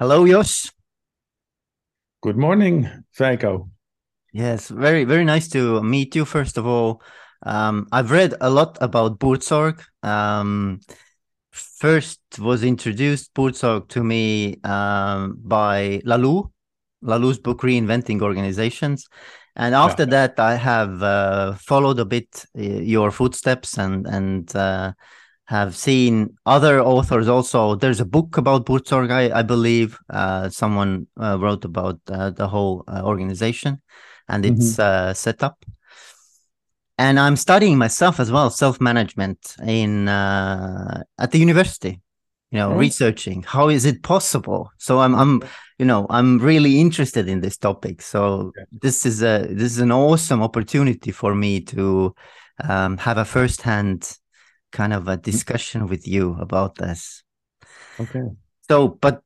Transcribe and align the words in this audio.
Hello, 0.00 0.26
Jos. 0.26 0.72
Good 2.22 2.38
morning, 2.38 2.88
Feiko. 3.14 3.68
Yes, 4.32 4.70
very, 4.70 5.04
very 5.04 5.26
nice 5.26 5.46
to 5.48 5.82
meet 5.82 6.16
you, 6.16 6.24
first 6.24 6.56
of 6.56 6.66
all. 6.66 7.02
Um, 7.42 7.86
I've 7.92 8.10
read 8.10 8.32
a 8.40 8.48
lot 8.48 8.78
about 8.80 9.18
Buurtzorg. 9.18 9.84
Um, 10.02 10.80
first 11.50 12.22
was 12.38 12.64
introduced 12.64 13.34
Buurtzorg 13.34 13.88
to 13.88 14.02
me 14.02 14.58
um, 14.64 15.36
by 15.44 16.00
Laloux, 16.06 16.50
Laloux's 17.04 17.38
book 17.38 17.60
Reinventing 17.60 18.22
Organizations. 18.22 19.06
And 19.54 19.74
after 19.74 20.04
yeah. 20.04 20.10
that, 20.12 20.40
I 20.40 20.54
have 20.54 21.02
uh, 21.02 21.52
followed 21.56 21.98
a 21.98 22.06
bit 22.06 22.46
uh, 22.58 22.62
your 22.62 23.10
footsteps 23.10 23.76
and 23.76 24.06
and 24.06 24.56
uh, 24.56 24.94
have 25.50 25.76
seen 25.76 26.36
other 26.46 26.80
authors 26.80 27.26
also. 27.26 27.74
There's 27.74 27.98
a 27.98 28.04
book 28.04 28.36
about 28.36 28.66
Buurtzorg, 28.66 29.10
I, 29.10 29.40
I 29.40 29.42
believe. 29.42 29.98
Uh, 30.08 30.48
someone 30.48 31.08
uh, 31.20 31.38
wrote 31.40 31.64
about 31.64 31.98
uh, 32.08 32.30
the 32.30 32.46
whole 32.46 32.84
organization 32.88 33.82
and 34.28 34.46
its 34.46 34.76
mm-hmm. 34.76 35.12
setup. 35.12 35.64
And 36.98 37.18
I'm 37.18 37.34
studying 37.34 37.78
myself 37.78 38.20
as 38.20 38.30
well, 38.30 38.48
self 38.50 38.80
management 38.80 39.56
in 39.66 40.06
at 40.06 41.30
the 41.32 41.38
university 41.38 42.00
you 42.52 42.58
know, 42.58 42.72
researching 42.72 43.44
how 43.44 43.68
is 43.68 43.84
it 43.84 44.02
possible. 44.02 44.72
So 44.78 44.98
I'm, 44.98 45.14
I'm, 45.14 45.42
you 45.78 45.86
know, 45.86 46.06
I'm 46.10 46.38
really 46.38 46.80
interested 46.80 47.28
in 47.28 47.40
this 47.40 47.56
topic. 47.56 48.02
So 48.02 48.22
okay. 48.24 48.64
this 48.72 49.06
is 49.06 49.22
a 49.22 49.46
this 49.48 49.72
is 49.72 49.78
an 49.78 49.92
awesome 49.92 50.42
opportunity 50.42 51.12
for 51.12 51.32
me 51.34 51.60
to 51.60 52.12
um, 52.68 52.98
have 52.98 53.18
a 53.18 53.24
firsthand 53.24 54.18
kind 54.72 54.92
of 54.92 55.08
a 55.08 55.12
mm-hmm. 55.12 55.22
discussion 55.22 55.86
with 55.86 56.06
you 56.06 56.36
about 56.40 56.76
this. 56.76 57.22
Okay. 57.98 58.22
So, 58.68 58.88
but 58.88 59.22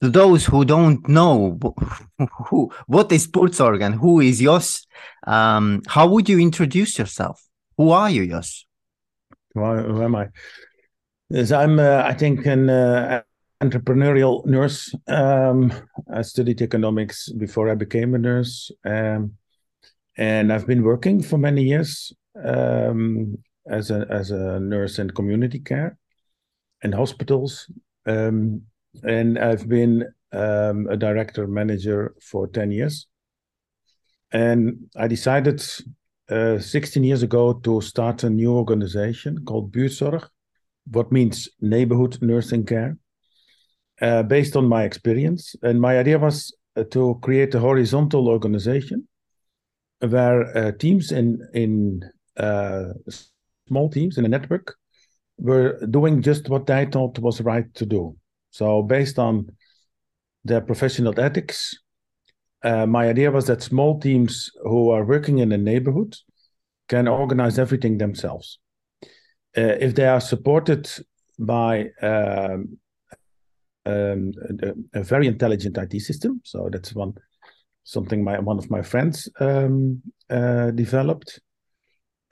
to 0.00 0.10
those 0.10 0.46
who 0.46 0.64
don't 0.64 1.06
know 1.08 1.58
who, 2.48 2.70
what 2.86 3.10
is 3.12 3.26
Buurtzorg 3.26 3.82
and 3.82 3.94
who 3.94 4.20
is 4.20 4.40
Jos, 4.40 4.86
um, 5.26 5.82
how 5.88 6.08
would 6.08 6.28
you 6.28 6.38
introduce 6.38 6.98
yourself? 6.98 7.42
Who 7.76 7.90
are 7.90 8.10
you, 8.10 8.26
Jos? 8.26 8.66
Who, 9.54 9.60
who 9.60 10.02
am 10.02 10.16
I? 10.16 10.28
Yes, 11.30 11.52
I'm, 11.52 11.78
uh, 11.78 12.02
I 12.04 12.14
think, 12.14 12.44
an 12.46 12.68
uh, 12.68 13.22
entrepreneurial 13.62 14.44
nurse. 14.44 14.94
Um, 15.06 15.72
I 16.12 16.22
studied 16.22 16.60
economics 16.60 17.30
before 17.30 17.70
I 17.70 17.74
became 17.74 18.14
a 18.14 18.18
nurse. 18.18 18.70
Um, 18.84 19.34
and 20.16 20.52
I've 20.52 20.66
been 20.66 20.82
working 20.82 21.22
for 21.22 21.38
many 21.38 21.62
years 21.62 22.12
um, 22.44 23.38
as, 23.66 23.90
a, 23.90 24.06
as 24.10 24.30
a 24.30 24.60
nurse 24.60 24.98
in 24.98 25.10
community 25.10 25.58
care 25.58 25.96
and 26.82 26.94
hospitals. 26.94 27.70
Um, 28.06 28.62
and 29.02 29.38
I've 29.38 29.68
been 29.68 30.06
um, 30.32 30.86
a 30.88 30.96
director 30.96 31.46
manager 31.46 32.14
for 32.20 32.46
10 32.48 32.72
years. 32.72 33.06
And 34.32 34.90
I 34.96 35.08
decided 35.08 35.62
uh, 36.30 36.58
16 36.58 37.04
years 37.04 37.22
ago 37.22 37.52
to 37.52 37.80
start 37.80 38.22
a 38.22 38.30
new 38.30 38.54
organization 38.54 39.44
called 39.44 39.72
Buurtzorg 39.72 40.26
what 40.90 41.12
means 41.12 41.48
neighborhood 41.60 42.18
nursing 42.20 42.64
care, 42.64 42.96
uh, 44.00 44.22
based 44.22 44.56
on 44.56 44.66
my 44.66 44.84
experience. 44.84 45.54
And 45.62 45.80
my 45.80 45.98
idea 45.98 46.18
was 46.18 46.54
uh, 46.76 46.84
to 46.90 47.18
create 47.22 47.54
a 47.54 47.60
horizontal 47.60 48.28
organization 48.28 49.06
where 50.00 50.56
uh, 50.56 50.72
teams 50.72 51.12
in 51.12 51.46
in 51.54 52.10
uh, 52.36 52.88
small 53.72 53.88
teams 53.88 54.18
in 54.18 54.24
a 54.24 54.28
network 54.36 54.76
were 55.38 55.70
doing 55.86 56.22
just 56.22 56.48
what 56.48 56.66
they 56.66 56.84
thought 56.84 57.18
was 57.18 57.40
right 57.40 57.68
to 57.74 57.86
do. 57.86 58.14
So 58.50 58.82
based 58.82 59.18
on 59.18 59.34
their 60.44 60.60
professional 60.60 61.18
ethics, 61.18 61.74
uh, 62.62 62.86
my 62.86 63.08
idea 63.08 63.30
was 63.30 63.46
that 63.46 63.62
small 63.62 63.98
teams 63.98 64.50
who 64.62 64.90
are 64.90 65.04
working 65.04 65.38
in 65.38 65.52
a 65.52 65.58
neighborhood 65.58 66.14
can 66.88 67.08
organize 67.08 67.58
everything 67.58 67.98
themselves. 67.98 68.58
Uh, 69.56 69.76
if 69.86 69.94
they 69.94 70.06
are 70.06 70.20
supported 70.20 70.82
by 71.38 71.86
um, 72.02 72.78
um, 73.86 74.32
a, 74.62 75.00
a, 75.00 75.02
very 75.02 75.26
intelligent 75.26 75.78
IT 75.78 76.00
system, 76.00 76.40
so 76.44 76.68
that's 76.70 76.94
one 76.94 77.14
something 77.84 78.22
my 78.22 78.38
one 78.38 78.58
of 78.58 78.70
my 78.70 78.82
friends 78.82 79.28
um, 79.40 80.02
uh, 80.30 80.70
developed, 80.70 81.40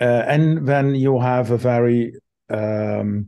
uh, 0.00 0.24
and 0.26 0.66
when 0.66 0.94
you 0.94 1.20
have 1.20 1.50
a 1.50 1.58
very 1.58 2.14
um, 2.48 3.26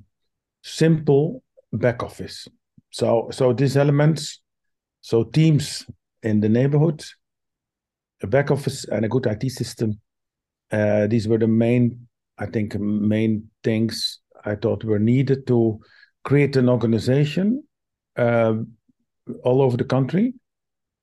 simple 0.63 1.43
back 1.73 2.03
office, 2.03 2.49
so 2.91 3.29
so 3.31 3.53
these 3.53 3.77
elements, 3.77 4.41
so 5.01 5.25
teams 5.25 5.87
in 6.23 6.41
the 6.41 6.49
neighborhood, 6.49 7.05
a 8.23 8.27
back 8.27 8.51
office 8.51 8.85
and 8.85 9.05
a 9.05 9.09
good 9.09 9.27
IT 9.27 9.51
system, 9.51 10.01
uh, 10.71 11.07
these 11.07 11.29
were 11.29 11.39
the 11.39 11.47
main 11.47 12.09
I 12.39 12.47
think 12.47 12.79
main 12.79 13.51
things 13.63 14.21
I 14.45 14.55
thought 14.55 14.85
were 14.85 14.99
needed 14.99 15.47
to 15.49 15.81
create 16.25 16.57
an 16.57 16.69
organization 16.69 17.63
uh, 18.17 18.55
all 19.45 19.63
over 19.63 19.77
the 19.77 19.85
country 19.85 20.35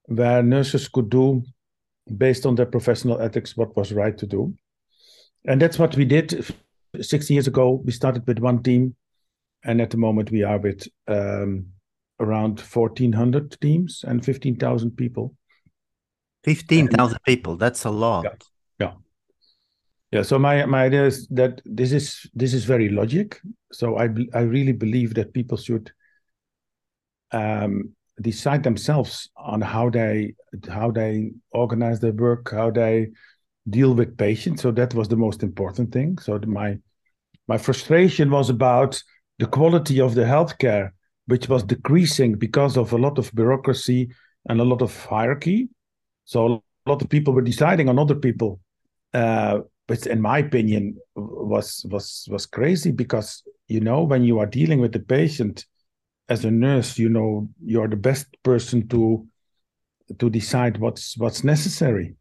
where 0.06 0.41
nurses 0.41 0.88
could 0.88 1.09
do 1.09 1.44
based 2.18 2.46
on 2.46 2.56
their 2.56 2.66
professional 2.66 3.22
ethics 3.22 3.56
what 3.56 3.75
was 3.78 3.94
right 3.94 4.18
to 4.18 4.25
do 4.25 4.53
and 5.45 5.61
that's 5.61 5.79
what 5.79 5.95
we 5.95 6.05
did 6.05 6.45
six 7.01 7.29
years 7.29 7.47
ago 7.47 7.81
we 7.85 7.91
started 7.91 8.25
with 8.27 8.39
one 8.39 8.61
team 8.63 8.95
and 9.63 9.81
at 9.81 9.89
the 9.89 9.97
moment 9.97 10.31
we 10.31 10.44
are 10.44 10.57
with 10.57 10.88
um, 11.07 11.66
around 12.19 12.59
1400 12.59 13.59
teams 13.61 14.03
and 14.07 14.23
15000 14.23 14.91
people 14.97 15.35
15000 16.44 17.17
people 17.25 17.55
that's 17.55 17.85
a 17.85 17.89
lot 17.89 18.25
yeah. 18.25 18.39
Yeah. 20.11 20.23
So 20.23 20.39
my 20.39 20.66
my 20.66 20.85
idea 20.85 21.05
is 21.05 21.27
that 21.27 21.61
this 21.66 21.91
is 21.91 22.25
this 22.33 22.53
is 22.53 22.66
very 22.66 22.89
logic. 22.89 23.39
So 23.71 23.97
I 23.97 24.09
I 24.33 24.41
really 24.41 24.73
believe 24.73 25.13
that 25.13 25.33
people 25.33 25.57
should 25.57 25.91
um, 27.31 27.94
decide 28.19 28.63
themselves 28.63 29.29
on 29.38 29.61
how 29.61 29.89
they 29.89 30.35
how 30.67 30.89
they 30.91 31.31
organize 31.51 32.00
their 32.00 32.13
work, 32.13 32.51
how 32.51 32.71
they 32.71 33.09
deal 33.70 33.94
with 33.94 34.18
patients. 34.18 34.62
So 34.62 34.72
that 34.72 34.94
was 34.94 35.08
the 35.08 35.16
most 35.16 35.44
important 35.44 35.92
thing. 35.92 36.18
So 36.20 36.40
my 36.46 36.78
my 37.47 37.58
frustration 37.58 38.30
was 38.30 38.50
about 38.50 39.02
the 39.40 39.47
quality 39.47 40.00
of 40.00 40.16
the 40.16 40.24
healthcare, 40.24 40.92
which 41.25 41.50
was 41.50 41.64
decreasing 41.64 42.36
because 42.36 42.78
of 42.78 42.94
a 42.94 42.98
lot 42.98 43.18
of 43.18 43.34
bureaucracy 43.34 44.09
and 44.48 44.62
a 44.62 44.64
lot 44.64 44.81
of 44.81 45.06
hierarchy. 45.06 45.69
So 46.25 46.62
a 46.86 46.90
lot 46.90 47.02
of 47.02 47.09
people 47.09 47.34
were 47.34 47.42
deciding 47.42 47.90
on 47.90 47.98
other 47.98 48.16
people 48.16 48.59
uh, 49.14 49.59
but 49.88 50.06
in 50.06 50.22
my 50.22 50.40
opinion 50.40 50.98
was 51.16 51.86
was 51.90 52.28
was 52.30 52.46
crazy 52.46 52.92
because 52.92 53.44
you 53.68 53.80
know 53.80 54.03
when 54.03 54.24
you 54.24 54.40
are 54.40 54.46
dealing 54.46 54.80
with 54.80 54.92
the 54.92 55.00
patient 55.00 55.66
as 56.30 56.46
a 56.46 56.52
nurse 56.52 56.98
you 57.00 57.09
know 57.09 57.50
you're 57.66 57.88
the 57.88 57.96
best 57.96 58.28
person 58.44 58.88
to 58.88 59.28
to 60.19 60.30
decide 60.30 60.78
what's 60.78 61.18
what's 61.18 61.44
necessary 61.44 62.16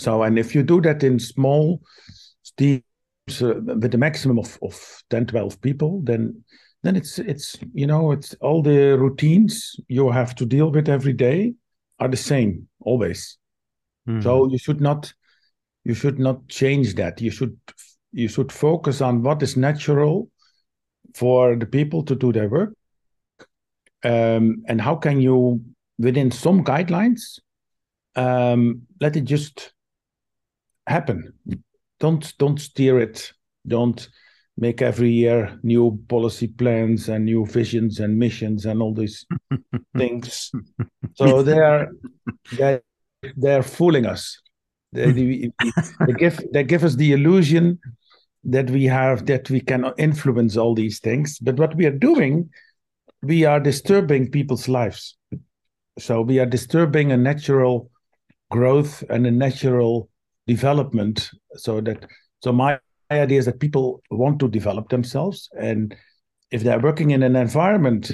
so 0.00 0.22
and 0.22 0.38
if 0.38 0.54
you 0.54 0.62
do 0.62 0.80
that 0.80 1.02
in 1.02 1.18
small 1.18 1.80
teams 2.56 2.82
uh, 3.42 3.54
with 3.64 3.94
a 3.94 3.98
maximum 3.98 4.38
of, 4.38 4.58
of 4.62 5.02
10 5.10 5.26
12 5.26 5.60
people 5.60 6.00
then 6.04 6.42
then 6.82 6.96
it's 6.96 7.18
it's 7.18 7.58
you 7.74 7.86
know 7.86 8.12
it's 8.12 8.34
all 8.40 8.62
the 8.62 8.96
routines 8.98 9.76
you 9.88 10.10
have 10.10 10.34
to 10.34 10.46
deal 10.46 10.70
with 10.70 10.88
every 10.88 11.12
day 11.12 11.54
are 11.98 12.08
the 12.08 12.16
same 12.16 12.66
always. 12.80 13.36
Mm-hmm. 14.08 14.22
so 14.22 14.48
you 14.48 14.56
should 14.56 14.80
not 14.80 15.12
you 15.84 15.94
should 15.94 16.18
not 16.18 16.48
change 16.48 16.94
that. 16.94 17.20
You 17.20 17.30
should 17.30 17.56
you 18.12 18.28
should 18.28 18.50
focus 18.50 19.00
on 19.00 19.22
what 19.22 19.42
is 19.42 19.56
natural 19.56 20.30
for 21.14 21.56
the 21.56 21.66
people 21.66 22.02
to 22.04 22.14
do 22.14 22.32
their 22.32 22.48
work. 22.48 22.74
Um, 24.02 24.64
and 24.66 24.80
how 24.80 24.96
can 24.96 25.20
you 25.20 25.62
within 25.98 26.30
some 26.30 26.64
guidelines 26.64 27.38
um, 28.16 28.82
let 29.00 29.16
it 29.16 29.24
just 29.24 29.72
happen 30.90 31.32
don't 31.98 32.36
don't 32.38 32.60
steer 32.60 32.98
it 32.98 33.32
don't 33.66 34.08
make 34.56 34.82
every 34.82 35.10
year 35.10 35.58
new 35.62 35.98
policy 36.08 36.48
plans 36.48 37.08
and 37.08 37.24
new 37.24 37.46
visions 37.46 38.00
and 38.00 38.18
missions 38.18 38.66
and 38.66 38.82
all 38.82 38.94
these 38.94 39.26
things 39.96 40.50
so 41.14 41.42
they're 41.42 41.88
they're, 42.56 42.82
they're 43.36 43.62
fooling 43.62 44.06
us 44.06 44.40
they, 44.92 45.12
they, 45.12 45.52
they, 46.06 46.12
give 46.14 46.40
they 46.52 46.64
give 46.64 46.84
us 46.84 46.96
the 46.96 47.12
illusion 47.12 47.78
that 48.44 48.70
we 48.70 48.84
have 48.84 49.26
that 49.26 49.50
we 49.50 49.60
can 49.60 49.92
influence 49.98 50.56
all 50.56 50.74
these 50.74 50.98
things. 51.00 51.38
But 51.38 51.56
what 51.56 51.74
we 51.76 51.86
are 51.86 51.96
doing, 51.96 52.50
we 53.22 53.44
are 53.44 53.60
disturbing 53.60 54.30
people's 54.30 54.68
lives. 54.68 55.16
So 55.98 56.22
we 56.22 56.38
are 56.38 56.46
disturbing 56.46 57.12
a 57.12 57.16
natural 57.16 57.90
growth 58.50 59.04
and 59.10 59.26
a 59.26 59.30
natural 59.30 60.08
development. 60.46 61.30
So 61.54 61.80
that 61.80 62.06
so 62.42 62.52
my 62.52 62.78
idea 63.10 63.38
is 63.38 63.46
that 63.46 63.60
people 63.60 64.02
want 64.10 64.38
to 64.40 64.48
develop 64.48 64.88
themselves, 64.88 65.48
and 65.58 65.94
if 66.50 66.62
they're 66.62 66.80
working 66.80 67.10
in 67.10 67.22
an 67.22 67.36
environment 67.36 68.12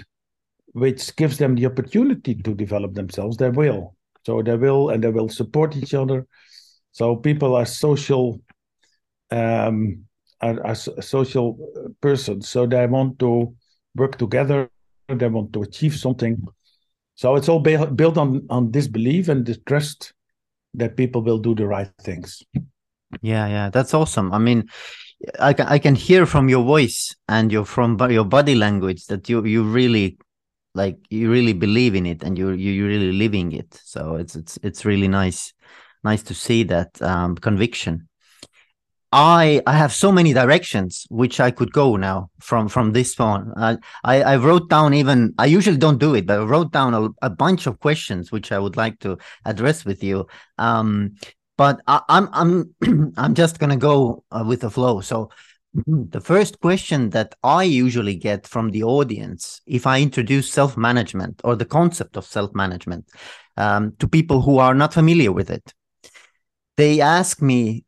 which 0.73 1.17
gives 1.17 1.39
them 1.39 1.55
the 1.55 1.65
opportunity 1.65 2.35
to 2.35 2.55
develop 2.55 2.93
themselves, 2.93 3.39
they 3.39 3.49
will. 3.49 3.97
So 4.27 4.43
they 4.43 4.57
will, 4.57 4.91
and 4.91 5.03
they 5.03 5.09
will 5.09 5.31
support 5.31 5.75
each 5.77 5.95
other. 5.95 6.27
So 6.93 7.17
people 7.17 7.55
are 7.55 7.65
social, 7.65 8.41
um, 9.31 10.05
are, 10.43 10.67
are 10.67 10.75
social 10.75 11.57
persons. 12.03 12.49
So 12.49 12.67
they 12.67 12.87
want 12.87 13.19
to 13.21 13.55
work 13.95 14.19
together. 14.19 14.69
They 15.09 15.29
want 15.29 15.53
to 15.55 15.63
achieve 15.63 15.97
something. 15.97 16.43
So 17.15 17.37
it's 17.37 17.49
all 17.49 17.61
built 17.61 18.19
on 18.19 18.47
on 18.51 18.71
this 18.71 18.89
belief 18.89 19.29
and 19.29 19.47
this 19.47 19.59
trust 19.65 20.13
that 20.77 20.97
people 20.97 21.23
will 21.23 21.39
do 21.39 21.55
the 21.55 21.67
right 21.67 21.91
things. 22.01 22.43
Yeah, 23.23 23.47
yeah, 23.47 23.71
that's 23.71 23.95
awesome. 23.95 24.33
I 24.33 24.39
mean, 24.39 24.69
I 25.41 25.53
can 25.53 25.67
I 25.67 25.79
can 25.79 25.95
hear 25.95 26.27
from 26.27 26.49
your 26.49 26.65
voice 26.65 27.15
and 27.29 27.51
your 27.51 27.65
from 27.65 27.99
your 28.11 28.25
body 28.25 28.55
language 28.55 29.07
that 29.07 29.29
you 29.29 29.45
you 29.45 29.65
really 29.65 30.19
like 30.75 30.99
you 31.09 31.31
really 31.31 31.55
believe 31.55 31.95
in 31.95 32.07
it 32.07 32.23
and 32.23 32.37
you 32.37 32.51
you 32.51 32.87
really 32.87 33.13
living 33.13 33.53
it. 33.53 33.81
So 33.85 34.17
it's 34.17 34.37
it's 34.37 34.59
it's 34.63 34.85
really 34.85 35.09
nice 35.09 35.53
nice 36.05 36.23
to 36.25 36.35
see 36.35 36.63
that 36.65 37.01
um, 37.03 37.37
conviction. 37.37 38.09
I 39.17 39.63
I 39.67 39.73
have 39.73 39.95
so 39.95 40.13
many 40.13 40.35
directions 40.35 41.07
which 41.09 41.41
I 41.41 41.51
could 41.51 41.73
go 41.73 41.97
now 41.97 42.29
from 42.39 42.69
from 42.69 42.93
this 42.93 43.15
phone. 43.15 43.51
I 43.57 43.79
I, 44.05 44.37
wrote 44.37 44.69
down 44.69 44.93
even 44.93 45.33
I 45.39 45.47
usually 45.47 45.79
don't 45.79 45.97
do 45.97 46.15
it, 46.15 46.27
but 46.27 46.39
I 46.39 46.45
wrote 46.45 46.71
down 46.71 46.93
a, 46.93 47.09
a 47.23 47.31
bunch 47.31 47.67
of 47.67 47.81
questions 47.81 48.31
which 48.31 48.53
I 48.53 48.59
would 48.59 48.77
like 48.77 48.99
to 49.01 49.17
address 49.47 49.87
with 49.87 50.05
you. 50.05 50.27
Um, 50.59 51.15
but 51.57 51.81
I, 51.87 52.03
am 52.11 52.29
I'm 52.35 52.75
I'm, 52.83 53.15
I'm 53.17 53.35
just 53.35 53.59
gonna 53.59 53.79
go 53.79 54.23
uh, 54.31 54.45
with 54.47 54.61
the 54.61 54.71
flow. 54.71 55.01
So 55.01 55.31
the 55.87 56.21
first 56.21 56.61
question 56.61 57.09
that 57.11 57.35
I 57.43 57.63
usually 57.63 58.17
get 58.17 58.47
from 58.47 58.71
the 58.71 58.83
audience, 58.83 59.63
if 59.67 59.87
I 59.87 60.03
introduce 60.03 60.53
self 60.53 60.77
management 60.77 61.41
or 61.43 61.57
the 61.57 61.65
concept 61.65 62.19
of 62.19 62.27
self 62.27 62.55
management 62.55 63.09
um, 63.57 63.95
to 63.99 64.07
people 64.09 64.43
who 64.43 64.59
are 64.59 64.75
not 64.75 64.93
familiar 64.93 65.33
with 65.33 65.49
it, 65.49 65.73
they 66.77 67.01
ask 67.01 67.41
me, 67.41 67.86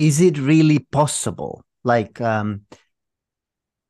"Is 0.00 0.20
it 0.20 0.38
really 0.38 0.80
possible?" 0.80 1.62
Like 1.84 2.20
um, 2.20 2.62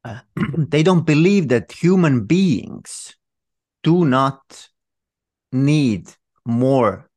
uh, 0.05 0.21
they 0.57 0.83
don't 0.83 1.07
believe 1.07 1.49
that 1.49 1.73
human 1.73 2.27
beings 2.27 3.17
do 3.83 4.05
not 4.05 4.69
need 5.53 6.11
more 6.45 7.09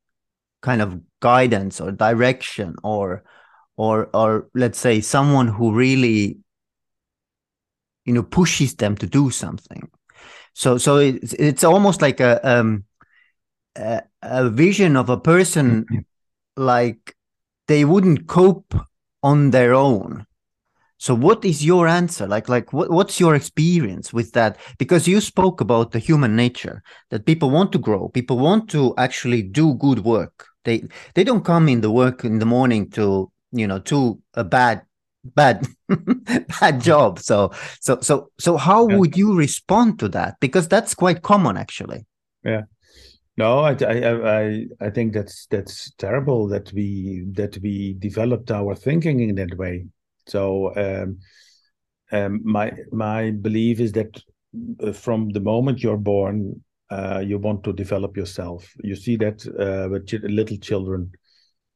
kind 0.61 0.81
of 0.81 0.99
guidance 1.19 1.79
or 1.81 1.91
direction 1.91 2.75
or 2.83 3.23
or 3.77 4.09
or 4.13 4.49
let's 4.53 4.79
say 4.79 5.01
someone 5.01 5.47
who 5.47 5.73
really 5.73 6.37
you 8.05 8.13
know 8.13 8.23
pushes 8.23 8.75
them 8.75 8.95
to 8.95 9.07
do 9.07 9.29
something 9.29 9.89
so 10.53 10.77
so 10.77 10.97
it's 10.97 11.33
it's 11.33 11.63
almost 11.63 12.01
like 12.01 12.19
a 12.19 12.39
um 12.47 12.83
a, 13.75 14.01
a 14.21 14.49
vision 14.49 14.95
of 14.95 15.09
a 15.09 15.19
person 15.19 15.85
like 16.55 17.15
they 17.67 17.85
wouldn't 17.85 18.27
cope 18.27 18.75
on 19.21 19.51
their 19.51 19.73
own 19.73 20.25
so 20.97 21.13
what 21.13 21.43
is 21.43 21.65
your 21.65 21.87
answer 21.87 22.27
like 22.27 22.49
like 22.49 22.71
what, 22.73 22.89
what's 22.89 23.19
your 23.19 23.35
experience 23.35 24.13
with 24.13 24.31
that 24.33 24.57
because 24.77 25.07
you 25.07 25.19
spoke 25.21 25.61
about 25.61 25.91
the 25.91 25.99
human 25.99 26.35
nature 26.35 26.81
that 27.09 27.25
people 27.25 27.49
want 27.49 27.71
to 27.71 27.77
grow 27.77 28.09
people 28.09 28.37
want 28.37 28.69
to 28.69 28.93
actually 28.97 29.41
do 29.41 29.73
good 29.75 29.99
work 29.99 30.47
they 30.65 30.83
they 31.13 31.23
don't 31.23 31.45
come 31.45 31.67
in 31.69 31.81
the 31.81 31.91
work 31.91 32.23
in 32.23 32.39
the 32.39 32.45
morning 32.45 32.89
to 32.89 33.31
you 33.51 33.67
know 33.67 33.79
to 33.79 34.19
a 34.33 34.43
bad 34.43 34.81
bad 35.23 35.65
bad 36.59 36.81
job. 36.81 37.19
So 37.19 37.51
so 37.79 37.99
so 38.01 38.31
so 38.39 38.57
how 38.57 38.87
yeah. 38.87 38.97
would 38.97 39.17
you 39.17 39.35
respond 39.35 39.99
to 39.99 40.09
that? 40.09 40.39
Because 40.39 40.67
that's 40.67 40.93
quite 40.93 41.21
common 41.21 41.57
actually. 41.57 42.05
Yeah. 42.43 42.63
No, 43.35 43.59
I, 43.59 43.75
I 43.81 44.41
I 44.41 44.65
I 44.79 44.89
think 44.91 45.13
that's 45.13 45.47
that's 45.47 45.91
terrible 45.97 46.47
that 46.49 46.71
we 46.71 47.25
that 47.31 47.57
we 47.63 47.95
developed 47.97 48.51
our 48.51 48.75
thinking 48.75 49.21
in 49.21 49.35
that 49.35 49.57
way. 49.57 49.85
So 50.27 50.75
um, 50.75 51.17
um, 52.11 52.41
my 52.43 52.71
my 52.91 53.31
belief 53.31 53.79
is 53.79 53.91
that 53.93 54.21
uh, 54.83 54.91
from 54.91 55.29
the 55.29 55.39
moment 55.39 55.81
you're 55.81 55.97
born, 55.97 56.63
uh, 56.91 57.23
you 57.25 57.39
want 57.39 57.63
to 57.63 57.73
develop 57.73 58.15
yourself. 58.15 58.71
You 58.83 58.95
see 58.95 59.15
that 59.17 59.43
uh, 59.47 59.89
with 59.89 60.07
ch- 60.07 60.21
little 60.23 60.57
children, 60.57 61.11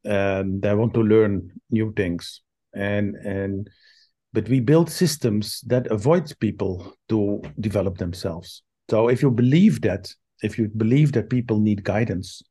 um, 0.05 0.59
they 0.59 0.75
want 0.75 0.93
to 0.93 1.01
learn 1.01 1.51
new 1.71 1.91
things, 1.93 2.41
and 2.75 3.15
and 3.15 3.67
but 4.31 4.47
we 4.47 4.59
build 4.59 4.91
systems 4.91 5.61
that 5.61 5.87
avoid 5.87 6.31
people 6.39 6.93
to 7.09 7.41
develop 7.59 7.97
themselves. 7.97 8.61
So 8.91 9.07
if 9.07 9.23
you 9.23 9.31
believe 9.31 9.81
that, 9.81 10.13
if 10.43 10.57
you 10.57 10.69
believe 10.69 11.11
that 11.13 11.29
people 11.29 11.59
need 11.59 11.83
guidance, 11.83 12.41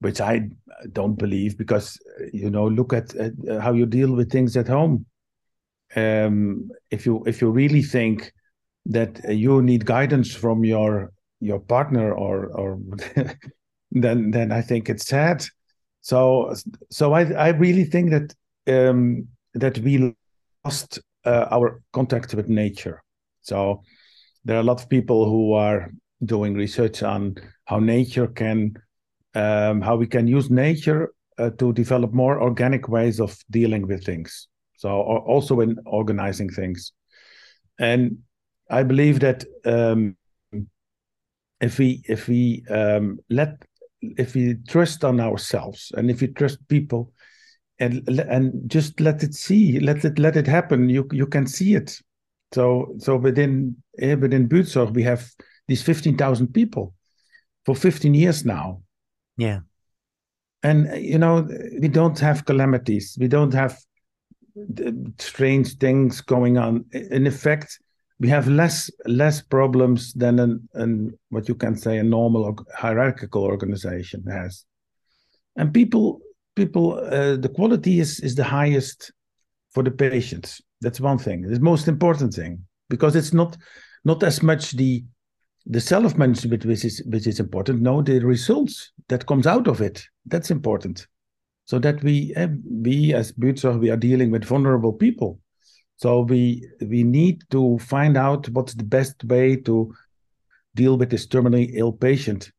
which 0.00 0.20
I 0.20 0.48
don't 0.92 1.14
believe, 1.14 1.56
because 1.56 1.98
you 2.32 2.50
know, 2.50 2.66
look 2.66 2.92
at, 2.92 3.14
at 3.14 3.32
how 3.60 3.72
you 3.72 3.86
deal 3.86 4.12
with 4.12 4.30
things 4.30 4.56
at 4.56 4.68
home. 4.68 5.06
Um, 5.94 6.70
if 6.90 7.04
you 7.04 7.22
if 7.26 7.40
you 7.40 7.50
really 7.50 7.82
think 7.82 8.32
that 8.86 9.20
you 9.28 9.62
need 9.62 9.84
guidance 9.84 10.34
from 10.34 10.64
your 10.64 11.12
your 11.40 11.60
partner 11.60 12.12
or 12.12 12.46
or 12.46 12.78
then 13.90 14.30
then 14.30 14.52
I 14.52 14.62
think 14.62 14.88
it's 14.88 15.06
sad. 15.06 15.44
So 16.00 16.54
so 16.90 17.12
I 17.12 17.24
I 17.32 17.48
really 17.48 17.84
think 17.84 18.10
that 18.10 18.34
um, 18.66 19.28
that 19.54 19.78
we 19.78 20.14
lost 20.64 21.00
uh, 21.24 21.46
our 21.50 21.80
contact 21.92 22.34
with 22.34 22.48
nature. 22.48 23.02
So 23.42 23.82
there 24.44 24.56
are 24.56 24.60
a 24.60 24.64
lot 24.64 24.80
of 24.80 24.88
people 24.88 25.26
who 25.26 25.52
are 25.52 25.90
doing 26.24 26.54
research 26.54 27.02
on 27.02 27.36
how 27.64 27.78
nature 27.78 28.26
can 28.26 28.74
um, 29.34 29.80
how 29.80 29.96
we 29.96 30.06
can 30.06 30.26
use 30.26 30.50
nature 30.50 31.12
uh, 31.38 31.50
to 31.58 31.72
develop 31.72 32.12
more 32.12 32.40
organic 32.40 32.88
ways 32.88 33.20
of 33.20 33.36
dealing 33.50 33.86
with 33.86 34.04
things. 34.04 34.48
So 34.76 34.90
also 34.90 35.60
in 35.60 35.78
organizing 35.86 36.50
things, 36.50 36.92
and 37.78 38.18
I 38.70 38.82
believe 38.82 39.20
that 39.20 39.44
um, 39.64 40.16
if 41.60 41.78
we 41.78 42.02
if 42.08 42.28
we 42.28 42.64
um, 42.68 43.20
let 43.30 43.62
if 44.02 44.34
we 44.34 44.56
trust 44.68 45.04
on 45.04 45.20
ourselves 45.20 45.92
and 45.96 46.10
if 46.10 46.20
we 46.20 46.28
trust 46.28 46.66
people 46.68 47.12
and 47.78 48.06
and 48.08 48.68
just 48.68 49.00
let 49.00 49.22
it 49.22 49.34
see 49.34 49.78
let 49.78 50.04
it 50.04 50.18
let 50.18 50.36
it 50.36 50.46
happen 50.46 50.88
you 50.88 51.06
you 51.12 51.26
can 51.26 51.46
see 51.46 51.74
it 51.74 51.96
so 52.52 52.94
so 52.98 53.16
within 53.16 53.76
eh, 53.98 54.14
within 54.14 54.48
Buurtzorg 54.48 54.92
we 54.92 55.02
have 55.04 55.30
these 55.72 55.82
15,000 55.82 56.48
people 56.48 56.92
for 57.64 57.74
15 57.74 58.12
years 58.12 58.44
now. 58.44 58.82
Yeah. 59.38 59.60
And 60.62 61.02
you 61.02 61.18
know 61.18 61.48
we 61.80 61.88
don't 61.88 62.18
have 62.18 62.44
calamities. 62.44 63.16
We 63.18 63.28
don't 63.28 63.54
have 63.54 63.78
strange 65.18 65.78
things 65.78 66.20
going 66.20 66.58
on. 66.58 66.84
In 66.92 67.26
effect 67.26 67.78
we 68.20 68.28
have 68.28 68.46
less 68.46 68.90
less 69.06 69.40
problems 69.42 70.12
than 70.12 70.38
an, 70.38 70.68
an 70.74 71.18
what 71.30 71.48
you 71.48 71.54
can 71.54 71.74
say 71.74 71.96
a 71.98 72.04
normal 72.04 72.54
hierarchical 72.76 73.42
organization 73.42 74.22
has. 74.38 74.64
And 75.56 75.72
people 75.72 76.20
people 76.54 76.86
uh, 76.92 77.36
the 77.36 77.52
quality 77.58 77.98
is 77.98 78.20
is 78.20 78.34
the 78.34 78.44
highest 78.44 79.10
for 79.72 79.82
the 79.82 79.90
patients. 79.90 80.60
That's 80.82 81.00
one 81.00 81.18
thing. 81.18 81.38
The 81.42 81.60
most 81.60 81.88
important 81.88 82.34
thing 82.34 82.52
because 82.90 83.16
it's 83.16 83.32
not 83.32 83.56
not 84.04 84.22
as 84.22 84.42
much 84.42 84.72
the 84.72 85.04
the 85.66 85.80
self 85.80 86.16
management 86.16 86.64
which 86.64 86.84
is 86.84 87.02
which 87.06 87.26
is 87.26 87.38
important 87.38 87.80
no 87.80 88.02
the 88.02 88.18
results 88.20 88.92
that 89.08 89.26
comes 89.26 89.46
out 89.46 89.68
of 89.68 89.80
it. 89.80 90.04
That's 90.26 90.50
important. 90.50 91.06
So 91.66 91.78
that 91.78 92.02
we 92.02 92.34
uh, 92.34 92.48
we 92.68 93.14
as 93.14 93.32
Buurtzorg 93.32 93.78
we 93.80 93.90
are 93.90 93.96
dealing 93.96 94.30
with 94.30 94.44
vulnerable 94.44 94.92
people. 94.92 95.38
So 95.96 96.20
we 96.20 96.68
we 96.80 97.04
need 97.04 97.42
to 97.50 97.78
find 97.78 98.16
out 98.16 98.48
what's 98.50 98.74
the 98.74 98.84
best 98.84 99.22
way 99.24 99.56
to 99.56 99.94
deal 100.74 100.96
with 100.96 101.10
this 101.10 101.26
terminally 101.26 101.70
ill 101.74 101.92
patient, 101.92 102.50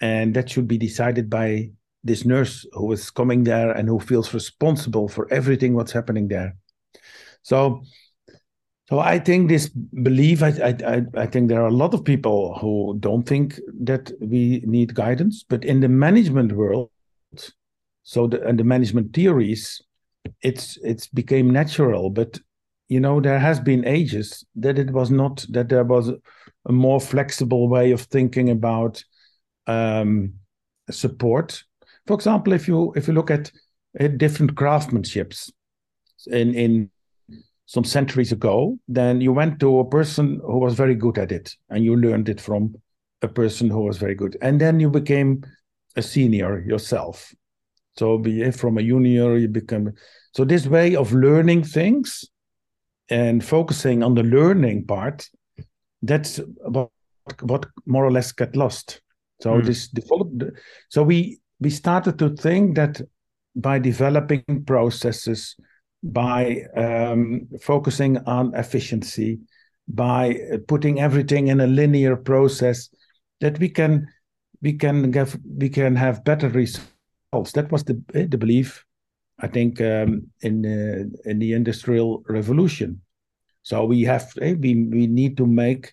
and 0.00 0.34
that 0.34 0.50
should 0.50 0.68
be 0.68 0.78
decided 0.78 1.30
by 1.30 1.70
this 2.04 2.24
nurse 2.24 2.66
who 2.72 2.92
is 2.92 3.10
coming 3.10 3.44
there 3.44 3.70
and 3.70 3.88
who 3.88 3.98
feels 3.98 4.34
responsible 4.34 5.08
for 5.08 5.26
everything 5.32 5.74
what's 5.74 5.92
happening 5.92 6.28
there. 6.28 6.56
So, 7.42 7.82
so 8.88 8.98
I 9.00 9.18
think 9.18 9.48
this 9.48 9.68
belief. 9.68 10.42
I 10.42 10.76
I 10.86 11.02
I 11.14 11.26
think 11.26 11.48
there 11.48 11.62
are 11.62 11.68
a 11.68 11.82
lot 11.82 11.94
of 11.94 12.04
people 12.04 12.56
who 12.60 12.96
don't 13.00 13.24
think 13.24 13.60
that 13.80 14.12
we 14.20 14.62
need 14.64 14.94
guidance, 14.94 15.44
but 15.48 15.64
in 15.64 15.80
the 15.80 15.88
management 15.88 16.52
world, 16.52 16.90
so 18.04 18.26
the 18.26 18.42
and 18.46 18.58
the 18.58 18.64
management 18.64 19.12
theories, 19.12 19.82
it's 20.42 20.78
it's 20.82 21.08
became 21.08 21.50
natural. 21.50 22.10
But 22.10 22.38
you 22.88 23.00
know 23.00 23.20
there 23.20 23.38
has 23.38 23.60
been 23.60 23.84
ages 23.84 24.44
that 24.54 24.78
it 24.78 24.90
was 24.90 25.10
not 25.10 25.44
that 25.50 25.68
there 25.68 25.84
was 25.84 26.08
a 26.66 26.72
more 26.72 27.00
flexible 27.00 27.68
way 27.68 27.90
of 27.92 28.02
thinking 28.02 28.50
about 28.50 29.02
um, 29.66 30.32
support 30.90 31.62
for 32.06 32.14
example 32.14 32.52
if 32.52 32.68
you 32.68 32.92
if 32.94 33.08
you 33.08 33.14
look 33.14 33.30
at, 33.30 33.50
at 33.98 34.18
different 34.18 34.54
craftsmanships 34.54 35.50
in 36.28 36.54
in 36.54 36.90
some 37.66 37.84
centuries 37.84 38.32
ago 38.32 38.78
then 38.86 39.20
you 39.20 39.32
went 39.32 39.58
to 39.58 39.80
a 39.80 39.88
person 39.88 40.40
who 40.44 40.58
was 40.58 40.74
very 40.74 40.94
good 40.94 41.18
at 41.18 41.32
it 41.32 41.52
and 41.68 41.84
you 41.84 41.96
learned 41.96 42.28
it 42.28 42.40
from 42.40 42.74
a 43.22 43.28
person 43.28 43.70
who 43.70 43.82
was 43.82 43.98
very 43.98 44.14
good. 44.14 44.36
And 44.42 44.60
then 44.60 44.80
you 44.80 44.90
became 44.90 45.44
a 45.96 46.02
senior 46.02 46.60
yourself. 46.60 47.34
So 47.96 48.18
be 48.18 48.50
from 48.50 48.78
a 48.78 48.82
junior, 48.82 49.36
you 49.36 49.48
become 49.48 49.92
so 50.34 50.44
this 50.44 50.66
way 50.66 50.96
of 50.96 51.12
learning 51.12 51.64
things 51.64 52.24
and 53.08 53.42
focusing 53.42 54.02
on 54.02 54.14
the 54.14 54.22
learning 54.22 54.86
part, 54.86 55.28
that's 56.02 56.40
what 56.58 56.90
what 57.40 57.66
more 57.86 58.04
or 58.04 58.12
less 58.12 58.32
got 58.32 58.54
lost. 58.54 59.00
So 59.40 59.54
mm. 59.54 59.64
this 59.64 59.88
developed. 59.88 60.42
So 60.90 61.02
we 61.02 61.38
we 61.58 61.70
started 61.70 62.18
to 62.18 62.36
think 62.36 62.76
that 62.76 63.00
by 63.54 63.78
developing 63.78 64.64
processes, 64.66 65.56
by 66.12 66.62
um, 66.76 67.48
focusing 67.60 68.18
on 68.26 68.54
efficiency, 68.54 69.40
by 69.88 70.38
putting 70.68 71.00
everything 71.00 71.48
in 71.48 71.60
a 71.60 71.66
linear 71.66 72.16
process, 72.16 72.88
that 73.40 73.58
we 73.58 73.68
can 73.68 74.06
we 74.62 74.72
can 74.72 75.10
give 75.10 75.38
we 75.58 75.68
can 75.68 75.96
have 75.96 76.24
better 76.24 76.48
results. 76.48 77.52
That 77.52 77.70
was 77.70 77.84
the 77.84 78.02
the 78.12 78.38
belief, 78.38 78.84
I 79.38 79.48
think, 79.48 79.80
um, 79.80 80.30
in 80.40 80.64
uh, 80.64 81.28
in 81.28 81.38
the 81.38 81.52
industrial 81.52 82.22
revolution. 82.28 83.00
So 83.62 83.84
we 83.84 84.02
have 84.02 84.32
eh, 84.40 84.54
we 84.58 84.74
we 84.74 85.06
need 85.06 85.36
to 85.36 85.46
make 85.46 85.92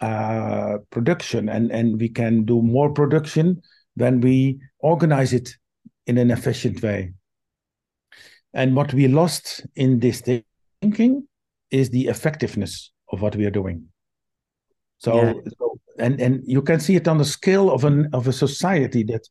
uh, 0.00 0.78
production, 0.90 1.48
and 1.48 1.70
and 1.70 2.00
we 2.00 2.08
can 2.08 2.44
do 2.44 2.62
more 2.62 2.92
production 2.92 3.62
when 3.94 4.20
we 4.20 4.60
organize 4.78 5.32
it 5.32 5.56
in 6.06 6.18
an 6.18 6.30
efficient 6.30 6.82
way. 6.82 7.12
And 8.52 8.74
what 8.74 8.92
we 8.92 9.08
lost 9.08 9.66
in 9.76 10.00
this 10.00 10.22
thinking 10.80 11.28
is 11.70 11.90
the 11.90 12.08
effectiveness 12.08 12.90
of 13.12 13.22
what 13.22 13.36
we 13.36 13.46
are 13.46 13.50
doing. 13.50 13.86
So, 14.98 15.14
yeah. 15.14 15.32
so, 15.58 15.78
and 15.98 16.20
and 16.20 16.42
you 16.44 16.62
can 16.62 16.80
see 16.80 16.96
it 16.96 17.08
on 17.08 17.18
the 17.18 17.24
scale 17.24 17.70
of 17.70 17.84
an 17.84 18.08
of 18.12 18.28
a 18.28 18.32
society 18.32 19.02
that 19.04 19.26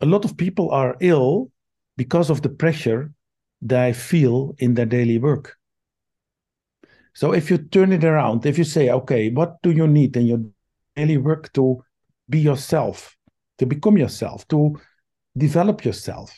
a 0.00 0.06
lot 0.06 0.24
of 0.24 0.36
people 0.36 0.70
are 0.70 0.96
ill 1.00 1.50
because 1.96 2.30
of 2.30 2.42
the 2.42 2.48
pressure 2.48 3.12
they 3.60 3.92
feel 3.92 4.54
in 4.58 4.74
their 4.74 4.86
daily 4.86 5.18
work. 5.18 5.56
So 7.14 7.32
if 7.32 7.50
you 7.50 7.58
turn 7.58 7.92
it 7.92 8.04
around, 8.04 8.46
if 8.46 8.58
you 8.58 8.64
say, 8.64 8.90
okay, 8.90 9.30
what 9.30 9.60
do 9.62 9.70
you 9.70 9.86
need 9.86 10.16
in 10.16 10.26
your 10.26 10.40
daily 10.96 11.18
work 11.18 11.52
to 11.52 11.84
be 12.28 12.38
yourself, 12.38 13.16
to 13.58 13.66
become 13.66 13.98
yourself, 13.98 14.48
to 14.48 14.80
develop 15.36 15.84
yourself, 15.84 16.32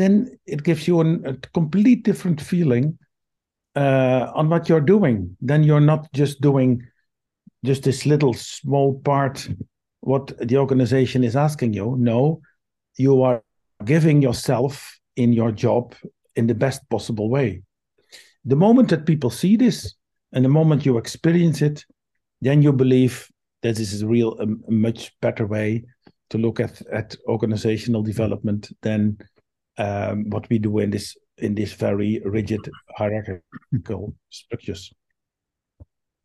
then 0.00 0.38
it 0.46 0.62
gives 0.62 0.86
you 0.88 1.00
an, 1.00 1.26
a 1.26 1.34
complete 1.52 2.04
different 2.04 2.40
feeling 2.40 2.98
uh, 3.76 4.30
on 4.34 4.48
what 4.48 4.68
you're 4.68 4.80
doing. 4.80 5.36
Then 5.40 5.62
you're 5.62 5.80
not 5.80 6.12
just 6.12 6.40
doing 6.40 6.82
just 7.64 7.82
this 7.82 8.06
little 8.06 8.34
small 8.34 8.98
part 9.00 9.48
what 10.00 10.32
the 10.48 10.56
organization 10.56 11.22
is 11.22 11.36
asking 11.36 11.74
you. 11.74 11.96
No, 11.98 12.40
you 12.96 13.22
are 13.22 13.42
giving 13.84 14.22
yourself 14.22 14.98
in 15.16 15.32
your 15.32 15.52
job 15.52 15.94
in 16.36 16.46
the 16.46 16.54
best 16.54 16.88
possible 16.88 17.28
way. 17.28 17.62
The 18.44 18.56
moment 18.56 18.88
that 18.88 19.06
people 19.06 19.30
see 19.30 19.56
this 19.56 19.94
and 20.32 20.44
the 20.44 20.48
moment 20.48 20.86
you 20.86 20.96
experience 20.96 21.60
it, 21.60 21.84
then 22.40 22.62
you 22.62 22.72
believe 22.72 23.28
that 23.62 23.76
this 23.76 23.92
is 23.92 24.02
a 24.02 24.06
real 24.06 24.38
a, 24.38 24.44
a 24.44 24.72
much 24.72 25.12
better 25.20 25.46
way 25.46 25.84
to 26.30 26.38
look 26.38 26.60
at 26.60 26.80
at 26.86 27.14
organizational 27.26 28.02
development 28.02 28.72
than 28.80 29.18
um, 29.80 30.28
what 30.28 30.48
we 30.50 30.58
do 30.58 30.78
in 30.78 30.90
this 30.90 31.16
in 31.38 31.54
this 31.54 31.72
very 31.72 32.20
rigid 32.24 32.60
hierarchical 32.96 34.14
structures. 34.28 34.92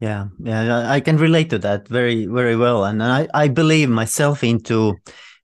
Yeah, 0.01 0.27
yeah, 0.43 0.91
I 0.91 0.99
can 0.99 1.17
relate 1.17 1.49
to 1.51 1.59
that 1.59 1.87
very, 1.87 2.25
very 2.25 2.57
well, 2.57 2.83
and 2.83 3.01
I, 3.01 3.27
I 3.33 3.47
believe 3.47 3.89
myself 3.89 4.43
into. 4.43 4.95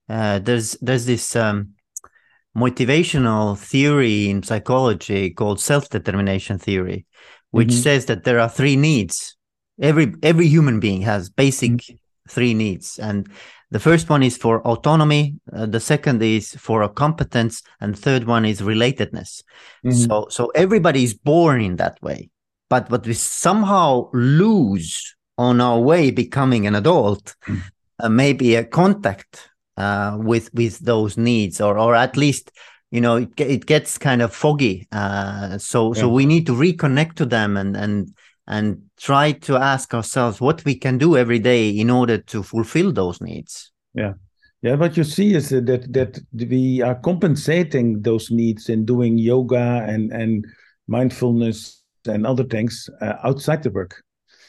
Uh, 0.08 0.40
there's 0.40 0.76
there's 0.82 1.06
this 1.06 1.34
um, 1.36 1.70
motivational 2.54 3.56
theory 3.56 4.28
in 4.28 4.42
psychology 4.42 5.30
called 5.30 5.58
self-determination 5.58 6.58
theory, 6.58 7.06
which 7.50 7.68
mm-hmm. 7.68 7.80
says 7.80 8.06
that 8.06 8.24
there 8.24 8.40
are 8.40 8.48
three 8.48 8.76
needs. 8.76 9.36
Every 9.80 10.12
every 10.22 10.48
human 10.48 10.80
being 10.80 11.00
has 11.02 11.30
basic 11.30 11.70
mm-hmm. 11.70 11.96
Three 12.32 12.54
needs, 12.54 12.98
and 12.98 13.28
the 13.72 13.80
first 13.80 14.10
one 14.10 14.22
is 14.22 14.36
for 14.36 14.60
autonomy, 14.66 15.36
uh, 15.50 15.64
the 15.64 15.80
second 15.80 16.22
is 16.22 16.54
for 16.56 16.82
a 16.82 16.90
competence, 16.90 17.62
and 17.80 17.98
third 17.98 18.24
one 18.24 18.44
is 18.44 18.60
relatedness. 18.60 19.42
Mm-hmm. 19.82 19.92
So 19.92 20.26
so 20.28 20.52
everybody 20.54 21.04
is 21.04 21.14
born 21.14 21.62
in 21.62 21.76
that 21.76 21.96
way. 22.02 22.28
But 22.68 22.90
what 22.90 23.06
we 23.06 23.14
somehow 23.14 24.10
lose 24.12 25.16
on 25.38 25.62
our 25.62 25.80
way 25.80 26.10
becoming 26.10 26.66
an 26.66 26.74
adult, 26.74 27.34
mm-hmm. 27.46 27.60
uh, 27.98 28.10
maybe 28.10 28.56
a 28.56 28.64
contact 28.64 29.48
uh, 29.78 30.18
with 30.20 30.52
with 30.52 30.78
those 30.80 31.16
needs, 31.16 31.58
or 31.58 31.78
or 31.78 31.94
at 31.94 32.14
least 32.18 32.50
you 32.90 33.00
know 33.00 33.16
it, 33.16 33.40
it 33.40 33.64
gets 33.64 33.96
kind 33.96 34.20
of 34.20 34.34
foggy. 34.34 34.86
Uh, 34.92 35.56
so 35.56 35.94
yeah. 35.94 36.00
so 36.02 36.10
we 36.10 36.26
need 36.26 36.44
to 36.44 36.52
reconnect 36.52 37.14
to 37.14 37.24
them 37.24 37.56
and 37.56 37.74
and 37.74 38.14
and 38.46 38.82
try 38.96 39.32
to 39.32 39.56
ask 39.56 39.94
ourselves 39.94 40.40
what 40.40 40.64
we 40.64 40.74
can 40.74 40.98
do 40.98 41.16
every 41.16 41.38
day 41.38 41.70
in 41.70 41.90
order 41.90 42.18
to 42.18 42.42
fulfill 42.42 42.92
those 42.92 43.20
needs. 43.20 43.70
Yeah. 43.94 44.14
Yeah 44.62 44.74
what 44.74 44.96
you 44.96 45.04
see 45.04 45.34
is 45.34 45.50
that 45.50 45.86
that 45.92 46.20
we 46.32 46.82
are 46.82 46.94
compensating 46.96 48.02
those 48.02 48.30
needs 48.30 48.68
in 48.68 48.84
doing 48.84 49.18
yoga 49.18 49.84
and 49.86 50.12
and 50.12 50.46
mindfulness 50.88 51.82
and 52.06 52.26
other 52.26 52.44
things 52.44 52.88
uh, 53.00 53.14
outside 53.24 53.62
the 53.62 53.70
work. 53.70 54.02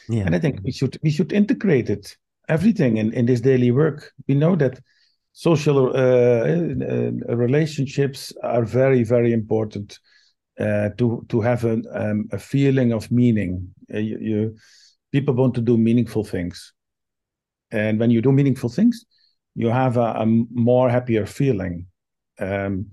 Yeah. 0.08 0.24
And 0.26 0.34
i 0.34 0.38
think 0.38 0.60
we 0.62 0.72
should 0.72 0.98
we 1.02 1.10
should 1.10 1.32
integrate 1.32 1.90
it 1.90 2.16
everything 2.48 2.96
in 2.96 3.12
in 3.12 3.26
this 3.26 3.40
daily 3.40 3.70
work. 3.70 4.12
We 4.28 4.34
know 4.34 4.56
that 4.56 4.80
social 5.32 5.88
uh, 5.88 6.46
uh, 6.46 7.36
relationships 7.36 8.32
are 8.42 8.64
very 8.64 9.04
very 9.04 9.32
important 9.32 9.98
uh, 10.58 10.90
to 10.98 11.24
to 11.28 11.40
have 11.40 11.64
a 11.64 11.82
um, 11.92 12.28
a 12.32 12.38
feeling 12.38 12.92
of 12.92 13.10
meaning. 13.10 13.74
Uh, 13.92 13.98
you, 13.98 14.18
you, 14.20 14.56
people 15.12 15.34
want 15.34 15.54
to 15.54 15.60
do 15.60 15.76
meaningful 15.76 16.24
things, 16.24 16.72
and 17.70 17.98
when 17.98 18.10
you 18.10 18.22
do 18.22 18.32
meaningful 18.32 18.68
things, 18.68 19.04
you 19.54 19.68
have 19.68 19.96
a, 19.96 20.14
a 20.20 20.26
more 20.26 20.88
happier 20.90 21.26
feeling. 21.26 21.86
Um, 22.38 22.90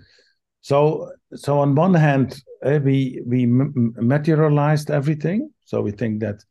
so 0.61 1.11
so 1.33 1.59
on 1.59 1.75
one 1.75 1.93
hand, 1.93 2.41
uh, 2.65 2.79
we 2.83 3.21
we 3.25 3.45
materialized 3.47 4.91
everything. 4.91 5.51
So 5.65 5.81
we 5.81 5.91
think 5.91 6.21
that 6.21 6.43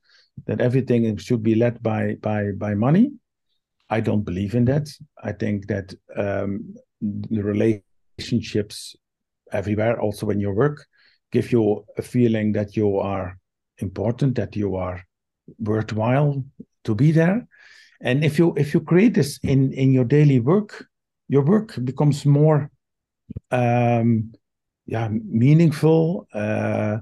that 0.47 0.61
everything 0.61 1.17
should 1.17 1.43
be 1.43 1.55
led 1.55 1.83
by 1.83 2.17
by 2.21 2.53
by 2.53 2.75
money. 2.75 3.13
I 3.91 4.01
don't 4.01 4.23
believe 4.23 4.55
in 4.55 4.65
that. 4.67 4.89
I 5.23 5.33
think 5.33 5.67
that 5.67 5.93
um, 6.17 6.75
the 7.01 7.43
relationships 7.43 8.95
everywhere, 9.53 10.01
also 10.01 10.31
in 10.31 10.39
your 10.39 10.55
work, 10.55 10.87
give 11.33 11.53
you 11.53 11.85
a 11.97 12.03
feeling 12.03 12.53
that 12.53 12.77
you 12.77 12.99
are 12.99 13.39
important, 13.79 14.35
that 14.37 14.57
you 14.57 14.77
are 14.77 15.03
worthwhile 15.59 16.45
to 16.85 16.95
be 16.95 17.13
there. 17.13 17.47
And 18.01 18.25
if 18.25 18.39
you 18.39 18.55
if 18.57 18.73
you 18.75 18.81
create 18.81 19.15
this 19.15 19.39
in 19.43 19.73
in 19.73 19.93
your 19.93 20.05
daily 20.05 20.41
work, 20.41 20.87
your 21.29 21.43
work 21.43 21.77
becomes 21.85 22.25
more 22.25 22.71
um, 23.51 24.33
yeah 24.87 25.09
meaningful, 25.11 26.27
uh, 26.33 26.99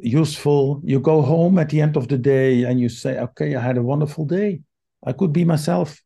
useful. 0.00 0.80
You 0.84 1.00
go 1.00 1.22
home 1.22 1.58
at 1.58 1.68
the 1.68 1.80
end 1.80 1.96
of 1.96 2.08
the 2.08 2.18
day 2.18 2.64
and 2.64 2.80
you 2.80 2.88
say, 2.88 3.18
okay, 3.18 3.54
I 3.56 3.60
had 3.60 3.76
a 3.76 3.82
wonderful 3.82 4.24
day. 4.24 4.60
I 5.04 5.12
could 5.12 5.32
be 5.32 5.44
myself. 5.44 6.00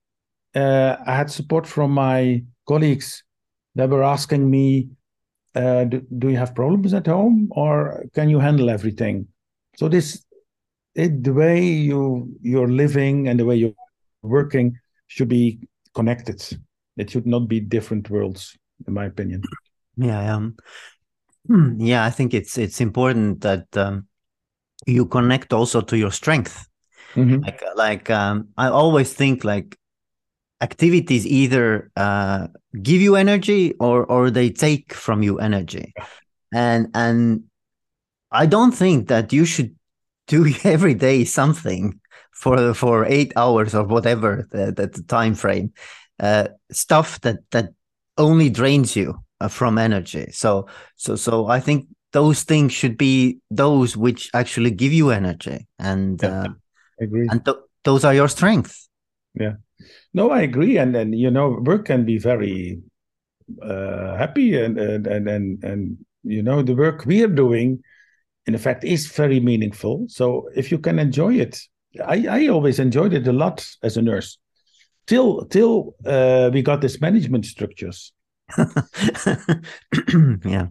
Uh, 0.55 0.97
I 1.07 1.17
had 1.17 1.31
support 1.31 1.67
from 1.67 1.91
my 1.91 2.45
colleagues 2.67 3.25
that 3.75 3.91
were 3.91 4.05
asking 4.05 4.49
me 4.49 4.89
uh, 5.55 5.85
do, 5.85 6.03
do 6.19 6.29
you 6.31 6.37
have 6.37 6.55
problems 6.55 6.95
at 6.95 7.07
home 7.07 7.49
or 7.53 8.05
can 8.15 8.29
you 8.29 8.41
handle 8.41 8.71
everything? 8.71 9.29
So 9.77 9.89
this 9.89 10.25
it, 10.95 11.25
the 11.25 11.33
way 11.33 11.63
you 11.65 12.37
you're 12.41 12.69
living 12.69 13.29
and 13.29 13.39
the 13.39 13.45
way 13.45 13.57
you're 13.57 13.75
working 14.23 14.79
should 15.07 15.29
be 15.29 15.61
connected. 15.95 16.43
It 16.97 17.11
should 17.11 17.27
not 17.27 17.49
be 17.49 17.61
different 17.61 18.11
worlds 18.11 18.57
in 18.87 18.95
my 18.95 19.07
opinion. 19.07 19.43
Yeah 19.97 20.35
um 20.35 20.57
yeah 21.79 22.05
i 22.05 22.11
think 22.11 22.35
it's 22.35 22.57
it's 22.59 22.81
important 22.81 23.41
that 23.43 23.67
um, 23.77 24.07
you 24.87 25.07
connect 25.07 25.53
also 25.53 25.81
to 25.81 25.97
your 25.97 26.13
strength. 26.13 26.69
Mm-hmm. 27.15 27.45
like 27.45 27.63
like 27.77 28.11
um, 28.11 28.49
i 28.57 28.67
always 28.67 29.13
think 29.15 29.45
like 29.45 29.79
activities 30.61 31.27
either 31.27 31.91
uh, 31.97 32.49
give 32.83 33.01
you 33.01 33.17
energy 33.17 33.75
or 33.81 34.05
or 34.07 34.31
they 34.31 34.51
take 34.51 34.95
from 34.95 35.23
you 35.23 35.39
energy. 35.39 35.93
And 36.53 36.89
and 36.95 37.45
i 38.31 38.47
don't 38.47 38.73
think 38.73 39.09
that 39.09 39.33
you 39.33 39.45
should 39.45 39.75
do 40.27 40.53
every 40.65 40.95
day 40.95 41.25
something 41.25 42.01
for 42.33 42.75
for 42.75 43.05
eight 43.07 43.33
hours 43.37 43.75
or 43.75 43.85
whatever 43.85 44.47
the, 44.51 44.73
the, 44.73 45.03
time 45.09 45.35
frame 45.35 45.73
uh, 46.21 46.49
stuff 46.71 47.21
that 47.21 47.39
that 47.51 47.69
only 48.19 48.51
drains 48.51 48.97
you 48.97 49.15
uh, 49.41 49.49
from 49.49 49.79
energy. 49.79 50.27
So 50.31 50.69
so 50.97 51.17
so 51.17 51.47
i 51.47 51.61
think 51.61 51.87
those 52.13 52.45
things 52.45 52.73
should 52.73 52.97
be 52.97 53.39
those 53.51 53.97
which 53.97 54.31
actually 54.35 54.71
give 54.71 54.93
you 54.93 55.11
energy. 55.11 55.67
And 55.79 56.21
yeah, 56.23 56.43
uh, 56.43 56.49
and 57.01 57.45
th- 57.45 57.57
those 57.83 58.05
are 58.05 58.15
your 58.15 58.29
strengths. 58.29 58.89
Yeah 59.35 59.55
No, 60.13 60.31
I 60.31 60.43
agree, 60.43 60.79
and 60.79 60.97
and 60.97 61.15
you 61.19 61.31
know, 61.31 61.61
work 61.63 61.87
can 61.87 62.05
be 62.05 62.19
very 62.19 62.81
uh, 63.63 64.17
happy, 64.17 64.57
and 64.57 64.79
and 64.79 65.07
and 65.07 65.29
and 65.29 65.65
and 65.65 65.99
you 66.23 66.43
know, 66.43 66.63
the 66.63 66.75
work 66.75 67.05
we 67.07 67.23
are 67.23 67.29
doing, 67.29 67.83
in 68.47 68.57
fact, 68.59 68.85
is 68.85 69.07
very 69.07 69.41
meaningful. 69.41 70.07
So 70.09 70.49
if 70.55 70.71
you 70.71 70.79
can 70.79 70.99
enjoy 70.99 71.35
it, 71.35 71.61
I 72.05 72.27
I 72.29 72.49
always 72.49 72.79
enjoyed 72.79 73.13
it 73.13 73.27
a 73.27 73.33
lot 73.33 73.67
as 73.83 73.97
a 73.97 74.03
nurse, 74.03 74.39
till 75.07 75.45
till 75.47 75.95
uh, 76.07 76.51
we 76.53 76.63
got 76.63 76.81
this 76.81 77.01
management 77.01 77.47
structures. 77.47 78.13
yeah. 80.45 80.67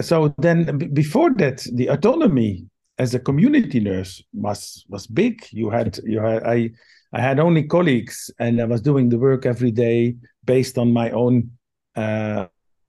So 0.00 0.34
then, 0.38 0.78
before 0.92 1.34
that, 1.34 1.66
the 1.74 1.88
autonomy 1.88 2.66
as 2.98 3.14
a 3.14 3.18
community 3.18 3.80
nurse 3.80 4.22
was 4.32 4.84
was 4.88 5.06
big. 5.06 5.44
You 5.50 5.70
had 5.70 5.98
you 6.04 6.20
had 6.20 6.42
I 6.44 6.70
I 7.12 7.20
had 7.20 7.40
only 7.40 7.64
colleagues, 7.64 8.30
and 8.38 8.60
I 8.60 8.64
was 8.64 8.82
doing 8.82 9.08
the 9.08 9.18
work 9.18 9.46
every 9.46 9.70
day 9.70 10.16
based 10.44 10.76
on 10.76 10.92
my 10.92 11.10
own 11.10 11.50
uh, 11.96 12.46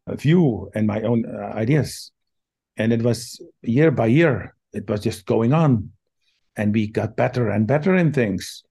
view 0.07 0.69
and 0.75 0.87
my 0.87 1.01
own 1.01 1.25
uh, 1.25 1.53
ideas. 1.55 2.11
And 2.77 2.91
it 2.91 3.01
was 3.01 3.41
year 3.61 3.91
by 3.91 4.07
year, 4.07 4.55
it 4.73 4.89
was 4.89 5.01
just 5.01 5.25
going 5.25 5.53
on, 5.53 5.91
and 6.55 6.73
we 6.73 6.87
got 6.87 7.15
better 7.15 7.49
and 7.49 7.65
better 7.67 7.95
in 7.95 8.11
things, 8.11 8.63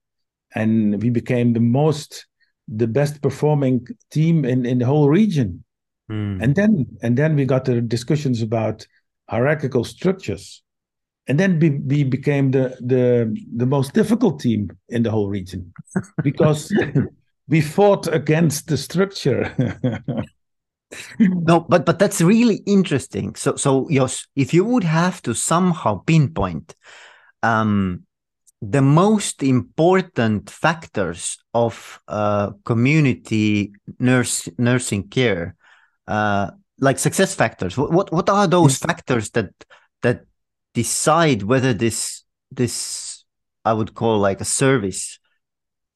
and 0.54 1.02
we 1.02 1.10
became 1.10 1.52
the 1.52 1.60
most, 1.60 2.26
the 2.68 2.86
best 2.86 3.22
performing 3.22 3.86
team 4.10 4.44
in 4.44 4.66
in 4.66 4.78
the 4.78 4.86
whole 4.86 5.08
region. 5.08 5.64
Mm. 6.10 6.42
And 6.42 6.54
then 6.54 6.86
and 7.02 7.16
then 7.16 7.36
we 7.36 7.44
got 7.44 7.64
the 7.64 7.80
discussions 7.80 8.42
about 8.42 8.86
hierarchical 9.28 9.84
structures 9.84 10.62
and 11.28 11.38
then 11.38 11.60
we, 11.60 11.70
we 11.70 12.04
became 12.04 12.50
the, 12.50 12.76
the 12.80 13.36
the 13.56 13.66
most 13.66 13.92
difficult 13.92 14.40
team 14.40 14.70
in 14.88 15.02
the 15.02 15.10
whole 15.10 15.28
region 15.28 15.72
because 16.22 16.72
we 17.48 17.60
fought 17.60 18.12
against 18.12 18.68
the 18.68 18.76
structure. 18.76 19.54
No 21.18 21.60
but 21.60 21.84
but 21.84 21.98
that's 21.98 22.22
really 22.22 22.62
interesting. 22.64 23.34
So 23.34 23.56
so 23.56 23.86
Jos, 23.90 24.26
if 24.34 24.54
you 24.54 24.64
would 24.64 24.84
have 24.84 25.20
to 25.22 25.34
somehow 25.34 26.02
pinpoint 26.06 26.74
um 27.42 28.04
the 28.60 28.82
most 28.82 29.42
important 29.42 30.50
factors 30.50 31.38
of 31.54 32.00
uh, 32.08 32.50
community 32.64 33.72
nurse 34.00 34.48
nursing 34.58 35.08
care 35.08 35.54
uh, 36.08 36.50
like 36.80 36.98
success 36.98 37.34
factors 37.34 37.76
what 37.76 38.10
what 38.12 38.28
are 38.28 38.48
those 38.48 38.78
factors 38.78 39.30
that 39.30 39.50
that 40.02 40.24
decide 40.82 41.42
whether 41.42 41.72
this 41.74 42.22
this 42.60 43.24
I 43.64 43.72
would 43.72 43.92
call 43.94 44.18
like 44.28 44.40
a 44.40 44.44
service 44.62 45.18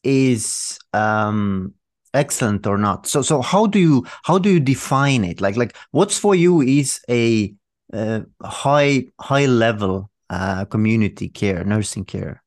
is 0.03 0.79
um 0.93 1.75
excellent 2.13 2.67
or 2.67 2.79
not. 2.79 3.07
So 3.07 3.23
so 3.23 3.43
how 3.43 3.67
do 3.67 3.79
you 3.79 4.07
how 4.25 4.39
do 4.39 4.51
you 4.51 4.61
define 4.61 5.25
it? 5.25 5.41
Like 5.41 5.57
like 5.57 5.77
what's 5.93 6.19
for 6.19 6.35
you 6.35 6.61
is 6.61 7.01
a 7.09 7.55
uh, 7.93 8.21
high 8.43 9.07
high 9.21 9.47
level 9.47 10.11
uh, 10.31 10.65
community 10.65 11.29
care, 11.29 11.65
nursing 11.65 12.05
care? 12.05 12.43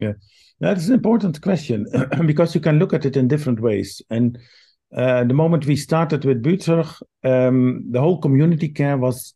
Yeah, 0.00 0.14
that's 0.60 0.88
an 0.88 0.94
important 0.94 1.40
question 1.42 1.86
because 2.26 2.54
you 2.54 2.60
can 2.60 2.78
look 2.78 2.94
at 2.94 3.04
it 3.04 3.16
in 3.16 3.28
different 3.28 3.60
ways. 3.60 4.00
And 4.08 4.38
uh, 4.96 5.24
the 5.24 5.34
moment 5.34 5.66
we 5.66 5.76
started 5.76 6.24
with 6.24 6.42
Buurtzorg, 6.42 6.88
um, 7.24 7.84
the 7.90 8.00
whole 8.00 8.20
community 8.20 8.68
care 8.68 8.96
was 8.96 9.34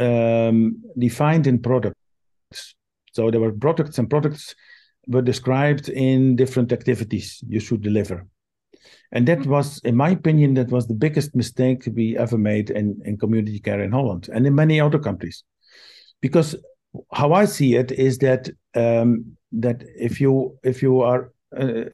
um, 0.00 0.82
defined 0.98 1.46
in 1.46 1.60
products. 1.60 1.96
So 3.12 3.30
there 3.30 3.40
were 3.40 3.52
products, 3.52 3.98
and 3.98 4.08
products 4.08 4.54
were 5.06 5.22
described 5.22 5.88
in 5.88 6.36
different 6.36 6.72
activities 6.72 7.42
you 7.48 7.60
should 7.60 7.82
deliver. 7.82 8.26
And 9.12 9.26
that 9.28 9.44
was, 9.46 9.80
in 9.84 9.96
my 9.96 10.10
opinion, 10.10 10.54
that 10.54 10.70
was 10.70 10.86
the 10.86 10.94
biggest 10.94 11.34
mistake 11.34 11.88
we 11.94 12.16
ever 12.16 12.38
made 12.38 12.70
in, 12.70 13.00
in 13.04 13.18
community 13.18 13.58
care 13.58 13.82
in 13.82 13.92
Holland 13.92 14.28
and 14.32 14.46
in 14.46 14.54
many 14.54 14.80
other 14.80 14.98
countries. 14.98 15.42
Because 16.20 16.54
how 17.12 17.32
I 17.32 17.44
see 17.44 17.74
it 17.74 17.92
is 17.92 18.18
that 18.18 18.48
um, 18.74 19.36
that 19.52 19.82
if 19.96 20.20
you 20.20 20.58
if 20.62 20.82
you 20.82 21.00
are 21.00 21.32
uh, 21.56 21.84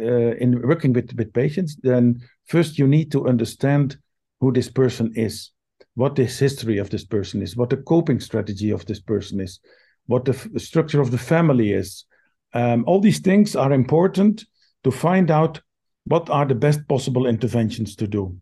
uh, 0.00 0.34
in 0.42 0.60
working 0.66 0.92
with 0.92 1.14
with 1.16 1.32
patients, 1.32 1.76
then 1.82 2.20
first 2.46 2.78
you 2.78 2.88
need 2.88 3.12
to 3.12 3.28
understand 3.28 3.96
who 4.40 4.52
this 4.52 4.68
person 4.68 5.12
is 5.14 5.53
what 5.94 6.16
the 6.16 6.24
history 6.24 6.78
of 6.78 6.90
this 6.90 7.04
person 7.04 7.42
is, 7.42 7.56
what 7.56 7.70
the 7.70 7.76
coping 7.76 8.20
strategy 8.20 8.70
of 8.70 8.84
this 8.86 9.00
person 9.00 9.40
is, 9.40 9.60
what 10.06 10.24
the 10.24 10.32
f- 10.32 10.48
structure 10.56 11.00
of 11.00 11.10
the 11.10 11.18
family 11.18 11.72
is. 11.72 12.04
Um, 12.52 12.84
all 12.86 13.00
these 13.00 13.20
things 13.20 13.56
are 13.56 13.72
important 13.72 14.44
to 14.82 14.90
find 14.90 15.30
out 15.30 15.60
what 16.04 16.28
are 16.30 16.44
the 16.44 16.54
best 16.54 16.86
possible 16.88 17.26
interventions 17.26 17.96
to 17.96 18.06
do. 18.06 18.36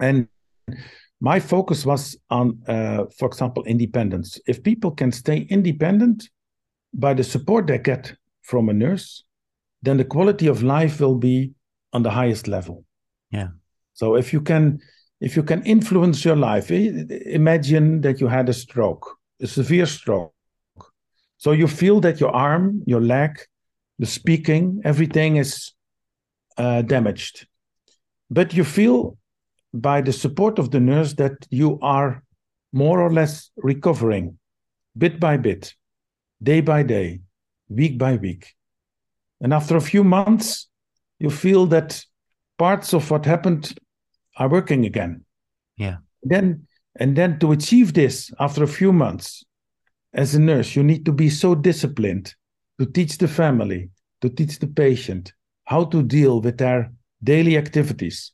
And 0.00 0.28
my 1.20 1.40
focus 1.40 1.84
was 1.84 2.16
on, 2.30 2.62
uh, 2.68 3.04
for 3.18 3.26
example, 3.26 3.64
independence. 3.64 4.38
If 4.46 4.62
people 4.62 4.90
can 4.90 5.10
stay 5.10 5.46
independent 5.50 6.28
by 6.92 7.14
the 7.14 7.24
support 7.24 7.66
they 7.66 7.78
get 7.78 8.14
from 8.42 8.68
a 8.68 8.72
nurse, 8.72 9.24
then 9.82 9.96
the 9.96 10.04
quality 10.04 10.46
of 10.46 10.62
life 10.62 11.00
will 11.00 11.16
be 11.16 11.52
on 11.92 12.02
the 12.02 12.10
highest 12.10 12.48
level. 12.48 12.84
Yeah. 13.30 13.48
So 13.94 14.16
if 14.16 14.32
you 14.32 14.40
can 14.40 14.80
if 15.20 15.36
you 15.36 15.42
can 15.42 15.62
influence 15.64 16.24
your 16.24 16.36
life, 16.36 16.70
imagine 16.70 18.00
that 18.02 18.20
you 18.20 18.28
had 18.28 18.48
a 18.48 18.52
stroke, 18.52 19.18
a 19.40 19.46
severe 19.46 19.86
stroke. 19.86 20.32
So 21.38 21.52
you 21.52 21.66
feel 21.66 22.00
that 22.00 22.20
your 22.20 22.30
arm, 22.30 22.82
your 22.86 23.00
leg, 23.00 23.40
the 23.98 24.06
speaking, 24.06 24.80
everything 24.84 25.36
is 25.36 25.72
uh, 26.56 26.82
damaged. 26.82 27.46
But 28.30 28.54
you 28.54 28.64
feel 28.64 29.18
by 29.74 30.00
the 30.00 30.12
support 30.12 30.58
of 30.58 30.70
the 30.70 30.80
nurse 30.80 31.14
that 31.14 31.46
you 31.50 31.78
are 31.82 32.22
more 32.72 33.00
or 33.00 33.12
less 33.12 33.50
recovering 33.56 34.38
bit 34.96 35.20
by 35.20 35.36
bit, 35.36 35.74
day 36.42 36.60
by 36.60 36.82
day, 36.82 37.20
week 37.68 37.98
by 37.98 38.16
week. 38.16 38.54
And 39.40 39.52
after 39.54 39.76
a 39.76 39.80
few 39.80 40.02
months, 40.02 40.68
you 41.18 41.30
feel 41.30 41.66
that 41.66 42.04
parts 42.58 42.92
of 42.92 43.10
what 43.10 43.24
happened 43.24 43.78
are 44.38 44.48
working 44.48 44.86
again. 44.86 45.24
Yeah. 45.76 45.96
Then 46.22 46.66
and 46.96 47.16
then 47.16 47.38
to 47.38 47.52
achieve 47.52 47.94
this 47.94 48.32
after 48.40 48.64
a 48.64 48.68
few 48.68 48.92
months, 48.92 49.44
as 50.12 50.34
a 50.34 50.40
nurse, 50.40 50.74
you 50.74 50.82
need 50.82 51.04
to 51.04 51.12
be 51.12 51.28
so 51.28 51.54
disciplined 51.54 52.34
to 52.78 52.86
teach 52.86 53.18
the 53.18 53.28
family, 53.28 53.90
to 54.20 54.28
teach 54.28 54.58
the 54.58 54.66
patient 54.66 55.32
how 55.64 55.84
to 55.84 56.02
deal 56.02 56.40
with 56.40 56.58
their 56.58 56.92
daily 57.22 57.56
activities. 57.56 58.32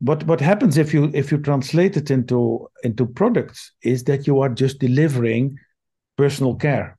But 0.00 0.24
what 0.24 0.40
happens 0.40 0.76
if 0.76 0.92
you 0.92 1.10
if 1.14 1.30
you 1.30 1.38
translate 1.38 1.96
it 1.96 2.10
into 2.10 2.68
into 2.82 3.06
products 3.06 3.72
is 3.82 4.04
that 4.04 4.26
you 4.26 4.40
are 4.40 4.50
just 4.50 4.78
delivering 4.78 5.56
personal 6.16 6.54
care. 6.54 6.98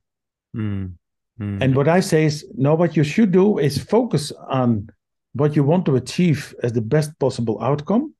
Mm. 0.56 0.94
Mm. 1.40 1.62
And 1.62 1.76
what 1.76 1.88
I 1.88 2.00
say 2.00 2.24
is, 2.24 2.44
no, 2.56 2.74
what 2.74 2.96
you 2.96 3.04
should 3.04 3.30
do 3.30 3.58
is 3.58 3.78
focus 3.78 4.32
on 4.48 4.90
what 5.34 5.54
you 5.54 5.62
want 5.62 5.86
to 5.86 5.96
achieve 5.96 6.54
as 6.62 6.72
the 6.72 6.80
best 6.80 7.16
possible 7.18 7.62
outcome 7.62 8.14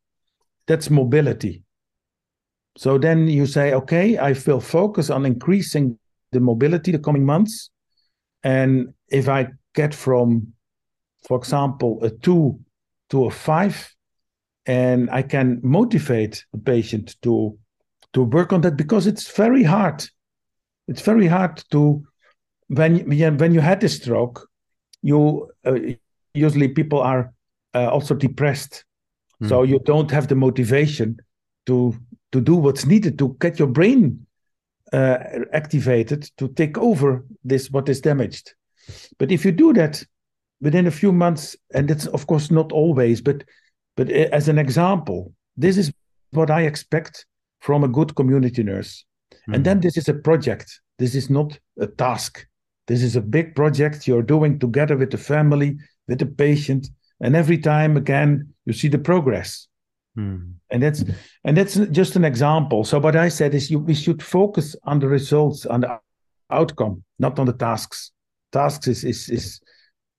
that's 0.69 0.91
mobility. 0.91 1.65
So 2.77 2.97
then 2.99 3.27
you 3.27 3.47
say, 3.47 3.75
okay, 3.75 4.19
I 4.19 4.37
will 4.47 4.61
focus 4.61 5.11
on 5.11 5.27
increasing 5.27 5.99
the 6.31 6.39
mobility 6.39 6.93
the 6.93 6.99
coming 7.01 7.27
months. 7.27 7.71
And 8.45 8.95
if 9.09 9.29
I 9.29 9.49
get 9.75 9.95
from, 9.95 10.53
for 11.27 11.39
example, 11.39 11.99
a 12.03 12.11
two 12.11 12.61
to 13.11 13.25
a 13.25 13.31
five, 13.31 13.93
and 14.67 15.11
I 15.11 15.23
can 15.23 15.61
motivate 15.65 16.45
the 16.53 16.59
patient 16.59 17.17
to 17.23 17.59
to 18.13 18.23
work 18.23 18.53
on 18.53 18.61
that 18.61 18.77
because 18.77 19.07
it's 19.07 19.31
very 19.37 19.63
hard. 19.63 20.05
It's 20.87 21.01
very 21.01 21.27
hard 21.27 21.65
to 21.71 22.05
when 22.69 23.09
when 23.39 23.55
you 23.55 23.61
had 23.61 23.83
a 23.83 23.89
stroke, 23.89 24.47
you 25.03 25.51
uh, 25.67 25.79
usually 26.35 26.69
people 26.69 27.01
are 27.01 27.33
uh, 27.75 27.89
also 27.89 28.15
depressed 28.15 28.85
Mm. 29.43 29.49
So 29.49 29.63
you 29.63 29.79
don't 29.81 30.11
have 30.11 30.29
the 30.29 30.35
motivation 30.35 31.19
to 31.67 31.95
to 32.33 32.41
do 32.41 32.57
what's 32.57 32.87
needed 32.87 33.19
to 33.19 33.37
get 33.41 33.59
your 33.59 33.69
brain 33.69 34.27
uh, 34.93 35.19
activated 35.53 36.31
to 36.37 36.49
take 36.49 36.77
over 36.79 37.25
this 37.45 37.71
what 37.71 37.89
is 37.89 38.01
damaged. 38.01 38.55
But 39.19 39.31
if 39.33 39.45
you 39.45 39.53
do 39.53 39.73
that 39.75 40.03
within 40.61 40.87
a 40.87 40.91
few 40.91 41.13
months, 41.13 41.57
and 41.75 41.91
it's 41.91 42.07
of 42.07 42.27
course 42.27 42.51
not 42.51 42.73
always, 42.73 43.21
but 43.21 43.45
but 43.97 44.11
as 44.11 44.49
an 44.49 44.59
example, 44.59 45.33
this 45.57 45.77
is 45.77 45.93
what 46.31 46.51
I 46.51 46.63
expect 46.63 47.27
from 47.61 47.85
a 47.85 47.89
good 47.89 48.15
community 48.15 48.63
nurse. 48.63 49.05
Mm. 49.49 49.55
And 49.55 49.65
then 49.65 49.81
this 49.81 49.97
is 49.97 50.09
a 50.09 50.15
project. 50.15 50.81
This 50.99 51.15
is 51.15 51.31
not 51.31 51.59
a 51.79 51.87
task. 51.87 52.47
This 52.87 53.03
is 53.03 53.17
a 53.17 53.21
big 53.21 53.55
project 53.55 54.07
you're 54.07 54.23
doing 54.23 54.59
together 54.59 54.97
with 54.97 55.11
the 55.11 55.19
family, 55.19 55.77
with 56.07 56.19
the 56.19 56.27
patient, 56.27 56.89
and 57.21 57.37
every 57.37 57.59
time 57.59 57.97
again 57.97 58.55
you 58.69 58.73
see 58.73 58.89
the 58.89 58.99
progress 58.99 59.67
mm. 60.17 60.53
and 60.71 60.83
that's 60.83 61.03
and 61.45 61.57
that's 61.57 61.75
just 61.91 62.17
an 62.17 62.25
example 62.25 62.85
so 62.85 62.99
what 62.99 63.17
i 63.17 63.29
said 63.29 63.55
is 63.55 63.71
you 63.71 63.79
we 63.79 63.95
should 63.95 64.23
focus 64.23 64.77
on 64.85 65.01
the 65.01 65.09
results 65.09 65.67
on 65.67 65.81
the 65.81 65.99
outcome 66.51 67.03
not 67.19 67.39
on 67.39 67.47
the 67.47 67.53
tasks 67.53 68.13
tasks 68.53 68.87
is 68.87 69.05
is, 69.05 69.29
is 69.29 69.61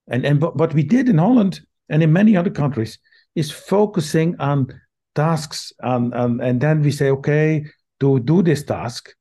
and 0.10 0.26
and 0.26 0.42
what 0.42 0.74
we 0.74 0.84
did 0.84 1.08
in 1.08 1.18
holland 1.18 1.62
and 1.90 2.04
in 2.04 2.14
many 2.14 2.38
other 2.38 2.50
countries, 2.50 3.00
is 3.36 3.52
focusing 3.52 4.36
on 4.40 4.68
tasks. 5.16 5.74
And, 5.80 6.14
and, 6.14 6.42
and 6.42 6.62
then 6.62 6.82
we 6.82 6.92
say, 6.92 7.10
okay, 7.10 7.66
to 8.00 8.20
do 8.20 8.42
this 8.42 8.64
task, 8.64 9.14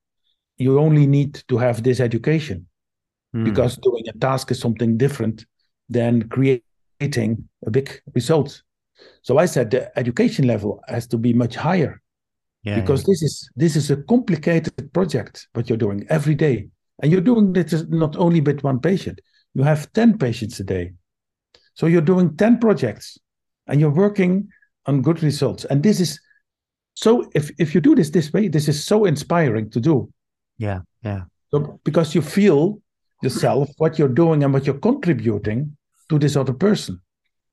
you 0.56 0.78
only 0.78 1.06
need 1.06 1.42
to 1.48 1.58
have 1.58 1.82
this 1.82 2.00
education 2.00 2.66
mm. 3.34 3.44
because 3.44 3.76
doing 3.76 4.04
a 4.08 4.18
task 4.18 4.50
is 4.50 4.60
something 4.60 4.96
different 4.96 5.46
than 5.88 6.28
creating 6.28 7.48
a 7.66 7.70
big 7.70 8.00
result. 8.14 8.62
So 9.22 9.38
I 9.38 9.46
said 9.46 9.70
the 9.70 9.96
education 9.98 10.46
level 10.46 10.82
has 10.88 11.06
to 11.08 11.18
be 11.18 11.32
much 11.32 11.54
higher 11.54 12.00
yeah, 12.62 12.80
because 12.80 13.00
yeah. 13.02 13.06
this 13.08 13.22
is 13.22 13.50
this 13.56 13.76
is 13.76 13.90
a 13.90 13.96
complicated 13.96 14.92
project 14.92 15.48
what 15.54 15.68
you're 15.68 15.78
doing 15.78 16.06
every 16.08 16.34
day. 16.34 16.68
And 17.02 17.12
you're 17.12 17.20
doing 17.20 17.52
this 17.52 17.84
not 17.88 18.16
only 18.16 18.40
with 18.40 18.62
one 18.62 18.80
patient. 18.80 19.20
You 19.54 19.62
have 19.62 19.92
10 19.92 20.18
patients 20.18 20.58
a 20.58 20.64
day. 20.64 20.92
So 21.74 21.86
you're 21.86 22.00
doing 22.00 22.36
10 22.36 22.58
projects 22.58 23.16
and 23.68 23.80
you're 23.80 23.94
working 23.94 24.48
on 24.86 25.02
good 25.02 25.22
results. 25.22 25.64
And 25.66 25.82
this 25.82 26.00
is 26.00 26.20
so 26.94 27.30
if 27.34 27.50
if 27.58 27.74
you 27.74 27.80
do 27.80 27.94
this 27.94 28.10
this 28.10 28.32
way 28.32 28.48
this 28.48 28.68
is 28.68 28.84
so 28.84 29.04
inspiring 29.04 29.70
to 29.70 29.80
do. 29.80 30.12
Yeah 30.58 30.80
yeah. 31.02 31.22
So 31.50 31.80
because 31.84 32.14
you 32.14 32.22
feel 32.22 32.80
yourself 33.22 33.68
what 33.78 33.98
you're 33.98 34.08
doing 34.08 34.44
and 34.44 34.52
what 34.52 34.66
you're 34.66 34.78
contributing 34.78 35.76
to 36.08 36.18
this 36.18 36.36
other 36.36 36.52
person. 36.52 37.00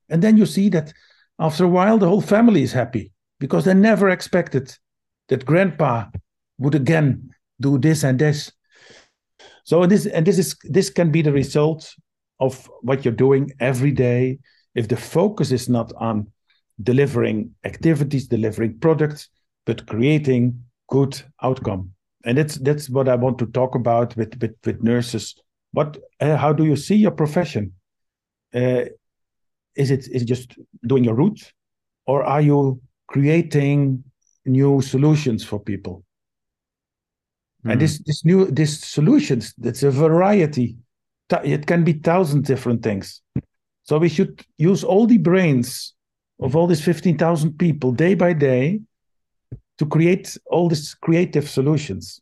And 0.09 0.21
then 0.21 0.37
you 0.37 0.45
see 0.45 0.69
that 0.69 0.93
after 1.39 1.65
a 1.65 1.69
while 1.69 1.97
the 1.97 2.07
whole 2.07 2.21
family 2.21 2.63
is 2.63 2.73
happy 2.73 3.11
because 3.39 3.65
they 3.65 3.73
never 3.73 4.09
expected 4.09 4.73
that 5.27 5.45
grandpa 5.45 6.05
would 6.57 6.75
again 6.75 7.29
do 7.59 7.77
this 7.77 8.03
and 8.03 8.19
this. 8.19 8.51
So 9.63 9.85
this 9.85 10.05
and 10.05 10.25
this 10.25 10.37
is 10.37 10.55
this 10.63 10.89
can 10.89 11.11
be 11.11 11.21
the 11.21 11.31
result 11.31 11.91
of 12.39 12.69
what 12.81 13.03
you're 13.03 13.13
doing 13.13 13.51
every 13.59 13.91
day. 13.91 14.39
If 14.75 14.87
the 14.87 14.97
focus 14.97 15.51
is 15.51 15.69
not 15.69 15.91
on 15.97 16.31
delivering 16.83 17.55
activities, 17.63 18.27
delivering 18.27 18.79
products, 18.79 19.29
but 19.65 19.87
creating 19.87 20.61
good 20.89 21.21
outcome. 21.41 21.91
And 22.25 22.37
that's 22.37 22.55
that's 22.55 22.89
what 22.89 23.07
I 23.07 23.15
want 23.15 23.39
to 23.39 23.47
talk 23.47 23.75
about 23.75 24.15
with 24.15 24.39
with, 24.41 24.55
with 24.65 24.83
nurses. 24.83 25.35
What 25.71 25.97
uh, 26.19 26.37
how 26.37 26.53
do 26.53 26.65
you 26.65 26.75
see 26.75 26.95
your 26.95 27.11
profession? 27.11 27.73
Uh, 28.53 28.85
is 29.75 29.91
it 29.91 30.07
is 30.07 30.21
it 30.21 30.25
just 30.25 30.55
doing 30.85 31.03
your 31.03 31.15
route, 31.15 31.51
or 32.05 32.23
are 32.23 32.41
you 32.41 32.81
creating 33.07 34.03
new 34.45 34.81
solutions 34.81 35.43
for 35.43 35.59
people. 35.59 36.03
Mm. 37.65 37.71
And 37.71 37.73
hmm. 37.73 37.79
this 37.79 37.99
this 37.99 38.25
new 38.25 38.45
this 38.45 38.79
solutions, 38.79 39.53
that's 39.57 39.83
a 39.83 39.91
variety. 39.91 40.77
It 41.43 41.65
can 41.65 41.83
be 41.83 41.93
thousand 41.93 42.45
different 42.45 42.83
things. 42.83 43.21
So 43.83 43.97
we 43.97 44.09
should 44.09 44.45
use 44.57 44.83
all 44.83 45.07
the 45.07 45.17
brains 45.17 45.93
of 46.39 46.55
all 46.55 46.67
these 46.67 46.83
15,000 46.83 47.57
people 47.57 47.91
day 47.91 48.13
by 48.13 48.33
day 48.33 48.81
to 49.77 49.85
create 49.85 50.37
all 50.45 50.69
these 50.69 50.93
creative 50.95 51.49
solutions. 51.49 52.21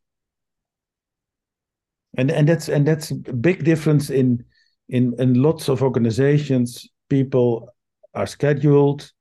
And 2.17 2.31
and 2.31 2.47
that's 2.47 2.69
and 2.69 2.87
that's 2.87 3.11
a 3.11 3.15
big 3.15 3.63
difference 3.63 4.09
in 4.09 4.45
in 4.87 5.13
in 5.19 5.41
lots 5.41 5.67
of 5.67 5.81
organizations. 5.81 6.87
People 7.13 7.69
are 8.15 8.25
scheduled 8.25 9.11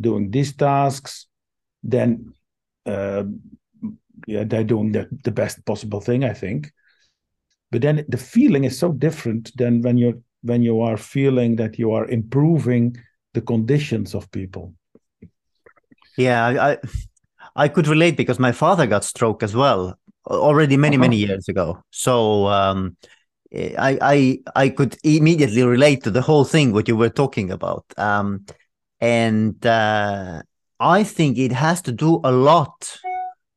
doing 0.00 0.30
these 0.30 0.54
tasks, 0.54 1.26
then 1.82 2.32
uh, 2.86 3.24
yeah, 4.28 4.44
they're 4.44 4.62
doing 4.62 4.92
the, 4.92 5.08
the 5.24 5.32
best 5.32 5.64
possible 5.64 6.00
thing, 6.00 6.22
I 6.22 6.34
think. 6.34 6.70
But 7.72 7.82
then 7.82 8.04
the 8.08 8.16
feeling 8.16 8.62
is 8.62 8.78
so 8.78 8.92
different 8.92 9.50
than 9.56 9.82
when 9.82 9.98
you're 9.98 10.20
when 10.42 10.62
you 10.62 10.82
are 10.82 10.96
feeling 10.96 11.56
that 11.56 11.78
you 11.80 11.90
are 11.90 12.06
improving 12.08 12.96
the 13.34 13.40
conditions 13.40 14.14
of 14.14 14.30
people. 14.30 14.74
Yeah, 16.16 16.46
I 16.46 16.78
I 17.56 17.68
could 17.68 17.88
relate 17.88 18.16
because 18.16 18.38
my 18.38 18.52
father 18.52 18.86
got 18.86 19.04
stroke 19.04 19.42
as 19.42 19.56
well 19.56 19.98
already 20.26 20.76
many 20.76 20.96
uh-huh. 20.96 21.08
many 21.08 21.16
years 21.16 21.48
ago. 21.48 21.82
So 21.90 22.46
um, 22.46 22.96
I 23.54 23.98
I 24.00 24.38
I 24.56 24.68
could 24.70 24.96
immediately 25.04 25.62
relate 25.62 26.02
to 26.04 26.10
the 26.10 26.22
whole 26.22 26.44
thing 26.44 26.72
what 26.72 26.88
you 26.88 26.96
were 26.96 27.10
talking 27.10 27.50
about. 27.50 27.84
Um, 27.96 28.46
and 29.00 29.64
uh, 29.66 30.42
I 30.80 31.04
think 31.04 31.38
it 31.38 31.52
has 31.52 31.82
to 31.82 31.92
do 31.92 32.20
a 32.24 32.32
lot 32.32 32.98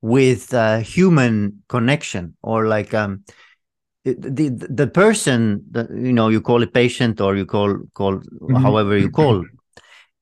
with 0.01 0.53
uh, 0.53 0.79
human 0.79 1.63
connection 1.69 2.35
or 2.43 2.67
like 2.67 2.93
um, 2.93 3.23
the 4.03 4.49
the 4.69 4.87
person 4.87 5.63
that 5.71 5.89
you 5.89 6.13
know 6.13 6.29
you 6.29 6.41
call 6.41 6.61
it 6.61 6.73
patient 6.73 7.19
or 7.19 7.35
you 7.35 7.45
call 7.45 7.79
call 7.93 8.15
mm-hmm. 8.17 8.55
however 8.55 8.97
you 8.97 9.09
call 9.09 9.43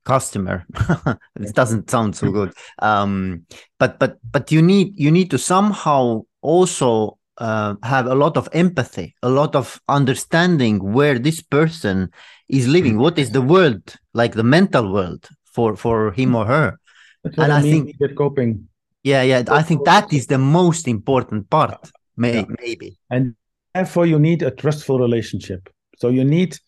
customer 0.04 0.66
it 1.40 1.54
doesn't 1.54 1.90
sound 1.90 2.16
so 2.16 2.30
good 2.30 2.52
um, 2.78 3.44
but 3.78 3.98
but 3.98 4.18
but 4.30 4.50
you 4.50 4.62
need 4.62 4.92
you 4.96 5.10
need 5.10 5.30
to 5.30 5.38
somehow 5.38 6.22
also 6.40 7.18
uh, 7.38 7.74
have 7.82 8.06
a 8.06 8.14
lot 8.14 8.36
of 8.36 8.48
empathy 8.52 9.14
a 9.22 9.28
lot 9.28 9.56
of 9.56 9.80
understanding 9.88 10.92
where 10.92 11.18
this 11.18 11.42
person 11.42 12.08
is 12.48 12.68
living 12.68 12.98
what 12.98 13.18
is 13.18 13.30
the 13.30 13.42
world 13.42 13.96
like 14.12 14.34
the 14.34 14.42
mental 14.42 14.92
world 14.92 15.28
for 15.44 15.76
for 15.76 16.12
him 16.12 16.34
or 16.34 16.46
her 16.46 16.78
and 17.24 17.52
I, 17.52 17.58
I 17.58 17.62
mean 17.62 17.84
think 17.84 17.96
with 18.00 18.16
coping. 18.16 18.68
Yeah, 19.02 19.22
yeah. 19.22 19.42
I 19.48 19.62
think 19.62 19.84
that 19.84 20.12
is 20.12 20.26
the 20.26 20.38
most 20.38 20.88
important 20.88 21.50
part, 21.50 21.90
may, 22.16 22.36
yeah. 22.36 22.44
maybe. 22.60 22.98
And 23.10 23.34
therefore, 23.74 24.06
you 24.06 24.18
need 24.18 24.42
a 24.42 24.50
trustful 24.50 24.98
relationship. 24.98 25.68
So 25.98 26.08
you 26.08 26.24
need, 26.24 26.58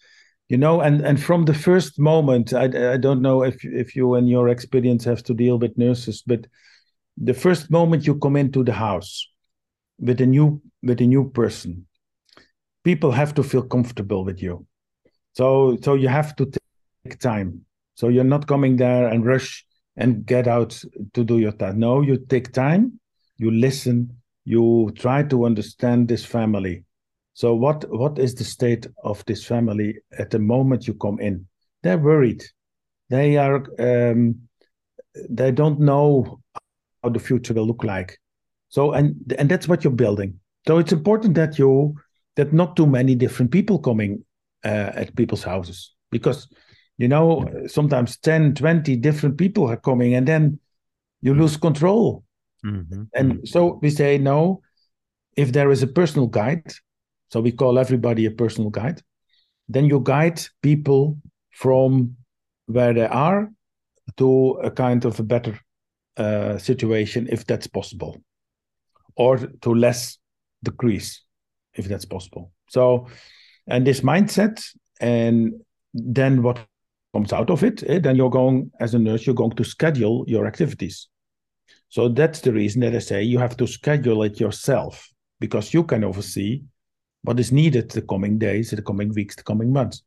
you 0.48 0.58
know, 0.58 0.80
and 0.80 1.00
and 1.00 1.22
from 1.22 1.44
the 1.44 1.54
first 1.54 1.98
moment, 1.98 2.52
I 2.52 2.94
I 2.94 2.96
don't 2.96 3.22
know 3.22 3.42
if 3.42 3.64
if 3.64 3.96
you 3.96 4.14
and 4.14 4.28
your 4.28 4.48
experience 4.48 5.04
have 5.04 5.22
to 5.24 5.34
deal 5.34 5.58
with 5.58 5.78
nurses, 5.78 6.22
but 6.26 6.46
the 7.16 7.34
first 7.34 7.70
moment 7.70 8.06
you 8.06 8.18
come 8.18 8.36
into 8.36 8.62
the 8.62 8.74
house 8.74 9.26
with 9.98 10.20
a 10.20 10.26
new 10.26 10.60
with 10.82 11.00
a 11.00 11.06
new 11.06 11.30
person, 11.30 11.86
people 12.84 13.10
have 13.10 13.34
to 13.34 13.42
feel 13.42 13.62
comfortable 13.62 14.24
with 14.24 14.42
you. 14.42 14.66
So 15.32 15.76
so 15.82 15.94
you 15.94 16.08
have 16.08 16.36
to 16.36 16.46
take 16.46 17.18
time. 17.18 17.62
So 17.94 18.08
you're 18.08 18.24
not 18.24 18.46
coming 18.46 18.76
there 18.76 19.08
and 19.08 19.24
rush 19.24 19.64
and 19.96 20.26
get 20.26 20.46
out 20.46 20.82
to 21.14 21.24
do 21.24 21.38
your 21.38 21.52
task. 21.52 21.76
No, 21.76 22.02
you 22.02 22.18
take 22.18 22.52
time, 22.52 23.00
you 23.38 23.50
listen, 23.50 24.14
you 24.44 24.92
try 24.96 25.22
to 25.24 25.46
understand 25.46 26.08
this 26.08 26.24
family. 26.24 26.84
So 27.34 27.54
what 27.54 27.84
what 27.90 28.18
is 28.18 28.34
the 28.34 28.44
state 28.44 28.86
of 29.04 29.24
this 29.26 29.44
family 29.44 29.98
at 30.18 30.30
the 30.30 30.38
moment 30.38 30.86
you 30.86 30.94
come 30.94 31.20
in? 31.20 31.46
They're 31.82 31.98
worried. 31.98 32.42
They 33.10 33.36
are 33.36 33.64
um, 33.78 34.48
they 35.28 35.52
don't 35.52 35.80
know 35.80 36.40
how 37.02 37.10
the 37.10 37.18
future 37.18 37.54
will 37.54 37.66
look 37.66 37.84
like. 37.84 38.18
So 38.76 38.92
and 38.92 39.34
and 39.38 39.48
that's 39.48 39.66
what 39.66 39.82
you're 39.82 40.02
building. 40.04 40.38
So 40.66 40.76
it's 40.76 40.92
important 40.92 41.34
that 41.36 41.58
you 41.58 41.94
that 42.34 42.52
not 42.52 42.76
too 42.76 42.86
many 42.86 43.14
different 43.14 43.50
people 43.50 43.78
coming 43.78 44.22
uh, 44.66 44.92
at 44.94 45.16
people's 45.16 45.42
houses 45.42 45.94
because 46.10 46.46
you 46.98 47.08
know 47.08 47.48
sometimes 47.66 48.18
10 48.18 48.54
20 48.54 48.96
different 48.96 49.38
people 49.38 49.66
are 49.66 49.78
coming 49.78 50.14
and 50.14 50.28
then 50.28 50.60
you 51.22 51.32
lose 51.32 51.56
control 51.56 52.22
mm-hmm. 52.62 53.04
and 53.14 53.48
so 53.48 53.78
we 53.80 53.88
say 53.88 54.18
no 54.18 54.60
if 55.36 55.52
there 55.52 55.70
is 55.70 55.82
a 55.82 55.86
personal 55.86 56.26
guide 56.26 56.70
so 57.30 57.40
we 57.40 57.52
call 57.52 57.78
everybody 57.78 58.26
a 58.26 58.30
personal 58.30 58.68
guide 58.68 59.00
then 59.68 59.86
you 59.86 60.00
guide 60.00 60.40
people 60.62 61.16
from 61.52 62.14
where 62.66 62.92
they 62.92 63.06
are 63.06 63.50
to 64.18 64.50
a 64.62 64.70
kind 64.70 65.06
of 65.06 65.18
a 65.18 65.22
better 65.22 65.58
uh, 66.18 66.58
situation 66.58 67.26
if 67.30 67.46
that's 67.46 67.66
possible 67.66 68.20
or 69.16 69.38
to 69.38 69.74
less 69.74 70.18
decrease 70.62 71.22
if 71.74 71.86
that's 71.86 72.04
possible 72.04 72.52
so 72.68 73.06
and 73.66 73.86
this 73.86 74.00
mindset 74.00 74.62
and 75.00 75.52
then 75.92 76.42
what 76.42 76.66
comes 77.16 77.32
out 77.32 77.50
of 77.50 77.64
it, 77.64 77.82
eh, 77.86 77.98
then 77.98 78.16
you're 78.16 78.30
going, 78.30 78.70
as 78.78 78.94
a 78.94 78.98
nurse, 78.98 79.24
you're 79.24 79.34
going 79.34 79.56
to 79.56 79.64
schedule 79.64 80.24
your 80.28 80.46
activities. 80.46 81.08
So 81.88 82.08
that's 82.08 82.40
the 82.40 82.52
reason 82.52 82.82
that 82.82 82.94
I 82.94 82.98
say 82.98 83.22
you 83.22 83.38
have 83.38 83.56
to 83.56 83.66
schedule 83.66 84.22
it 84.24 84.38
yourself 84.38 85.08
because 85.40 85.72
you 85.72 85.82
can 85.84 86.04
oversee 86.04 86.62
what 87.22 87.40
is 87.40 87.52
needed 87.52 87.90
the 87.90 88.02
coming 88.02 88.38
days, 88.38 88.70
the 88.70 88.82
coming 88.82 89.12
weeks, 89.14 89.34
the 89.34 89.42
coming 89.42 89.72
months. 89.72 90.02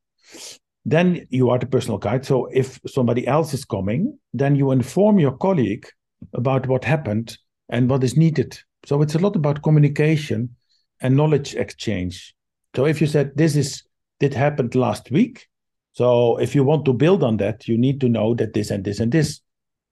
Then 0.85 1.25
you 1.29 1.49
are 1.49 1.57
the 1.57 1.65
personal 1.65 1.97
guide. 1.97 2.25
So 2.25 2.47
if 2.53 2.79
somebody 2.85 3.25
else 3.27 3.53
is 3.53 3.65
coming, 3.65 4.17
then 4.33 4.55
you 4.55 4.71
inform 4.71 5.19
your 5.19 5.35
colleague 5.37 5.87
about 6.33 6.67
what 6.67 6.83
happened 6.85 7.37
and 7.69 7.89
what 7.89 8.03
is 8.03 8.15
needed. 8.15 8.59
So 8.89 9.03
it's 9.03 9.13
a 9.13 9.19
lot 9.19 9.35
about 9.35 9.61
communication 9.61 10.55
and 10.99 11.15
knowledge 11.15 11.53
exchange. 11.53 12.33
So 12.75 12.87
if 12.87 12.99
you 12.99 13.05
said 13.05 13.37
this 13.37 13.55
is 13.55 13.83
did 14.19 14.33
happened 14.33 14.73
last 14.73 15.11
week, 15.11 15.47
so 15.91 16.37
if 16.39 16.55
you 16.55 16.63
want 16.63 16.85
to 16.85 16.93
build 16.93 17.23
on 17.23 17.37
that, 17.37 17.67
you 17.67 17.77
need 17.77 18.01
to 18.01 18.09
know 18.09 18.33
that 18.33 18.53
this 18.53 18.71
and 18.71 18.83
this 18.83 18.99
and 18.99 19.11
this 19.11 19.41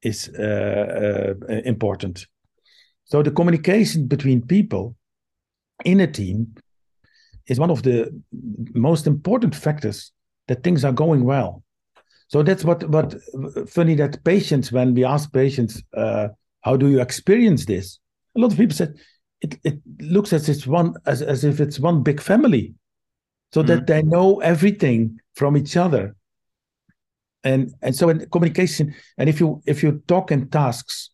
is 0.01 0.29
uh, 0.29 1.35
uh, 1.47 1.53
important. 1.63 2.25
So 3.05 3.21
the 3.21 3.29
communication 3.29 4.07
between 4.07 4.41
people 4.41 4.95
in 5.85 5.99
a 5.99 6.07
team 6.07 6.55
is 7.45 7.59
one 7.59 7.69
of 7.69 7.83
the 7.83 8.09
most 8.73 9.05
important 9.05 9.53
factors 9.53 10.11
that 10.47 10.63
things 10.63 10.83
are 10.83 10.91
going 10.91 11.23
well. 11.23 11.61
So 12.29 12.41
that's 12.41 12.65
what 12.65 12.89
what 12.89 13.13
funny 13.69 13.93
that 13.93 14.23
patients 14.23 14.71
when 14.71 14.95
we 14.95 15.05
ask 15.05 15.31
patients, 15.31 15.83
uh, 15.95 16.29
how 16.61 16.77
do 16.77 16.89
you 16.89 16.99
experience 16.99 17.65
this? 17.65 17.99
A 18.37 18.39
lot 18.39 18.51
of 18.51 18.57
people 18.57 18.75
said 18.75 18.95
it, 19.41 19.59
it 19.63 19.79
looks 19.99 20.33
as 20.33 20.47
it's 20.49 20.67
one 20.67 20.93
as, 21.05 21.21
as 21.21 21.43
if 21.43 21.59
it's 21.59 21.79
one 21.79 22.03
big 22.03 22.21
family. 22.21 22.75
So 23.53 23.61
mm-hmm. 23.61 23.67
that 23.67 23.87
they 23.87 24.03
know 24.03 24.39
everything 24.41 25.19
from 25.35 25.57
each 25.57 25.77
other. 25.77 26.15
And 27.43 27.73
and 27.81 27.95
so 27.95 28.09
in 28.09 28.27
communication, 28.29 28.93
and 29.17 29.29
if 29.29 29.39
you 29.39 29.61
if 29.65 29.83
you 29.83 30.03
talk 30.07 30.31
in 30.31 30.49
tasks, 30.49 31.11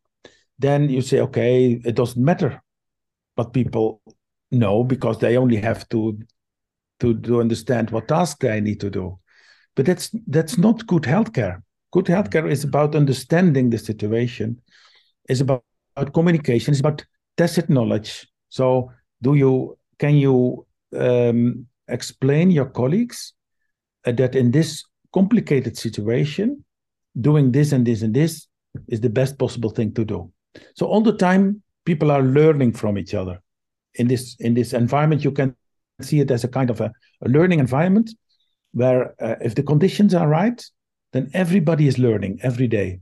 then 0.57 0.89
you 0.89 1.01
say, 1.01 1.19
okay, 1.21 1.81
it 1.85 1.95
doesn't 1.95 2.23
matter 2.23 2.61
what 3.35 3.53
people 3.53 4.01
know 4.51 4.83
because 4.83 5.19
they 5.19 5.37
only 5.37 5.57
have 5.57 5.87
to 5.89 6.19
to, 6.99 7.19
to 7.19 7.41
understand 7.41 7.89
what 7.91 8.07
task 8.07 8.39
they 8.39 8.61
need 8.61 8.79
to 8.79 8.89
do. 8.89 9.19
But 9.75 9.85
that's 9.85 10.09
that's 10.27 10.57
not 10.57 10.87
good 10.87 11.03
healthcare. 11.03 11.61
Good 11.91 12.05
healthcare 12.05 12.49
is 12.49 12.63
about 12.63 12.95
understanding 12.95 13.69
the 13.69 13.77
situation, 13.77 14.59
is 15.29 15.41
about, 15.41 15.63
about 15.95 16.13
communication, 16.13 16.73
is 16.73 16.79
about 16.79 17.05
tacit 17.37 17.69
knowledge. 17.69 18.27
So 18.49 18.91
do 19.21 19.35
you 19.35 19.77
can 19.99 20.15
you 20.15 20.65
um, 20.97 21.67
explain 21.87 22.51
your 22.51 22.65
colleagues 22.65 23.33
uh, 24.05 24.11
that 24.13 24.35
in 24.35 24.51
this 24.51 24.83
complicated 25.13 25.77
situation, 25.77 26.63
doing 27.19 27.51
this 27.51 27.71
and 27.71 27.85
this 27.85 28.01
and 28.01 28.13
this 28.13 28.47
is 28.87 29.01
the 29.01 29.09
best 29.09 29.37
possible 29.37 29.69
thing 29.69 29.93
to 29.93 30.03
do. 30.03 30.31
So 30.75 30.87
all 30.87 31.01
the 31.01 31.15
time, 31.15 31.61
people 31.85 32.11
are 32.11 32.23
learning 32.23 32.73
from 32.73 32.97
each 32.97 33.13
other. 33.13 33.41
In 33.95 34.07
this 34.07 34.35
in 34.39 34.53
this 34.53 34.73
environment, 34.73 35.23
you 35.23 35.31
can 35.31 35.55
see 36.01 36.19
it 36.19 36.31
as 36.31 36.43
a 36.43 36.47
kind 36.47 36.69
of 36.69 36.81
a, 36.81 36.91
a 37.21 37.29
learning 37.29 37.59
environment 37.59 38.11
where 38.71 39.13
uh, 39.21 39.35
if 39.41 39.53
the 39.55 39.63
conditions 39.63 40.13
are 40.13 40.27
right, 40.27 40.63
then 41.13 41.29
everybody 41.33 41.87
is 41.87 41.99
learning 41.99 42.39
every 42.41 42.67
day. 42.67 42.99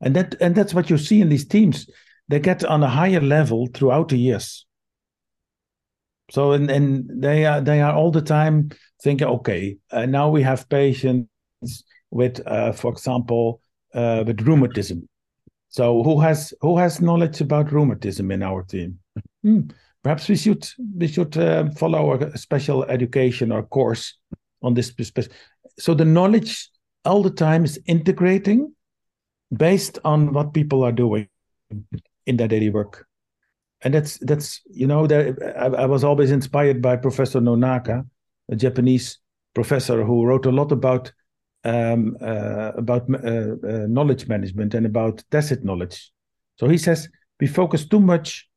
And 0.00 0.14
that 0.14 0.36
and 0.40 0.54
that's 0.54 0.74
what 0.74 0.90
you 0.90 0.98
see 0.98 1.20
in 1.20 1.28
these 1.28 1.46
teams. 1.46 1.88
They 2.28 2.40
get 2.40 2.64
on 2.64 2.82
a 2.82 2.88
higher 2.88 3.20
level 3.20 3.68
throughout 3.72 4.08
the 4.08 4.18
years. 4.18 4.66
So 6.30 6.52
and, 6.52 6.70
and 6.70 7.22
they 7.22 7.46
are 7.46 7.60
they 7.60 7.80
are 7.80 7.94
all 7.94 8.10
the 8.10 8.22
time 8.22 8.70
thinking, 9.02 9.28
okay, 9.28 9.78
uh, 9.92 10.06
now 10.06 10.28
we 10.28 10.42
have 10.42 10.68
patients 10.68 11.28
with, 12.10 12.44
uh, 12.46 12.72
for 12.72 12.90
example, 12.92 13.60
uh, 13.94 14.24
with 14.26 14.40
rheumatism. 14.40 15.08
So 15.68 16.02
who 16.02 16.20
has 16.20 16.52
who 16.60 16.78
has 16.78 17.00
knowledge 17.00 17.40
about 17.40 17.70
rheumatism 17.70 18.30
in 18.30 18.42
our 18.42 18.62
team? 18.64 18.98
Hmm. 19.42 19.60
Perhaps 20.02 20.28
we 20.28 20.36
should 20.36 20.68
we 20.96 21.06
should 21.06 21.36
uh, 21.36 21.70
follow 21.70 22.14
a 22.14 22.38
special 22.38 22.84
education 22.84 23.52
or 23.52 23.62
course 23.62 24.18
on 24.62 24.74
this. 24.74 24.92
So 25.78 25.94
the 25.94 26.04
knowledge 26.04 26.70
all 27.04 27.22
the 27.22 27.30
time 27.30 27.64
is 27.64 27.78
integrating 27.86 28.74
based 29.56 29.98
on 30.04 30.32
what 30.32 30.54
people 30.54 30.82
are 30.82 30.92
doing 30.92 31.28
in 32.26 32.36
their 32.36 32.48
daily 32.48 32.70
work, 32.70 33.06
and 33.82 33.94
that's 33.94 34.18
that's 34.18 34.60
you 34.66 34.86
know 34.86 35.06
that 35.06 35.36
I, 35.56 35.82
I 35.82 35.86
was 35.86 36.04
always 36.04 36.30
inspired 36.30 36.82
by 36.82 36.96
Professor 36.96 37.40
Nonaka, 37.40 38.04
a 38.50 38.56
Japanese 38.56 39.18
professor 39.54 40.04
who 40.04 40.26
wrote 40.26 40.46
a 40.46 40.50
lot 40.50 40.72
about 40.72 41.12
um, 41.64 42.16
uh, 42.20 42.72
about 42.76 43.08
uh, 43.10 43.16
uh, 43.16 43.86
knowledge 43.88 44.28
management 44.28 44.74
and 44.74 44.86
about 44.86 45.24
tacit 45.30 45.64
knowledge. 45.64 46.12
So 46.58 46.68
he 46.68 46.78
says 46.78 47.08
we 47.40 47.46
focus 47.46 47.86
too 47.86 48.00
much 48.00 48.48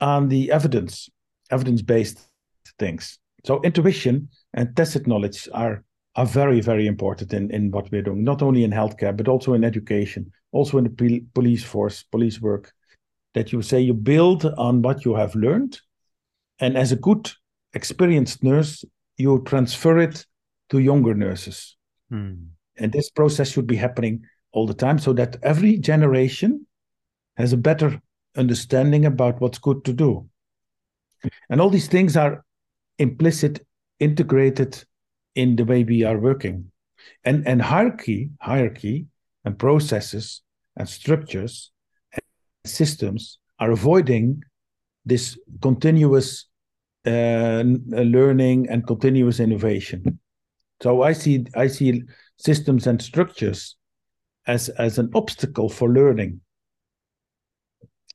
on 0.00 0.28
the 0.28 0.50
evidence, 0.50 1.08
evidence-based 1.50 2.20
things. 2.78 3.18
So 3.44 3.60
intuition 3.62 4.28
and 4.54 4.74
tacit 4.76 5.06
knowledge 5.06 5.48
are 5.52 5.84
are 6.16 6.26
very 6.26 6.60
very 6.60 6.86
important 6.86 7.32
in 7.32 7.50
in 7.50 7.70
what 7.70 7.90
we're 7.92 8.02
doing, 8.02 8.24
not 8.24 8.42
only 8.42 8.64
in 8.64 8.72
healthcare 8.72 9.16
but 9.16 9.28
also 9.28 9.54
in 9.54 9.64
education, 9.64 10.32
also 10.52 10.78
in 10.78 10.84
the 10.84 11.24
police 11.34 11.64
force, 11.64 12.02
police 12.02 12.40
work. 12.40 12.72
That 13.36 13.52
you 13.52 13.60
say 13.60 13.80
you 13.80 13.92
build 13.92 14.46
on 14.46 14.80
what 14.80 15.04
you 15.04 15.14
have 15.14 15.34
learned, 15.34 15.78
and 16.58 16.76
as 16.76 16.90
a 16.90 16.96
good 16.96 17.30
experienced 17.74 18.42
nurse, 18.42 18.82
you 19.18 19.42
transfer 19.44 19.98
it 19.98 20.24
to 20.70 20.78
younger 20.78 21.14
nurses. 21.14 21.76
Hmm. 22.10 22.34
And 22.78 22.92
this 22.92 23.10
process 23.10 23.50
should 23.50 23.66
be 23.66 23.76
happening 23.76 24.24
all 24.52 24.66
the 24.66 24.74
time 24.74 24.98
so 24.98 25.12
that 25.12 25.36
every 25.42 25.76
generation 25.76 26.66
has 27.36 27.52
a 27.52 27.58
better 27.58 28.00
understanding 28.36 29.04
about 29.04 29.40
what's 29.40 29.58
good 29.58 29.84
to 29.84 29.92
do. 29.92 30.28
And 31.50 31.60
all 31.60 31.70
these 31.70 31.88
things 31.88 32.16
are 32.16 32.42
implicit, 32.98 33.66
integrated 34.00 34.82
in 35.34 35.56
the 35.56 35.64
way 35.64 35.84
we 35.84 36.04
are 36.04 36.18
working. 36.18 36.70
And, 37.22 37.46
and 37.46 37.60
hierarchy, 37.60 38.30
hierarchy 38.40 39.06
and 39.44 39.58
processes 39.58 40.42
and 40.76 40.88
structures 40.88 41.70
systems 42.68 43.38
are 43.58 43.70
avoiding 43.70 44.42
this 45.04 45.38
continuous 45.62 46.46
uh, 47.06 47.62
learning 47.62 48.68
and 48.68 48.86
continuous 48.86 49.40
innovation. 49.40 50.18
So 50.82 51.02
I 51.02 51.12
see 51.12 51.46
I 51.54 51.68
see 51.68 52.02
systems 52.36 52.86
and 52.86 53.00
structures 53.00 53.76
as 54.46 54.68
as 54.70 54.98
an 54.98 55.10
obstacle 55.14 55.68
for 55.68 55.88
learning. 55.88 56.40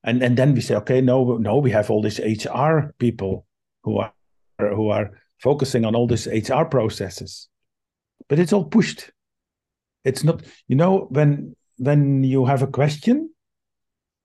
And 0.03 0.21
and 0.21 0.37
then 0.37 0.53
we 0.53 0.61
say, 0.61 0.75
okay, 0.75 1.01
no, 1.01 1.37
no, 1.37 1.57
we 1.57 1.71
have 1.71 1.89
all 1.89 2.01
these 2.01 2.19
HR 2.19 2.93
people 2.99 3.45
who 3.83 3.97
are 3.97 4.13
who 4.59 4.89
are 4.89 5.11
focusing 5.39 5.85
on 5.85 5.95
all 5.95 6.07
these 6.07 6.27
HR 6.27 6.63
processes, 6.65 7.49
but 8.27 8.39
it's 8.39 8.53
all 8.53 8.65
pushed. 8.65 9.11
It's 10.03 10.23
not, 10.23 10.43
you 10.67 10.75
know, 10.75 11.07
when 11.09 11.55
when 11.77 12.23
you 12.23 12.45
have 12.45 12.61
a 12.61 12.67
question 12.67 13.31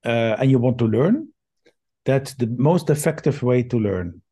uh, 0.07 0.37
and 0.39 0.51
you 0.51 0.59
want 0.59 0.79
to 0.79 0.87
learn, 0.87 1.29
that's 2.05 2.35
the 2.35 2.47
most 2.47 2.89
effective 2.89 3.43
way 3.43 3.63
to 3.65 3.79
learn. 3.79 4.23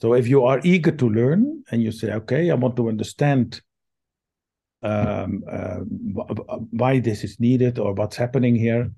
So 0.00 0.14
if 0.14 0.28
you 0.28 0.44
are 0.44 0.60
eager 0.62 0.92
to 0.92 1.08
learn 1.08 1.64
and 1.70 1.82
you 1.82 1.92
say, 1.92 2.12
okay, 2.12 2.50
I 2.50 2.54
want 2.54 2.76
to 2.76 2.88
understand 2.88 3.60
um, 4.82 5.42
uh, 5.50 5.80
why 6.70 7.00
this 7.00 7.24
is 7.24 7.40
needed 7.40 7.78
or 7.78 7.94
what's 7.94 8.16
happening 8.16 8.54
here, 8.54 8.90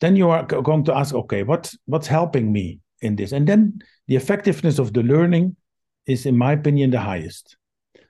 then 0.00 0.16
you 0.16 0.30
are 0.30 0.44
going 0.44 0.84
to 0.84 0.96
ask, 0.96 1.14
okay, 1.14 1.42
what's 1.42 1.76
what's 1.86 2.06
helping 2.06 2.52
me 2.52 2.80
in 3.00 3.16
this? 3.16 3.32
And 3.32 3.46
then 3.46 3.80
the 4.06 4.16
effectiveness 4.16 4.78
of 4.78 4.92
the 4.92 5.02
learning 5.02 5.56
is, 6.06 6.24
in 6.24 6.36
my 6.36 6.52
opinion, 6.52 6.90
the 6.90 7.00
highest. 7.00 7.56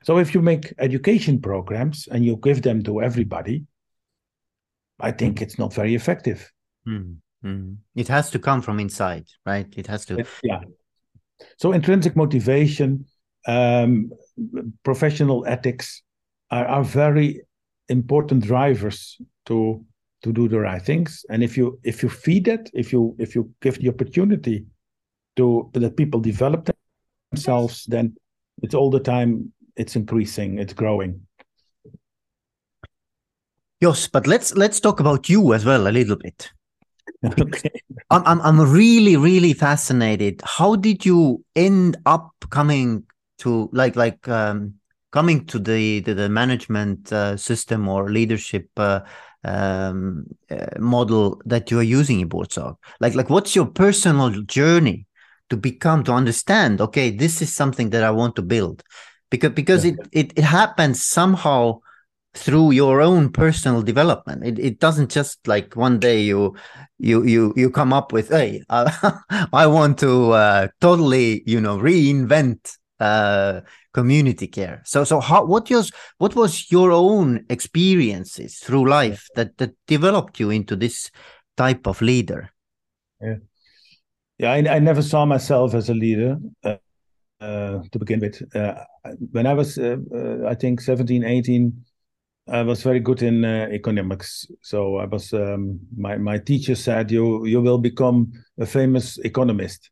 So 0.03 0.19
if 0.19 0.35
you 0.35 0.43
make 0.43 0.75
education 0.79 1.41
programs 1.41 2.09
and 2.09 2.25
you 2.25 2.37
give 2.37 2.63
them 2.63 2.83
to 2.85 3.03
everybody, 3.03 3.65
I 5.01 5.13
think 5.13 5.41
it's 5.41 5.59
not 5.59 5.75
very 5.75 5.95
effective. 5.95 6.53
Mm-hmm. 6.89 7.73
It 7.95 8.09
has 8.09 8.31
to 8.31 8.39
come 8.39 8.63
from 8.63 8.81
inside, 8.81 9.27
right? 9.47 9.67
It 9.77 9.87
has 9.87 10.05
to. 10.07 10.25
Yeah. 10.43 10.61
So 11.57 11.73
intrinsic 11.73 12.17
motivation, 12.17 13.07
um, 13.47 14.11
professional 14.83 15.47
ethics, 15.47 16.03
are, 16.51 16.67
are 16.67 16.85
very 16.85 17.43
important 17.89 18.45
drivers 18.45 19.21
to 19.47 19.85
to 20.23 20.33
do 20.33 20.49
the 20.49 20.59
right 20.59 20.83
things 20.83 21.25
and 21.31 21.43
if 21.43 21.57
you 21.57 21.79
if 21.85 22.03
you 22.03 22.09
feed 22.09 22.49
it 22.49 22.71
if 22.75 22.93
you 22.93 23.15
if 23.19 23.35
you 23.35 23.51
give 23.63 23.79
the 23.79 23.89
opportunity 23.89 24.67
to 25.37 25.71
that 25.73 25.97
people 25.97 26.21
develop 26.21 26.69
themselves 27.31 27.85
then 27.85 28.15
it's 28.63 28.75
all 28.75 28.91
the 28.91 29.01
time 29.01 29.53
it's 29.77 29.95
increasing 29.95 30.59
it's 30.59 30.73
growing 30.73 31.21
yes 33.81 34.09
but 34.09 34.27
let's 34.27 34.55
let's 34.57 34.81
talk 34.81 34.99
about 34.99 35.29
you 35.29 35.55
as 35.55 35.65
well 35.65 35.87
a 35.87 35.93
little 35.93 36.17
bit 36.17 36.51
okay 37.41 37.71
I'm, 38.11 38.23
I'm 38.25 38.41
i'm 38.41 38.61
really 38.73 39.17
really 39.17 39.53
fascinated 39.53 40.41
how 40.45 40.77
did 40.77 41.05
you 41.05 41.45
end 41.57 41.97
up 42.07 42.31
coming 42.51 43.05
to 43.39 43.69
like 43.73 43.97
like 43.97 44.27
um 44.29 44.75
coming 45.11 45.47
to 45.47 45.59
the 45.59 46.01
the, 46.01 46.15
the 46.15 46.29
management 46.29 47.13
uh, 47.13 47.37
system 47.37 47.89
or 47.89 48.11
leadership 48.11 48.69
uh, 48.77 49.01
um, 49.45 50.27
uh, 50.51 50.67
model 50.79 51.41
that 51.47 51.71
you 51.71 51.79
are 51.79 51.85
using 51.85 52.21
in 52.21 52.29
Buurtzorg? 52.29 52.77
Like 53.01 53.15
like 53.15 53.31
what's 53.31 53.57
your 53.57 53.67
personal 53.67 54.31
journey 54.43 55.07
to 55.51 55.57
become 55.57 56.05
to 56.05 56.13
understand? 56.13 56.81
Okay, 56.81 57.11
this 57.11 57.41
is 57.43 57.55
something 57.55 57.91
that 57.91 58.05
I 58.05 58.11
want 58.11 58.37
to 58.37 58.43
build 58.43 58.83
because 59.31 59.53
because 59.53 59.85
yeah. 59.85 59.93
it, 59.93 60.09
it 60.13 60.39
it 60.39 60.45
happens 60.45 61.05
somehow 61.05 61.81
through 62.39 62.71
your 62.71 63.01
own 63.01 63.31
personal 63.31 63.83
development 63.83 64.45
it, 64.45 64.59
it 64.59 64.79
doesn't 64.79 65.11
just 65.11 65.47
like 65.47 65.75
one 65.75 65.99
day 65.99 66.21
you 66.21 66.55
you 66.99 67.25
you 67.25 67.53
you 67.57 67.71
come 67.71 67.93
up 67.93 68.13
with 68.13 68.29
hey 68.29 68.63
uh, 68.69 68.91
i 69.53 69.67
want 69.67 69.99
to 69.99 70.33
uh, 70.33 70.69
totally 70.81 71.43
you 71.47 71.61
know 71.61 71.77
reinvent 71.79 72.77
uh, 73.01 73.61
community 73.93 74.47
care. 74.47 74.83
So, 74.85 75.05
so 75.05 75.21
how 75.21 75.45
what 75.45 75.71
was 75.71 75.91
what 76.19 76.35
was 76.35 76.71
your 76.71 76.91
own 76.93 77.45
experiences 77.49 78.59
through 78.59 78.89
life 78.89 79.29
that 79.35 79.57
that 79.59 79.73
developed 79.87 80.41
you 80.41 80.51
into 80.51 80.77
this 80.77 81.11
type 81.57 81.87
of 81.87 82.01
leader? 82.01 82.51
Yeah, 83.21 83.37
yeah. 84.39 84.53
I, 84.53 84.77
I 84.77 84.79
never 84.79 85.03
saw 85.03 85.25
myself 85.27 85.75
as 85.75 85.89
a 85.89 85.95
leader 85.95 86.37
uh, 86.65 86.77
uh, 87.41 87.83
to 87.91 87.99
begin 87.99 88.21
with. 88.21 88.43
Uh, 88.55 88.75
when 89.33 89.47
I 89.47 89.55
was, 89.55 89.79
uh, 89.79 89.97
uh, 90.15 90.49
I 90.49 90.55
think, 90.55 90.81
17, 90.81 91.25
18, 91.25 91.85
I 92.51 92.63
was 92.63 92.83
very 92.83 93.01
good 93.01 93.23
in 93.23 93.45
uh, 93.45 93.69
economics. 93.71 94.47
So 94.63 94.97
I 94.97 95.05
was 95.05 95.33
um, 95.33 95.81
my 95.97 96.17
my 96.17 96.39
teacher 96.39 96.75
said 96.75 97.11
you 97.11 97.45
you 97.45 97.61
will 97.61 97.79
become 97.79 98.33
a 98.59 98.67
famous 98.67 99.19
economist. 99.19 99.91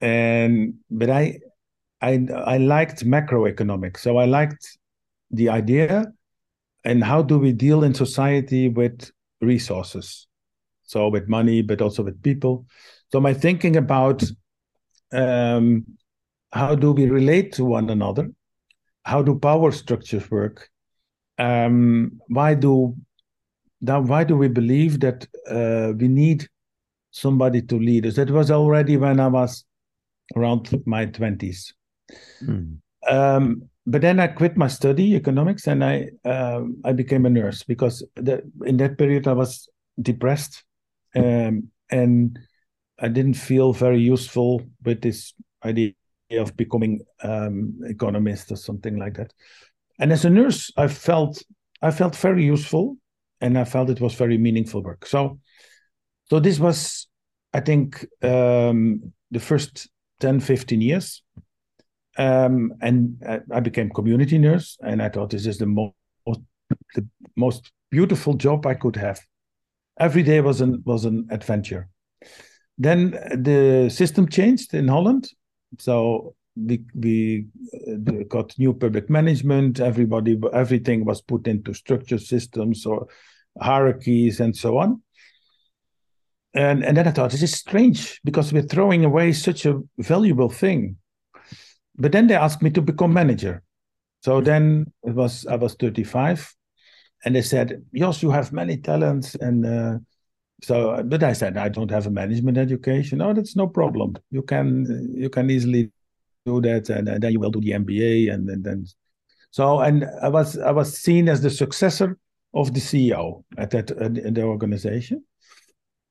And 0.00 0.74
but 0.90 1.10
I 1.10 1.38
I 2.00 2.26
I 2.34 2.58
liked 2.58 3.04
macroeconomics. 3.04 3.98
So 3.98 4.16
I 4.16 4.24
liked 4.24 4.78
the 5.30 5.50
idea 5.50 6.12
and 6.84 7.04
how 7.04 7.22
do 7.22 7.38
we 7.38 7.52
deal 7.52 7.84
in 7.84 7.94
society 7.94 8.68
with 8.68 9.10
resources. 9.40 10.26
So 10.82 11.08
with 11.08 11.28
money, 11.28 11.62
but 11.62 11.80
also 11.82 12.02
with 12.02 12.22
people. 12.22 12.66
So 13.12 13.20
my 13.20 13.34
thinking 13.34 13.76
about 13.76 14.24
um, 15.12 15.84
how 16.52 16.74
do 16.74 16.92
we 16.92 17.08
relate 17.08 17.52
to 17.52 17.64
one 17.64 17.90
another? 17.90 18.30
How 19.04 19.22
do 19.22 19.38
power 19.38 19.72
structures 19.72 20.30
work? 20.30 20.68
Um, 21.40 22.20
why 22.28 22.54
do 22.54 22.94
that, 23.80 24.02
why 24.02 24.24
do 24.24 24.36
we 24.36 24.48
believe 24.48 25.00
that 25.00 25.26
uh, 25.48 25.94
we 25.96 26.08
need 26.08 26.46
somebody 27.10 27.62
to 27.62 27.78
lead 27.78 28.06
us? 28.06 28.16
That 28.16 28.30
was 28.30 28.50
already 28.50 28.96
when 28.98 29.18
I 29.18 29.28
was 29.28 29.64
around 30.36 30.82
my 30.86 31.06
twenties. 31.06 31.72
Mm. 32.42 32.78
Um, 33.08 33.62
but 33.86 34.02
then 34.02 34.20
I 34.20 34.26
quit 34.26 34.56
my 34.56 34.68
study 34.68 35.14
economics 35.14 35.66
and 35.66 35.82
I 35.82 36.10
um, 36.24 36.76
I 36.84 36.92
became 36.92 37.24
a 37.24 37.30
nurse 37.30 37.64
because 37.64 38.06
the, 38.16 38.42
in 38.66 38.76
that 38.76 38.98
period 38.98 39.26
I 39.26 39.32
was 39.32 39.68
depressed 40.00 40.62
um, 41.16 41.68
and 41.90 42.38
I 42.98 43.08
didn't 43.08 43.34
feel 43.34 43.72
very 43.72 44.00
useful 44.00 44.62
with 44.84 45.00
this 45.00 45.32
idea 45.64 45.94
of 46.38 46.56
becoming 46.56 47.00
um, 47.22 47.80
economist 47.84 48.52
or 48.52 48.56
something 48.56 48.98
like 48.98 49.14
that. 49.14 49.32
And 50.00 50.12
as 50.12 50.24
a 50.24 50.30
nurse, 50.30 50.72
I 50.76 50.88
felt 50.88 51.42
I 51.82 51.90
felt 51.90 52.16
very 52.16 52.44
useful, 52.44 52.96
and 53.40 53.58
I 53.58 53.64
felt 53.64 53.90
it 53.90 54.00
was 54.00 54.14
very 54.14 54.38
meaningful 54.38 54.82
work. 54.82 55.06
So, 55.06 55.38
so 56.28 56.40
this 56.40 56.58
was, 56.58 57.06
I 57.52 57.60
think, 57.60 58.06
um, 58.22 59.12
the 59.30 59.40
first 59.40 59.88
10, 60.20 60.40
15 60.40 60.80
years. 60.80 61.22
Um, 62.18 62.74
and 62.82 63.22
I 63.52 63.60
became 63.60 63.90
community 63.90 64.36
nurse, 64.36 64.76
and 64.80 65.02
I 65.02 65.08
thought 65.08 65.30
this 65.30 65.46
is 65.46 65.58
the 65.58 65.66
most 65.66 65.94
the 66.94 67.06
most 67.36 67.72
beautiful 67.90 68.34
job 68.34 68.66
I 68.66 68.74
could 68.74 68.96
have. 68.96 69.20
Every 69.98 70.22
day 70.22 70.40
was 70.40 70.60
an 70.60 70.82
was 70.84 71.04
an 71.04 71.28
adventure. 71.30 71.88
Then 72.76 73.10
the 73.10 73.90
system 73.90 74.28
changed 74.28 74.74
in 74.74 74.88
Holland, 74.88 75.28
so 75.78 76.34
we 76.56 76.82
we 76.94 77.46
got 78.28 78.58
new 78.58 78.74
public 78.74 79.08
management. 79.08 79.80
Everybody, 79.80 80.38
everything 80.52 81.04
was 81.04 81.20
put 81.20 81.46
into 81.46 81.74
structured 81.74 82.22
systems 82.22 82.86
or 82.86 83.06
hierarchies 83.60 84.40
and 84.40 84.56
so 84.56 84.78
on. 84.78 85.02
And 86.54 86.84
and 86.84 86.96
then 86.96 87.06
I 87.06 87.12
thought 87.12 87.30
this 87.30 87.42
is 87.42 87.54
strange 87.54 88.20
because 88.24 88.52
we're 88.52 88.62
throwing 88.62 89.04
away 89.04 89.32
such 89.32 89.66
a 89.66 89.80
valuable 89.98 90.48
thing. 90.48 90.96
But 91.96 92.12
then 92.12 92.26
they 92.26 92.34
asked 92.34 92.62
me 92.62 92.70
to 92.70 92.82
become 92.82 93.12
manager. 93.12 93.62
So 94.22 94.40
then 94.40 94.92
it 95.02 95.14
was 95.14 95.46
I 95.46 95.56
was 95.56 95.74
35, 95.74 96.54
and 97.24 97.36
they 97.36 97.42
said, 97.42 97.84
"Jos, 97.94 98.22
you 98.22 98.30
have 98.30 98.52
many 98.52 98.76
talents 98.76 99.34
and." 99.34 99.66
Uh, 99.66 99.98
so 100.62 101.02
but 101.06 101.22
i 101.22 101.32
said 101.32 101.56
i 101.56 101.70
don't 101.70 101.90
have 101.90 102.06
a 102.06 102.10
management 102.10 102.58
education 102.58 103.22
oh 103.22 103.32
that's 103.32 103.56
no 103.56 103.66
problem 103.66 104.14
you 104.30 104.42
can 104.42 105.14
you 105.14 105.30
can 105.30 105.48
easily 105.48 105.90
do 106.50 106.60
that 106.68 106.88
and, 106.90 107.08
and 107.08 107.22
then 107.22 107.32
you 107.32 107.40
will 107.40 107.50
do 107.50 107.60
the 107.60 107.72
mba 107.82 108.32
and, 108.32 108.48
and 108.48 108.62
then 108.64 108.86
so 109.50 109.80
and 109.80 109.96
i 110.22 110.28
was 110.28 110.58
i 110.58 110.70
was 110.70 110.88
seen 111.06 111.28
as 111.28 111.40
the 111.40 111.50
successor 111.50 112.18
of 112.54 112.72
the 112.74 112.80
ceo 112.80 113.42
at 113.58 113.70
that 113.70 113.90
in 114.26 114.34
the 114.34 114.42
organization 114.42 115.22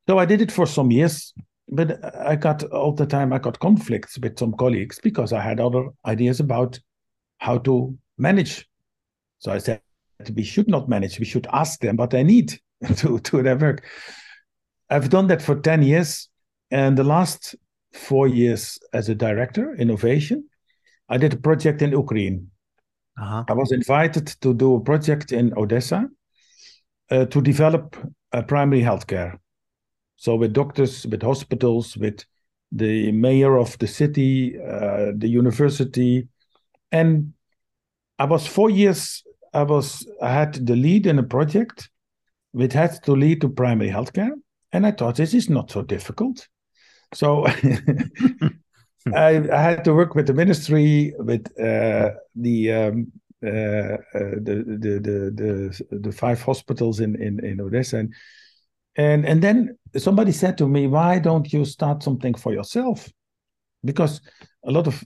so 0.08 0.18
i 0.18 0.26
did 0.26 0.42
it 0.42 0.52
for 0.52 0.66
some 0.66 0.92
years 0.92 1.34
but 1.70 1.88
i 2.16 2.36
got 2.36 2.64
all 2.80 2.94
the 2.94 3.06
time 3.06 3.34
i 3.34 3.40
got 3.40 3.60
conflicts 3.60 4.18
with 4.20 4.38
some 4.38 4.54
colleagues 4.54 5.00
because 5.04 5.34
i 5.34 5.42
had 5.42 5.60
other 5.60 5.84
ideas 6.06 6.40
about 6.40 6.80
how 7.38 7.58
to 7.58 7.98
manage 8.18 8.68
so 9.40 9.52
i 9.52 9.58
said 9.58 9.82
we 10.36 10.44
should 10.44 10.68
not 10.68 10.90
manage 10.90 11.20
we 11.20 11.26
should 11.26 11.48
ask 11.54 11.80
them 11.82 11.96
what 11.96 12.10
they 12.10 12.24
need 12.24 12.60
to 12.98 13.20
to 13.20 13.42
their 13.44 13.58
work 13.58 13.86
I've 14.90 15.10
done 15.10 15.28
that 15.28 15.42
for 15.42 15.56
10 15.60 15.84
years. 15.84 16.30
And 16.72 16.98
the 16.98 17.04
last 17.04 17.56
four 17.94 18.28
years 18.28 18.80
as 18.94 19.10
a 19.10 19.16
director, 19.16 19.76
innovation, 19.76 20.48
I 21.08 21.18
did 21.18 21.34
a 21.34 21.38
project 21.38 21.82
in 21.82 21.92
Ukraine. 21.92 22.52
Uh-huh. 23.20 23.44
I 23.48 23.54
was 23.54 23.72
invited 23.72 24.28
to 24.42 24.54
do 24.54 24.76
a 24.76 24.80
project 24.80 25.32
in 25.32 25.54
Odessa 25.58 26.08
uh, 27.12 27.26
to 27.26 27.42
develop 27.42 27.98
uh, 28.32 28.42
primary 28.44 28.82
healthcare. 28.82 29.38
So, 30.16 30.36
with 30.36 30.54
doctors, 30.54 31.06
with 31.08 31.24
hospitals, 31.24 31.98
with 31.98 32.24
the 32.72 33.12
mayor 33.12 33.58
of 33.58 33.78
the 33.80 33.88
city, 33.88 34.58
uh, 34.60 35.12
the 35.16 35.28
university. 35.28 36.28
And 36.92 37.34
I 38.20 38.26
was 38.26 38.46
four 38.46 38.70
years, 38.70 39.24
I 39.54 39.64
was 39.64 40.08
I 40.22 40.32
had 40.32 40.54
the 40.54 40.76
lead 40.76 41.08
in 41.08 41.20
a 41.20 41.24
project 41.24 41.90
which 42.52 42.74
had 42.74 43.02
to 43.04 43.14
lead 43.14 43.42
to 43.42 43.50
primary 43.50 43.90
healthcare. 43.90 44.32
And 44.72 44.86
I 44.86 44.92
thought 44.92 45.16
this 45.16 45.34
is 45.34 45.50
not 45.50 45.72
so 45.72 45.82
difficult. 45.82 46.48
So 47.14 47.46
I, 49.16 49.50
I, 49.50 49.62
had 49.62 49.84
to 49.86 49.94
work 49.94 50.16
with 50.16 50.28
the 50.28 50.34
ministry, 50.34 51.14
with 51.18 51.48
uh, 51.60 52.12
the, 52.36 52.72
um, 52.72 53.12
uh, 53.44 53.50
uh, 53.50 54.36
the, 54.42 54.64
the, 54.68 55.00
the 55.00 55.80
the 55.90 55.98
the 55.98 56.12
five 56.12 56.42
hospitals 56.42 57.00
in 57.00 57.16
in 57.22 57.44
in 57.44 57.62
Odessa, 57.62 57.98
and 57.98 58.14
and 58.98 59.26
and 59.26 59.42
then 59.42 59.78
somebody 59.98 60.32
said 60.32 60.58
to 60.58 60.68
me, 60.68 60.88
"Why 60.88 61.20
don't 61.20 61.52
you 61.54 61.64
start 61.66 62.04
something 62.04 62.34
for 62.34 62.54
yourself?" 62.54 63.10
Because 63.84 64.22
a 64.66 64.72
lot 64.72 64.88
of 64.88 65.04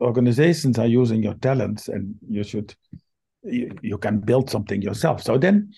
organizations 0.00 0.78
are 0.78 0.86
using 0.86 1.22
your 1.22 1.34
talents, 1.34 1.88
and 1.88 2.14
you 2.28 2.42
should 2.42 2.74
you, 3.42 3.76
you 3.82 3.98
can 3.98 4.18
build 4.18 4.50
something 4.50 4.80
yourself. 4.80 5.22
So 5.22 5.36
then, 5.36 5.74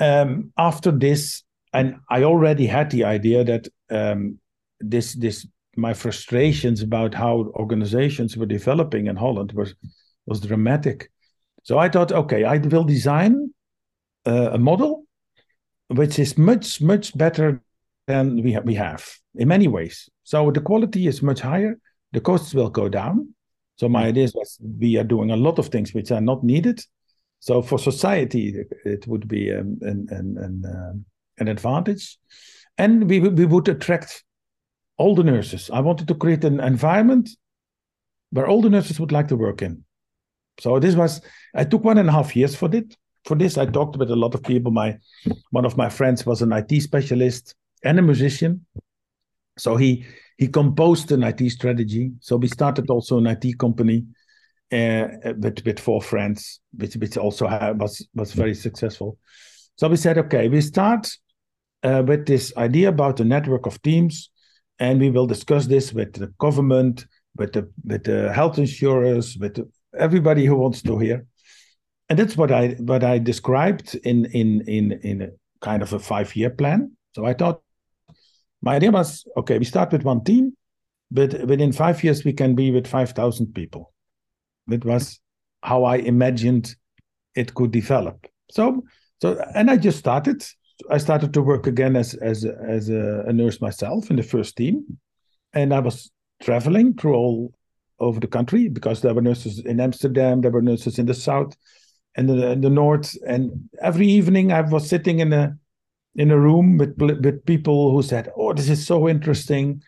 um, 0.00 0.52
after 0.58 0.90
this, 0.90 1.44
and 1.72 1.96
I 2.10 2.24
already 2.24 2.66
had 2.66 2.90
the 2.90 3.04
idea 3.04 3.44
that 3.44 3.68
um, 3.90 4.40
this 4.82 5.14
this 5.14 5.46
my 5.76 5.94
frustrations 5.94 6.82
about 6.82 7.14
how 7.14 7.50
organizations 7.54 8.36
were 8.36 8.46
developing 8.46 9.06
in 9.06 9.16
Holland 9.16 9.52
was 9.52 9.74
was 10.26 10.40
dramatic. 10.40 11.10
So 11.62 11.78
I 11.78 11.88
thought, 11.88 12.12
okay, 12.12 12.44
I 12.44 12.58
will 12.58 12.84
design 12.84 13.52
uh, 14.26 14.50
a 14.52 14.58
model 14.58 15.04
which 15.88 16.18
is 16.18 16.36
much 16.36 16.80
much 16.80 17.16
better 17.16 17.62
than 18.06 18.42
we 18.42 18.52
ha- 18.52 18.62
we 18.64 18.74
have 18.74 19.08
in 19.34 19.48
many 19.48 19.68
ways. 19.68 20.08
So 20.24 20.50
the 20.50 20.60
quality 20.60 21.06
is 21.06 21.22
much 21.22 21.40
higher, 21.40 21.78
the 22.12 22.20
costs 22.20 22.54
will 22.54 22.70
go 22.70 22.88
down. 22.88 23.34
So 23.76 23.88
my 23.88 24.04
idea 24.04 24.28
was 24.34 24.58
we 24.78 24.96
are 24.98 25.04
doing 25.04 25.30
a 25.30 25.36
lot 25.36 25.58
of 25.58 25.68
things 25.68 25.94
which 25.94 26.10
are 26.10 26.20
not 26.20 26.44
needed. 26.44 26.80
So 27.40 27.62
for 27.62 27.78
society, 27.78 28.54
it 28.84 29.06
would 29.08 29.26
be 29.26 29.52
um, 29.52 29.78
an, 29.80 30.06
an, 30.10 30.36
an, 30.38 30.62
um, 30.64 31.04
an 31.38 31.48
advantage. 31.48 32.18
And 32.78 33.08
we, 33.10 33.18
we 33.18 33.46
would 33.46 33.68
attract 33.68 34.22
all 35.02 35.16
the 35.16 35.24
nurses. 35.24 35.68
I 35.70 35.80
wanted 35.80 36.06
to 36.08 36.14
create 36.14 36.44
an 36.44 36.60
environment 36.60 37.28
where 38.30 38.46
all 38.46 38.62
the 38.62 38.70
nurses 38.70 39.00
would 39.00 39.10
like 39.10 39.28
to 39.28 39.36
work 39.36 39.60
in. 39.60 39.84
So 40.60 40.78
this 40.78 40.94
was, 40.94 41.20
I 41.56 41.64
took 41.64 41.82
one 41.82 41.98
and 41.98 42.08
a 42.08 42.12
half 42.12 42.36
years 42.36 42.54
for 42.54 42.72
it. 42.74 42.96
For 43.24 43.36
this, 43.36 43.58
I 43.58 43.66
talked 43.66 43.96
with 43.96 44.10
a 44.12 44.16
lot 44.16 44.34
of 44.34 44.42
people. 44.44 44.70
My 44.70 44.98
one 45.50 45.64
of 45.64 45.76
my 45.76 45.88
friends 45.88 46.24
was 46.24 46.42
an 46.42 46.52
IT 46.52 46.80
specialist 46.82 47.54
and 47.84 47.98
a 47.98 48.02
musician. 48.02 48.64
So 49.58 49.76
he 49.76 50.04
he 50.38 50.48
composed 50.48 51.12
an 51.12 51.22
IT 51.22 51.50
strategy. 51.50 52.12
So 52.20 52.36
we 52.36 52.48
started 52.48 52.90
also 52.90 53.18
an 53.18 53.26
IT 53.26 53.58
company 53.58 54.04
uh, 54.72 55.06
with 55.36 55.64
with 55.64 55.78
four 55.78 56.02
friends, 56.02 56.60
which 56.72 56.96
which 56.96 57.16
also 57.16 57.46
was 57.76 58.06
was 58.14 58.32
very 58.32 58.54
successful. 58.54 59.18
So 59.76 59.88
we 59.88 59.96
said, 59.96 60.18
okay, 60.18 60.48
we 60.48 60.60
start 60.60 61.08
uh, 61.82 62.02
with 62.04 62.26
this 62.26 62.52
idea 62.56 62.88
about 62.88 63.20
a 63.20 63.24
network 63.24 63.66
of 63.66 63.80
teams, 63.82 64.31
and 64.78 65.00
we 65.00 65.10
will 65.10 65.26
discuss 65.26 65.66
this 65.66 65.92
with 65.92 66.12
the 66.14 66.28
government, 66.38 67.06
with 67.36 67.52
the 67.52 67.70
with 67.84 68.04
the 68.04 68.32
health 68.32 68.58
insurers, 68.58 69.36
with 69.38 69.54
the, 69.54 69.68
everybody 69.98 70.44
who 70.44 70.56
wants 70.56 70.82
to 70.82 70.98
hear. 70.98 71.26
And 72.08 72.18
that's 72.18 72.36
what 72.36 72.50
I 72.50 72.70
what 72.78 73.04
I 73.04 73.18
described 73.18 73.94
in 74.04 74.26
in 74.26 74.62
in 74.62 74.92
in 75.02 75.22
a 75.22 75.28
kind 75.60 75.82
of 75.82 75.92
a 75.92 75.98
five 75.98 76.34
year 76.36 76.50
plan. 76.50 76.92
So 77.14 77.24
I 77.24 77.34
thought 77.34 77.62
my 78.60 78.76
idea 78.76 78.90
was 78.90 79.24
okay, 79.36 79.58
we 79.58 79.64
start 79.64 79.92
with 79.92 80.02
one 80.02 80.24
team, 80.24 80.56
but 81.10 81.46
within 81.46 81.72
five 81.72 82.02
years 82.04 82.24
we 82.24 82.32
can 82.32 82.54
be 82.54 82.70
with 82.70 82.86
five 82.86 83.10
thousand 83.10 83.54
people. 83.54 83.92
That 84.66 84.84
was 84.84 85.20
how 85.62 85.84
I 85.84 85.96
imagined 85.96 86.74
it 87.34 87.54
could 87.54 87.70
develop. 87.70 88.26
So 88.50 88.84
so 89.20 89.42
and 89.54 89.70
I 89.70 89.76
just 89.76 89.98
started 89.98 90.44
I 90.90 90.98
started 90.98 91.32
to 91.34 91.42
work 91.42 91.66
again 91.66 91.96
as 91.96 92.14
as 92.14 92.44
as 92.44 92.88
a, 92.88 93.24
a, 93.26 93.32
nurse 93.32 93.60
myself 93.60 94.10
in 94.10 94.16
the 94.16 94.22
first 94.22 94.56
team, 94.56 94.98
and 95.52 95.72
I 95.74 95.80
was 95.80 96.10
traveling 96.42 96.94
through 96.94 97.14
all 97.14 97.54
over 97.98 98.20
the 98.20 98.26
country 98.26 98.68
because 98.68 99.00
there 99.00 99.14
were 99.14 99.22
nurses 99.22 99.60
in 99.60 99.80
Amsterdam, 99.80 100.40
there 100.40 100.50
were 100.50 100.62
nurses 100.62 100.98
in 100.98 101.06
the 101.06 101.14
south, 101.14 101.56
and 102.16 102.28
the, 102.28 102.50
in 102.52 102.60
the 102.60 102.70
north. 102.70 103.16
And 103.26 103.68
every 103.80 104.06
evening 104.06 104.52
I 104.52 104.60
was 104.62 104.88
sitting 104.88 105.20
in 105.20 105.32
a 105.32 105.56
in 106.14 106.30
a 106.30 106.38
room 106.38 106.78
with 106.78 106.96
with 106.98 107.44
people 107.46 107.90
who 107.90 108.02
said, 108.02 108.30
"Oh, 108.36 108.52
this 108.52 108.68
is 108.68 108.86
so 108.86 109.08
interesting. 109.08 109.82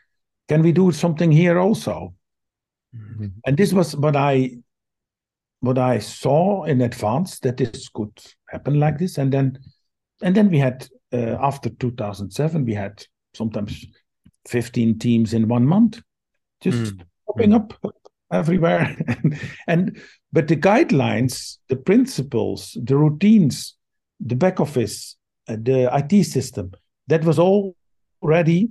Can 0.49 0.63
we 0.63 0.73
do 0.73 0.93
something 0.93 1.33
here 1.33 1.59
also?" 1.59 2.15
Mm-hmm. 2.95 3.27
And 3.47 3.57
this 3.57 3.73
was 3.73 3.97
what 3.97 4.17
I 4.17 4.59
what 5.61 5.79
I 5.79 5.99
saw 5.99 6.65
in 6.65 6.83
advance 6.83 7.41
that 7.41 7.57
this 7.57 7.89
could 7.89 8.13
happen 8.51 8.79
like 8.79 8.99
this. 8.99 9.19
And 9.19 9.33
then 9.33 9.59
and 10.23 10.35
then 10.35 10.51
we 10.51 10.59
had 10.59 10.87
uh, 11.13 11.37
after 11.41 11.71
2007 11.71 12.65
we 12.65 12.75
had 12.75 13.05
sometimes 13.35 13.87
15 14.49 14.99
teams 14.99 15.35
in 15.35 15.49
one 15.49 15.67
month 15.67 16.01
just 16.61 16.97
mm. 16.97 17.03
popping 17.27 17.51
mm. 17.51 17.57
up 17.57 17.95
everywhere 18.33 18.97
and 19.69 20.01
but 20.33 20.49
the 20.49 20.57
guidelines 20.57 21.59
the 21.69 21.77
principles 21.77 22.77
the 22.83 22.97
routines 22.97 23.77
the 24.21 24.35
back 24.35 24.61
office 24.61 25.17
uh, 25.49 25.57
the 25.61 25.89
it 25.93 26.25
system 26.25 26.71
that 27.07 27.25
was 27.25 27.39
all 27.39 27.77
already 28.23 28.69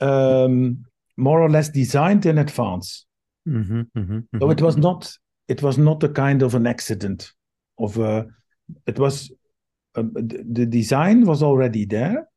um, 0.00 0.84
more 1.16 1.42
or 1.42 1.50
less 1.50 1.68
designed 1.68 2.26
in 2.26 2.38
advance 2.38 3.06
mm-hmm, 3.48 3.82
mm-hmm, 3.96 4.00
mm-hmm. 4.00 4.38
so 4.40 4.50
it 4.50 4.60
was 4.60 4.76
not 4.76 5.12
it 5.48 5.62
was 5.62 5.78
not 5.78 6.02
a 6.02 6.08
kind 6.08 6.42
of 6.42 6.54
an 6.54 6.66
accident 6.66 7.32
of 7.78 7.98
a 7.98 8.26
it 8.86 8.98
was 8.98 9.30
um, 9.96 10.12
the 10.14 10.66
design 10.66 11.24
was 11.24 11.42
already 11.42 11.84
there 11.84 12.28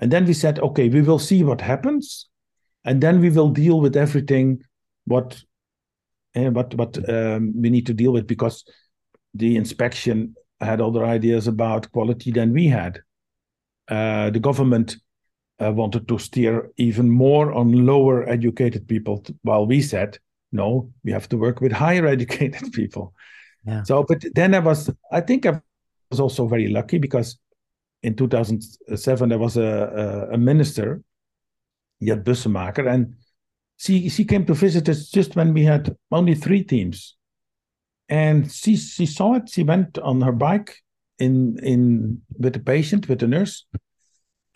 and 0.00 0.10
then 0.10 0.24
we 0.24 0.32
said 0.32 0.58
okay 0.60 0.88
we 0.88 1.02
will 1.02 1.18
see 1.18 1.42
what 1.42 1.60
happens 1.60 2.28
and 2.84 3.00
then 3.00 3.20
we 3.20 3.30
will 3.30 3.48
deal 3.48 3.80
with 3.80 3.96
everything 3.96 4.60
what 5.06 5.42
uh, 6.36 6.50
what 6.50 6.74
what 6.74 7.08
um, 7.08 7.52
we 7.60 7.70
need 7.70 7.86
to 7.86 7.94
deal 7.94 8.12
with 8.12 8.26
because 8.26 8.64
the 9.34 9.56
inspection 9.56 10.34
had 10.60 10.80
other 10.80 11.04
ideas 11.04 11.46
about 11.46 11.90
quality 11.92 12.30
than 12.30 12.52
we 12.52 12.66
had. 12.66 13.00
Uh, 13.88 14.30
the 14.30 14.40
government 14.40 14.96
uh, 15.60 15.72
wanted 15.72 16.08
to 16.08 16.18
steer 16.18 16.70
even 16.76 17.10
more 17.10 17.52
on 17.52 17.86
lower 17.86 18.28
educated 18.28 18.88
people, 18.88 19.24
while 19.42 19.66
we 19.66 19.82
said 19.82 20.18
no, 20.52 20.88
we 21.02 21.10
have 21.10 21.28
to 21.28 21.36
work 21.36 21.60
with 21.60 21.72
higher 21.72 22.06
educated 22.16 22.72
people. 22.72 23.12
Yeah. 23.66 23.82
So, 23.82 24.04
but 24.04 24.24
then 24.34 24.54
I 24.54 24.60
was, 24.60 24.88
I 25.10 25.20
think 25.20 25.46
I 25.46 25.60
was 26.14 26.20
also 26.20 26.46
very 26.46 26.68
lucky 26.68 26.98
because 26.98 27.38
in 28.04 28.14
2007 28.14 29.28
there 29.28 29.38
was 29.38 29.56
a, 29.56 30.28
a, 30.30 30.34
a 30.34 30.38
minister, 30.38 31.02
Jet 32.00 32.22
Bussemaker, 32.22 32.86
and 32.86 33.14
she 33.76 34.08
she 34.08 34.24
came 34.24 34.46
to 34.46 34.54
visit 34.54 34.88
us 34.88 35.10
just 35.10 35.34
when 35.34 35.52
we 35.52 35.64
had 35.64 35.96
only 36.12 36.34
three 36.34 36.62
teams, 36.62 37.16
and 38.08 38.50
she 38.52 38.76
she 38.76 39.06
saw 39.06 39.34
it. 39.34 39.48
She 39.48 39.64
went 39.64 39.98
on 39.98 40.20
her 40.20 40.32
bike 40.32 40.76
in 41.18 41.58
in 41.62 42.22
with 42.38 42.52
the 42.52 42.60
patient 42.60 43.08
with 43.08 43.18
the 43.18 43.26
nurse, 43.26 43.66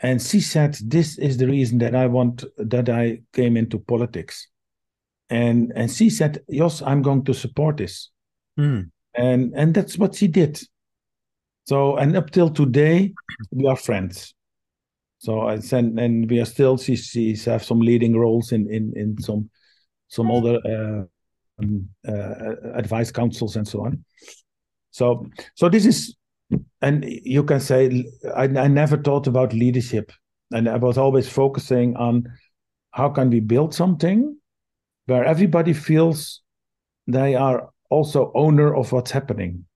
and 0.00 0.22
she 0.22 0.40
said, 0.40 0.78
"This 0.84 1.18
is 1.18 1.38
the 1.38 1.48
reason 1.48 1.78
that 1.78 1.96
I 1.96 2.06
want 2.06 2.44
that 2.58 2.88
I 2.88 3.22
came 3.32 3.56
into 3.56 3.80
politics." 3.80 4.46
And 5.28 5.72
and 5.74 5.90
she 5.90 6.10
said, 6.10 6.44
"Yes, 6.48 6.82
I'm 6.82 7.02
going 7.02 7.24
to 7.24 7.34
support 7.34 7.78
this," 7.78 8.10
mm. 8.56 8.88
and 9.14 9.52
and 9.56 9.74
that's 9.74 9.98
what 9.98 10.14
she 10.14 10.28
did. 10.28 10.60
So 11.68 11.96
and 11.98 12.16
up 12.16 12.30
till 12.30 12.48
today, 12.48 13.12
we 13.50 13.66
are 13.66 13.76
friends. 13.76 14.32
So 15.18 15.48
and 15.48 15.98
and 15.98 16.30
we 16.30 16.40
are 16.40 16.46
still 16.46 16.78
she's 16.78 17.04
she's 17.04 17.44
have 17.44 17.62
some 17.62 17.80
leading 17.80 18.16
roles 18.16 18.52
in 18.52 18.72
in 18.72 18.94
in 18.96 19.20
some 19.20 19.50
some 20.08 20.30
other 20.30 20.58
uh, 20.64 21.02
um, 21.62 21.86
uh, 22.08 22.72
advice 22.74 23.12
councils 23.12 23.56
and 23.56 23.68
so 23.68 23.84
on. 23.84 24.02
So 24.92 25.26
so 25.56 25.68
this 25.68 25.84
is 25.84 26.16
and 26.80 27.04
you 27.06 27.44
can 27.44 27.60
say 27.60 28.06
I, 28.34 28.44
I 28.44 28.68
never 28.68 28.96
thought 28.96 29.26
about 29.26 29.52
leadership 29.52 30.10
and 30.50 30.70
I 30.70 30.76
was 30.76 30.96
always 30.96 31.28
focusing 31.28 31.94
on 31.96 32.24
how 32.92 33.10
can 33.10 33.28
we 33.28 33.40
build 33.40 33.74
something 33.74 34.38
where 35.04 35.26
everybody 35.26 35.74
feels 35.74 36.40
they 37.06 37.34
are 37.34 37.68
also 37.90 38.32
owner 38.34 38.74
of 38.74 38.90
what's 38.90 39.10
happening. 39.10 39.67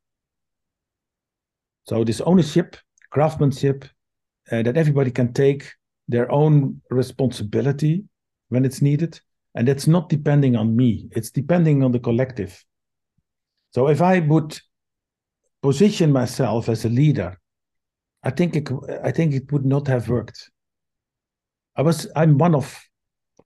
So 1.85 2.05
this 2.05 2.21
ownership, 2.21 2.77
craftsmanship, 3.11 3.85
uh, 4.51 4.63
that 4.63 4.77
everybody 4.77 5.11
can 5.11 5.33
take 5.33 5.73
their 6.09 6.31
own 6.31 6.81
responsibility 6.91 8.05
when 8.49 8.65
it's 8.65 8.83
needed. 8.83 9.21
And 9.55 9.69
that's 9.69 9.87
not 9.87 10.09
depending 10.09 10.57
on 10.57 10.75
me, 10.75 11.09
it's 11.13 11.31
depending 11.31 11.83
on 11.83 11.93
the 11.93 11.99
collective. 11.99 12.65
So 13.73 13.89
if 13.89 14.01
I 14.01 14.21
would 14.21 14.59
position 15.63 16.13
myself 16.13 16.69
as 16.69 16.85
a 16.85 16.89
leader, 16.89 17.39
I 18.23 18.31
think 18.31 18.57
it, 18.57 18.69
I 19.03 19.11
think 19.11 19.35
it 19.35 19.51
would 19.53 19.65
not 19.65 19.89
have 19.89 20.09
worked. 20.09 20.51
I 21.77 21.83
was 21.83 22.07
I'm 22.15 22.39
one 22.39 22.55
of 22.55 22.79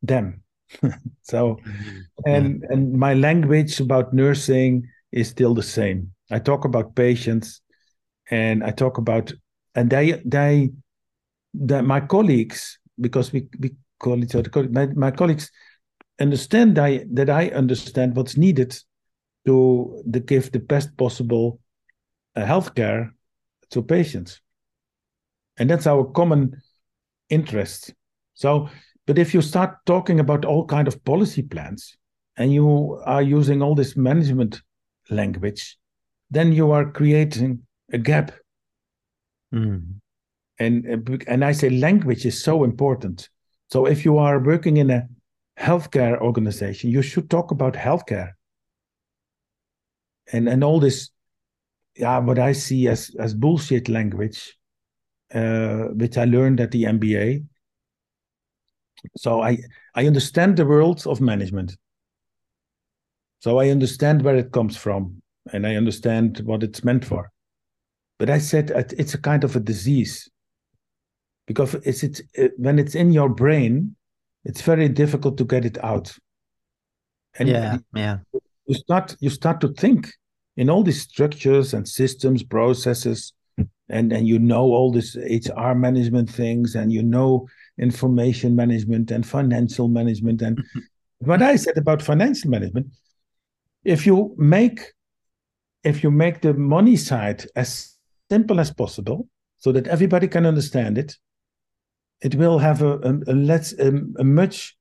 them. 0.02 0.42
so 1.22 1.56
mm-hmm. 1.56 1.98
and 2.26 2.62
yeah. 2.62 2.72
and 2.72 2.92
my 2.92 3.14
language 3.14 3.80
about 3.80 4.12
nursing 4.12 4.88
is 5.12 5.28
still 5.28 5.54
the 5.54 5.62
same. 5.62 6.10
I 6.30 6.40
talk 6.40 6.64
about 6.64 6.96
patients 6.96 7.60
and 8.30 8.64
I 8.64 8.70
talk 8.70 8.98
about 8.98 9.32
and 9.74 9.90
they 9.90 10.22
they 10.24 10.70
that 11.54 11.84
my 11.84 12.00
colleagues, 12.00 12.78
because 13.00 13.32
we, 13.32 13.48
we 13.58 13.74
call 13.98 14.22
each 14.22 14.34
other, 14.34 14.50
my, 14.68 14.86
my 14.86 15.10
colleagues 15.10 15.50
understand 16.20 16.78
I, 16.78 17.04
that 17.12 17.30
I 17.30 17.48
understand 17.48 18.16
what's 18.16 18.36
needed 18.36 18.76
to, 19.46 20.02
give 20.26 20.52
the 20.52 20.58
best 20.58 20.96
possible 20.96 21.60
uh, 22.34 22.44
healthcare 22.44 23.10
to 23.70 23.82
patients. 23.82 24.40
And 25.56 25.70
that's 25.70 25.86
our 25.86 26.04
common 26.04 26.60
interest. 27.30 27.94
So, 28.34 28.68
but 29.06 29.18
if 29.18 29.32
you 29.32 29.40
start 29.40 29.78
talking 29.86 30.20
about 30.20 30.44
all 30.44 30.66
kind 30.66 30.88
of 30.88 31.02
policy 31.04 31.42
plans 31.42 31.96
and 32.36 32.52
you 32.52 33.00
are 33.06 33.22
using 33.22 33.62
all 33.62 33.74
this 33.74 33.96
management 33.96 34.60
language, 35.08 35.78
then 36.30 36.52
you 36.52 36.70
are 36.72 36.90
creating 36.90 37.65
a 37.92 37.98
gap. 37.98 38.32
Mm 39.54 40.00
and 40.58 41.24
and 41.26 41.44
I 41.44 41.52
say 41.52 41.70
language 41.70 42.24
is 42.24 42.42
so 42.42 42.64
important. 42.64 43.28
So 43.70 43.86
if 43.86 44.04
you 44.04 44.18
are 44.18 44.38
working 44.38 44.78
in 44.78 44.90
a 44.90 45.08
healthcare 45.58 46.18
organization, 46.20 46.90
you 46.90 47.02
should 47.02 47.28
talk 47.28 47.50
about 47.50 47.74
healthcare. 47.74 48.32
And 50.32 50.48
and 50.48 50.64
all 50.64 50.80
this, 50.80 51.10
yeah, 51.94 52.18
what 52.18 52.38
I 52.38 52.52
see 52.52 52.88
as 52.88 53.14
as 53.18 53.34
bullshit 53.34 53.88
language, 53.88 54.56
uh, 55.34 55.88
which 55.94 56.16
I 56.16 56.24
learned 56.24 56.60
at 56.60 56.70
the 56.70 56.84
MBA. 56.84 57.44
So 59.16 59.42
I 59.42 59.58
I 59.94 60.06
understand 60.06 60.56
the 60.56 60.66
world 60.66 61.06
of 61.06 61.20
management. 61.20 61.76
So 63.40 63.58
I 63.58 63.68
understand 63.68 64.22
where 64.22 64.36
it 64.36 64.52
comes 64.52 64.76
from, 64.76 65.22
and 65.52 65.66
I 65.66 65.76
understand 65.76 66.40
what 66.40 66.62
it's 66.62 66.82
meant 66.82 67.04
for. 67.04 67.30
But 68.18 68.30
I 68.30 68.38
said 68.38 68.70
it's 68.98 69.14
a 69.14 69.20
kind 69.20 69.44
of 69.44 69.56
a 69.56 69.60
disease. 69.60 70.28
Because 71.46 71.74
it's, 71.74 72.02
it's 72.02 72.22
it, 72.34 72.52
when 72.56 72.78
it's 72.78 72.94
in 72.94 73.12
your 73.12 73.28
brain 73.28 73.94
it's 74.44 74.62
very 74.62 74.88
difficult 74.88 75.36
to 75.38 75.44
get 75.44 75.64
it 75.64 75.82
out. 75.84 76.16
And 77.38 77.48
yeah 77.48 77.78
yeah. 77.94 78.18
you 78.66 78.74
start 78.74 79.16
you 79.20 79.30
start 79.30 79.60
to 79.60 79.68
think 79.74 80.12
in 80.56 80.70
all 80.70 80.82
these 80.82 81.02
structures 81.02 81.74
and 81.74 81.86
systems 81.86 82.42
processes 82.42 83.32
and 83.88 84.12
and 84.12 84.26
you 84.26 84.38
know 84.38 84.62
all 84.62 84.90
this 84.90 85.16
hr 85.16 85.72
management 85.74 86.30
things 86.30 86.74
and 86.74 86.92
you 86.92 87.02
know 87.02 87.46
information 87.78 88.56
management 88.56 89.10
and 89.10 89.26
financial 89.26 89.88
management 89.88 90.42
and 90.42 90.56
mm-hmm. 90.56 90.80
what 91.18 91.42
i 91.42 91.56
said 91.56 91.76
about 91.76 92.02
financial 92.02 92.50
management 92.50 92.86
if 93.84 94.06
you 94.06 94.34
make 94.38 94.80
if 95.84 96.02
you 96.02 96.10
make 96.10 96.40
the 96.40 96.54
money 96.54 96.96
side 96.96 97.44
as 97.54 97.95
simple 98.30 98.60
as 98.60 98.72
possible 98.72 99.28
so 99.58 99.72
that 99.72 99.86
everybody 99.86 100.28
can 100.28 100.46
understand 100.46 100.98
it 100.98 101.16
it 102.20 102.34
will 102.34 102.58
have 102.58 102.82
a, 102.82 102.98
a, 102.98 103.12
a 103.28 103.34
let's 103.34 103.72
a, 103.74 103.92
a, 104.18 104.24
much 104.24 104.76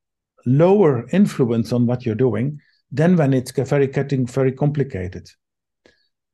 lower 0.46 1.08
influence 1.12 1.74
on 1.74 1.86
what 1.86 2.06
you're 2.06 2.16
doing 2.16 2.60
than 2.91 3.16
when 3.18 3.34
it's 3.34 3.52
very 3.52 3.88
getting 3.88 4.26
very 4.26 4.52
complicated. 4.52 5.28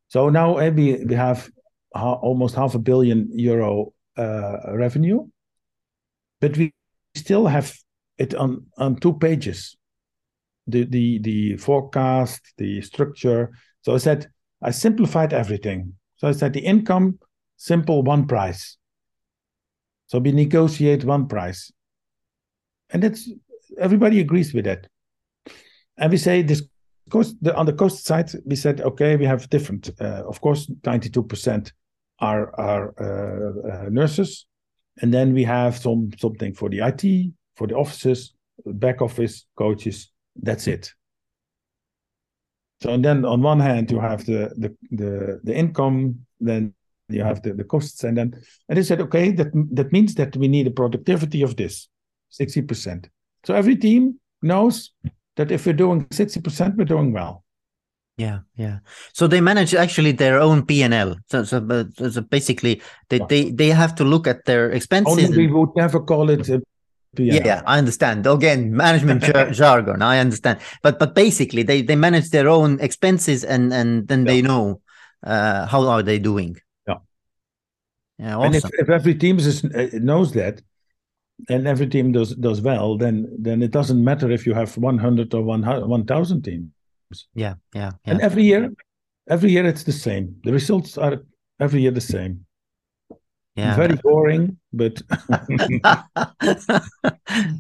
So 0.10 0.30
now 0.30 0.58
maybe 0.58 1.04
we 1.06 1.16
have 1.16 1.50
ha 1.96 2.14
almost 2.14 2.56
half 2.56 2.76
a 2.76 2.80
billion 2.80 3.30
euro 3.34 3.94
uh, 4.18 4.58
revenue, 4.74 5.28
but 6.40 6.58
we 6.58 6.74
still 7.16 7.48
have 7.48 7.74
it 8.18 8.36
on 8.36 8.68
on 8.78 8.96
two 8.96 9.14
pages. 9.14 9.78
The 10.68 10.86
the 10.86 11.20
the 11.20 11.58
forecast, 11.58 12.42
the 12.58 12.82
structure. 12.82 13.52
So 13.82 13.96
I 13.96 13.98
said 13.98 14.28
I 14.62 14.72
simplified 14.72 15.34
everything. 15.34 15.94
So 16.22 16.28
I 16.28 16.34
said 16.34 16.54
the 16.54 16.60
income 16.60 17.18
simple 17.58 18.04
one 18.04 18.28
price 18.28 18.78
so 20.12 20.20
we 20.20 20.34
negotiate 20.34 21.06
one 21.06 21.30
price. 21.30 21.72
And 22.90 23.02
that's 23.02 23.32
everybody 23.80 24.20
agrees 24.20 24.54
with 24.54 24.66
that. 24.66 24.88
And 25.98 26.12
we 26.12 26.18
say 26.18 26.42
this 26.42 26.64
cost 27.10 27.42
the, 27.42 27.56
on 27.56 27.66
the 27.66 27.72
cost 27.72 28.04
side, 28.04 28.30
we 28.44 28.58
said 28.58 28.82
okay, 28.82 29.16
we 29.16 29.24
have 29.24 29.50
different. 29.50 29.90
Uh, 30.02 30.24
of 30.28 30.42
course, 30.42 30.70
ninety 30.86 31.10
two 31.10 31.24
percent 31.24 31.72
are 32.20 32.54
are 32.60 32.94
uh, 33.00 33.86
uh, 33.86 33.90
nurses, 33.90 34.48
and 35.02 35.14
then 35.14 35.34
we 35.34 35.46
have 35.46 35.78
some 35.78 36.12
something 36.20 36.54
for 36.56 36.68
the 36.70 36.80
IT, 36.80 37.32
for 37.56 37.68
the 37.68 37.76
offices, 37.76 38.34
back 38.66 39.02
office, 39.02 39.46
coaches. 39.56 40.12
That's 40.36 40.68
it. 40.68 40.94
So 42.82 42.92
and 42.92 43.06
then 43.06 43.26
on 43.26 43.42
one 43.42 43.60
hand 43.60 43.92
you 43.92 44.00
have 44.00 44.26
the 44.26 44.52
the 44.58 44.76
the, 44.92 45.40
the 45.44 45.56
income, 45.56 46.26
then 46.40 46.74
you 47.10 47.24
have 47.24 47.42
the, 47.42 47.54
the 47.54 47.64
costs, 47.64 48.04
and 48.04 48.18
then 48.18 48.34
and 48.68 48.78
they 48.78 48.84
said 48.84 49.02
okay, 49.02 49.32
that 49.32 49.52
that 49.74 49.92
means 49.92 50.16
that 50.16 50.36
we 50.36 50.48
need 50.48 50.68
a 50.68 50.72
productivity 50.72 51.42
of 51.42 51.56
this 51.56 51.90
sixty 52.30 52.62
percent. 52.62 53.10
So 53.46 53.54
every 53.54 53.76
team 53.76 54.20
knows 54.42 54.92
that 55.36 55.52
if 55.52 55.66
we're 55.66 55.74
doing 55.74 56.06
60%, 56.06 56.76
we're 56.76 56.86
doing 56.86 57.12
well. 57.14 57.44
Yeah, 58.18 58.40
yeah. 58.56 58.80
So 59.14 59.28
they 59.28 59.42
manage 59.42 59.74
actually 59.74 60.12
their 60.12 60.40
own 60.40 60.66
P 60.66 60.84
and 60.84 60.94
L. 60.94 61.16
So, 61.30 61.44
so, 61.44 61.88
so 61.98 62.22
basically, 62.22 62.82
they, 63.10 63.18
yeah. 63.18 63.26
they 63.28 63.50
they 63.50 63.70
have 63.70 63.96
to 63.96 64.04
look 64.04 64.28
at 64.28 64.46
their 64.46 64.70
expenses. 64.70 65.30
Only 65.30 65.48
we 65.48 65.52
would 65.52 65.70
never 65.76 66.00
call 66.00 66.30
it 66.30 66.48
a 66.50 66.62
Yeah, 67.18 67.42
yeah, 67.46 67.62
I 67.66 67.78
understand. 67.78 68.26
Again, 68.26 68.74
management 68.74 69.24
jar- 69.28 69.52
jargon. 69.52 70.02
I 70.02 70.20
understand. 70.20 70.60
But 70.82 70.98
but 70.98 71.14
basically, 71.14 71.64
they 71.64 71.82
they 71.82 71.96
manage 71.96 72.30
their 72.30 72.48
own 72.48 72.80
expenses, 72.80 73.44
and 73.44 73.74
and 73.74 74.08
then 74.08 74.26
yeah. 74.26 74.32
they 74.32 74.42
know 74.42 74.82
uh, 75.24 75.66
how 75.66 75.88
are 75.88 76.04
they 76.04 76.20
doing. 76.20 76.58
Yeah. 76.88 76.96
Yeah. 78.18 78.38
Awesome. 78.38 78.46
And 78.46 78.56
if, 78.56 78.64
if 78.80 78.90
every 78.90 79.16
team 79.16 79.40
is, 79.40 79.66
uh, 79.66 79.90
knows 79.94 80.32
that, 80.34 80.62
and 81.50 81.68
every 81.68 81.88
team 81.88 82.14
does 82.14 82.34
does 82.36 82.62
well, 82.62 82.98
then 82.98 83.28
then 83.38 83.62
it 83.62 83.72
doesn't 83.72 84.02
matter 84.02 84.32
if 84.32 84.46
you 84.46 84.54
have 84.54 84.76
100 84.78 85.34
or 85.34 85.44
one 85.44 85.64
1000 85.64 86.44
teams. 86.44 86.70
Yeah, 87.34 87.56
yeah, 87.76 87.92
yeah. 87.92 87.92
And 88.06 88.22
every 88.22 88.44
year, 88.44 88.72
every 89.30 89.52
year 89.52 89.66
it's 89.66 89.84
the 89.84 89.92
same. 89.92 90.38
The 90.46 90.54
results 90.54 90.98
are 90.98 91.24
every 91.60 91.82
year 91.82 91.92
the 91.92 92.02
same. 92.02 92.46
Yeah, 93.56 93.76
very 93.76 93.96
boring, 93.96 94.58
but 94.72 95.02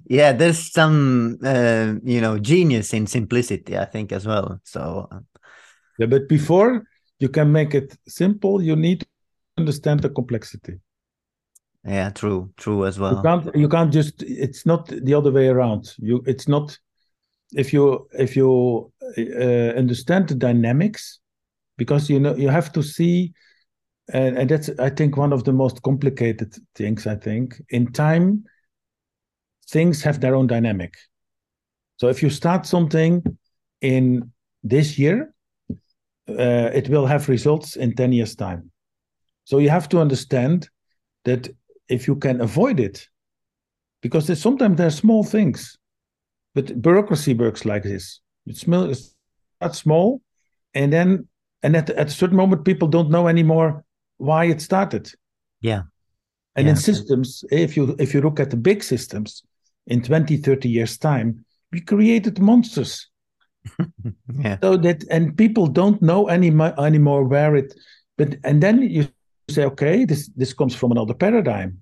yeah, 0.07 0.31
there's 0.31 0.71
some 0.71 1.37
uh, 1.43 1.95
you 2.03 2.21
know 2.21 2.39
genius 2.39 2.93
in 2.93 3.07
simplicity, 3.07 3.77
I 3.77 3.85
think 3.85 4.11
as 4.11 4.25
well. 4.25 4.61
So 4.63 5.09
yeah, 5.99 6.05
but 6.05 6.29
before 6.29 6.83
you 7.19 7.27
can 7.29 7.51
make 7.51 7.75
it 7.75 7.97
simple, 8.07 8.61
you 8.61 8.75
need 8.75 9.01
to 9.01 9.07
understand 9.57 9.99
the 9.99 10.09
complexity. 10.09 10.79
Yeah, 11.85 12.09
true, 12.11 12.53
true 12.57 12.85
as 12.85 12.99
well. 12.99 13.15
You 13.15 13.21
can't 13.21 13.55
you 13.55 13.69
can't 13.69 13.91
just 13.91 14.23
it's 14.23 14.65
not 14.65 14.87
the 14.87 15.13
other 15.13 15.31
way 15.31 15.47
around. 15.47 15.93
You 15.97 16.23
it's 16.25 16.47
not 16.47 16.77
if 17.53 17.73
you 17.73 18.07
if 18.13 18.35
you 18.35 18.91
uh, 19.17 19.77
understand 19.77 20.29
the 20.29 20.35
dynamics 20.35 21.19
because 21.77 22.09
you 22.09 22.19
know 22.19 22.35
you 22.35 22.49
have 22.49 22.71
to 22.73 22.83
see 22.83 23.33
and, 24.13 24.37
and 24.37 24.49
that's 24.49 24.69
I 24.79 24.89
think 24.89 25.17
one 25.17 25.33
of 25.33 25.43
the 25.43 25.53
most 25.53 25.81
complicated 25.81 26.55
things 26.75 27.07
I 27.07 27.15
think 27.15 27.61
in 27.69 27.91
time 27.91 28.43
things 29.69 30.03
have 30.03 30.19
their 30.19 30.35
own 30.35 30.47
dynamic. 30.47 30.93
So 31.97 32.09
if 32.09 32.21
you 32.21 32.29
start 32.29 32.65
something 32.65 33.23
in 33.81 34.31
this 34.63 34.99
year 34.99 35.33
uh, 36.29 36.69
it 36.73 36.89
will 36.89 37.05
have 37.05 37.29
results 37.29 37.75
in 37.75 37.95
10 37.95 38.13
years 38.13 38.35
time. 38.35 38.71
So 39.43 39.57
you 39.57 39.69
have 39.69 39.89
to 39.89 39.99
understand 39.99 40.69
that 41.25 41.49
if 41.89 42.07
you 42.07 42.15
can 42.15 42.41
avoid 42.41 42.79
it, 42.79 43.07
because 44.01 44.27
there's, 44.27 44.41
sometimes 44.41 44.77
there 44.77 44.87
are 44.87 44.91
small 44.91 45.23
things, 45.23 45.77
but 46.53 46.81
bureaucracy 46.81 47.33
works 47.33 47.65
like 47.65 47.83
this. 47.83 48.19
It's, 48.45 48.63
it's 48.67 49.15
not 49.59 49.75
small, 49.75 50.21
and 50.73 50.91
then 50.91 51.27
and 51.63 51.75
at, 51.75 51.89
at 51.91 52.07
a 52.07 52.11
certain 52.11 52.37
moment, 52.37 52.65
people 52.65 52.87
don't 52.87 53.11
know 53.11 53.27
anymore 53.27 53.83
why 54.21 54.45
it 54.45 54.61
started. 54.61 55.11
Yeah. 55.61 55.83
And 56.55 56.65
yeah. 56.65 56.71
in 56.71 56.77
systems, 56.77 57.43
if 57.51 57.75
you 57.75 57.95
if 57.99 58.13
you 58.13 58.21
look 58.21 58.39
at 58.39 58.49
the 58.49 58.57
big 58.57 58.83
systems, 58.83 59.43
in 59.87 60.01
20, 60.01 60.37
30 60.37 60.69
years' 60.69 60.97
time, 60.97 61.45
we 61.71 61.81
created 61.81 62.39
monsters. 62.39 63.09
yeah. 64.39 64.57
So 64.61 64.77
that 64.77 65.03
and 65.09 65.37
people 65.37 65.67
don't 65.67 66.01
know 66.01 66.27
any 66.27 66.49
anymore 66.77 67.25
where 67.25 67.55
it 67.55 67.73
but 68.17 68.35
and 68.43 68.61
then 68.61 68.81
you 68.81 69.07
say, 69.49 69.65
okay, 69.65 70.05
this 70.05 70.29
this 70.35 70.53
comes 70.53 70.75
from 70.75 70.91
another 70.91 71.13
paradigm. 71.13 71.81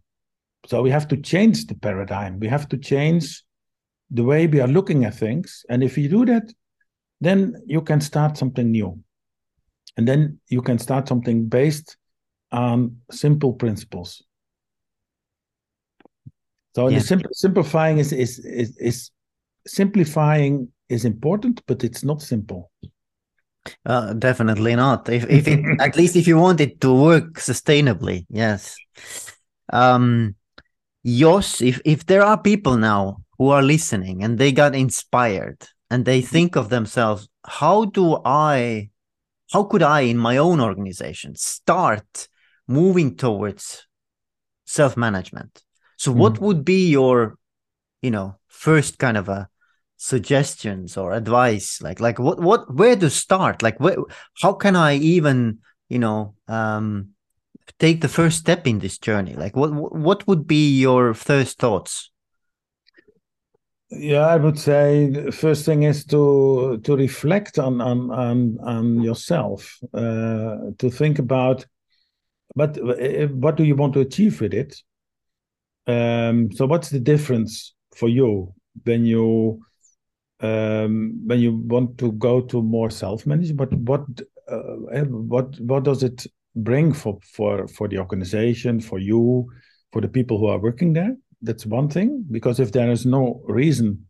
So 0.66 0.82
we 0.82 0.90
have 0.92 1.08
to 1.08 1.18
change 1.18 1.68
the 1.68 1.76
paradigm. 1.76 2.40
We 2.40 2.48
have 2.48 2.68
to 2.70 2.78
change 2.78 3.44
the 4.12 4.24
way 4.24 4.48
we 4.48 4.60
are 4.60 4.68
looking 4.68 5.06
at 5.06 5.16
things. 5.16 5.66
And 5.70 5.84
if 5.84 5.98
you 5.98 6.10
do 6.10 6.26
that, 6.26 6.52
then 7.22 7.62
you 7.66 7.82
can 7.82 8.02
start 8.02 8.38
something 8.38 8.72
new. 8.72 9.00
And 9.98 10.08
then 10.08 10.40
you 10.48 10.62
can 10.62 10.80
start 10.80 11.08
something 11.08 11.48
based 11.48 11.98
on 12.52 12.98
simple 13.12 13.54
principles. 13.54 14.24
So 16.76 16.88
yeah. 16.88 17.00
the 17.00 17.04
simple, 17.04 17.30
simplifying 17.34 17.98
is, 17.98 18.14
is 18.14 18.40
is 18.40 18.78
is 18.78 19.12
simplifying 19.68 20.70
is 20.88 21.06
important, 21.06 21.62
but 21.68 21.84
it's 21.84 22.04
not 22.04 22.22
simple. 22.22 22.72
Uh, 23.86 24.14
definitely 24.14 24.76
not. 24.76 25.10
If 25.10 25.30
if 25.30 25.48
it 25.48 25.60
at 25.80 25.96
least 25.96 26.16
if 26.16 26.28
you 26.28 26.38
want 26.38 26.62
it 26.62 26.80
to 26.82 26.94
work 26.94 27.34
sustainably, 27.36 28.26
yes. 28.30 28.76
Um, 29.72 30.36
Jos, 31.06 31.62
if 31.62 31.82
if 31.86 32.06
there 32.06 32.24
are 32.24 32.42
people 32.42 32.78
now 32.78 33.18
who 33.38 33.50
are 33.50 33.64
listening 33.64 34.24
and 34.24 34.38
they 34.38 34.52
got 34.52 34.76
inspired 34.76 35.68
and 35.90 36.06
they 36.06 36.22
think 36.22 36.56
of 36.56 36.70
themselves, 36.70 37.30
how 37.46 37.86
do 37.86 38.20
I, 38.26 38.90
how 39.52 39.64
could 39.64 39.82
I 39.82 40.02
in 40.02 40.18
my 40.18 40.38
own 40.38 40.60
organization 40.60 41.36
start 41.36 42.28
moving 42.70 43.18
towards 43.18 43.88
self 44.66 44.96
management? 44.96 45.64
So, 45.98 46.14
what 46.14 46.40
would 46.40 46.64
be 46.64 46.90
your, 46.90 47.38
you 48.02 48.12
know, 48.12 48.38
first 48.48 49.00
kind 49.00 49.18
of 49.18 49.28
a 49.28 49.50
suggestions 49.98 50.96
or 50.96 51.12
advice? 51.14 51.82
Like 51.82 52.00
like 52.00 52.20
what 52.20 52.40
what 52.40 52.74
where 52.74 52.96
to 52.96 53.10
start? 53.10 53.62
Like 53.62 53.80
where, 53.80 53.98
how 54.42 54.54
can 54.54 54.76
i 54.76 54.96
even 54.96 55.60
you 55.90 56.00
know 56.00 56.36
um 56.48 57.10
take 57.80 58.02
the 58.02 58.08
first 58.08 58.38
step 58.38 58.66
in 58.66 58.80
this 58.80 58.98
journey? 58.98 59.36
Like 59.36 59.56
what 59.56 59.74
what 59.74 60.28
would 60.28 60.48
be 60.48 60.80
your 60.80 61.14
first 61.14 61.60
thoughts? 61.60 62.12
Yeah 63.92 64.28
i 64.28 64.36
would 64.36 64.60
say 64.60 65.10
the 65.10 65.32
first 65.32 65.66
thing 65.66 65.82
is 65.82 66.06
to 66.06 66.80
to 66.84 66.96
reflect 66.96 67.58
on 67.58 67.82
on 67.82 68.12
on, 68.12 68.58
on 68.62 69.02
yourself 69.02 69.80
uh 69.96 70.58
to 70.78 70.92
think 70.92 71.18
about 71.18 71.66
but 72.56 72.78
uh, 72.78 73.28
what 73.28 73.56
do 73.56 73.64
you 73.64 73.76
want 73.76 73.94
to 73.94 74.00
achieve 74.00 74.42
with 74.42 74.54
it 74.54 74.76
um 75.88 76.52
so 76.52 76.66
what's 76.66 76.90
the 76.90 77.00
difference 77.00 77.74
for 77.96 78.10
you 78.10 78.54
when 78.84 79.06
you 79.06 79.60
um, 80.42 81.22
when 81.26 81.40
you 81.40 81.58
want 81.68 81.98
to 81.98 82.12
go 82.14 82.42
to 82.42 82.62
more 82.62 82.90
self-managed, 82.90 83.58
but 83.58 83.74
what 83.74 84.06
uh, 84.50 84.84
eh, 84.92 85.04
what 85.04 85.60
what 85.60 85.84
does 85.84 86.04
it 86.04 86.26
bring 86.56 86.94
for 86.94 87.20
for 87.24 87.68
for 87.68 87.88
the 87.88 87.98
organization, 87.98 88.80
for 88.80 89.00
you, 89.00 89.50
for 89.92 90.02
the 90.02 90.08
people 90.08 90.38
who 90.38 90.48
are 90.48 90.60
working 90.60 90.94
there? 90.94 91.16
That's 91.42 91.66
one 91.66 91.90
thing. 91.90 92.26
Because 92.32 92.60
if 92.60 92.72
there 92.72 92.90
is 92.92 93.06
no 93.06 93.42
reason, 93.46 94.08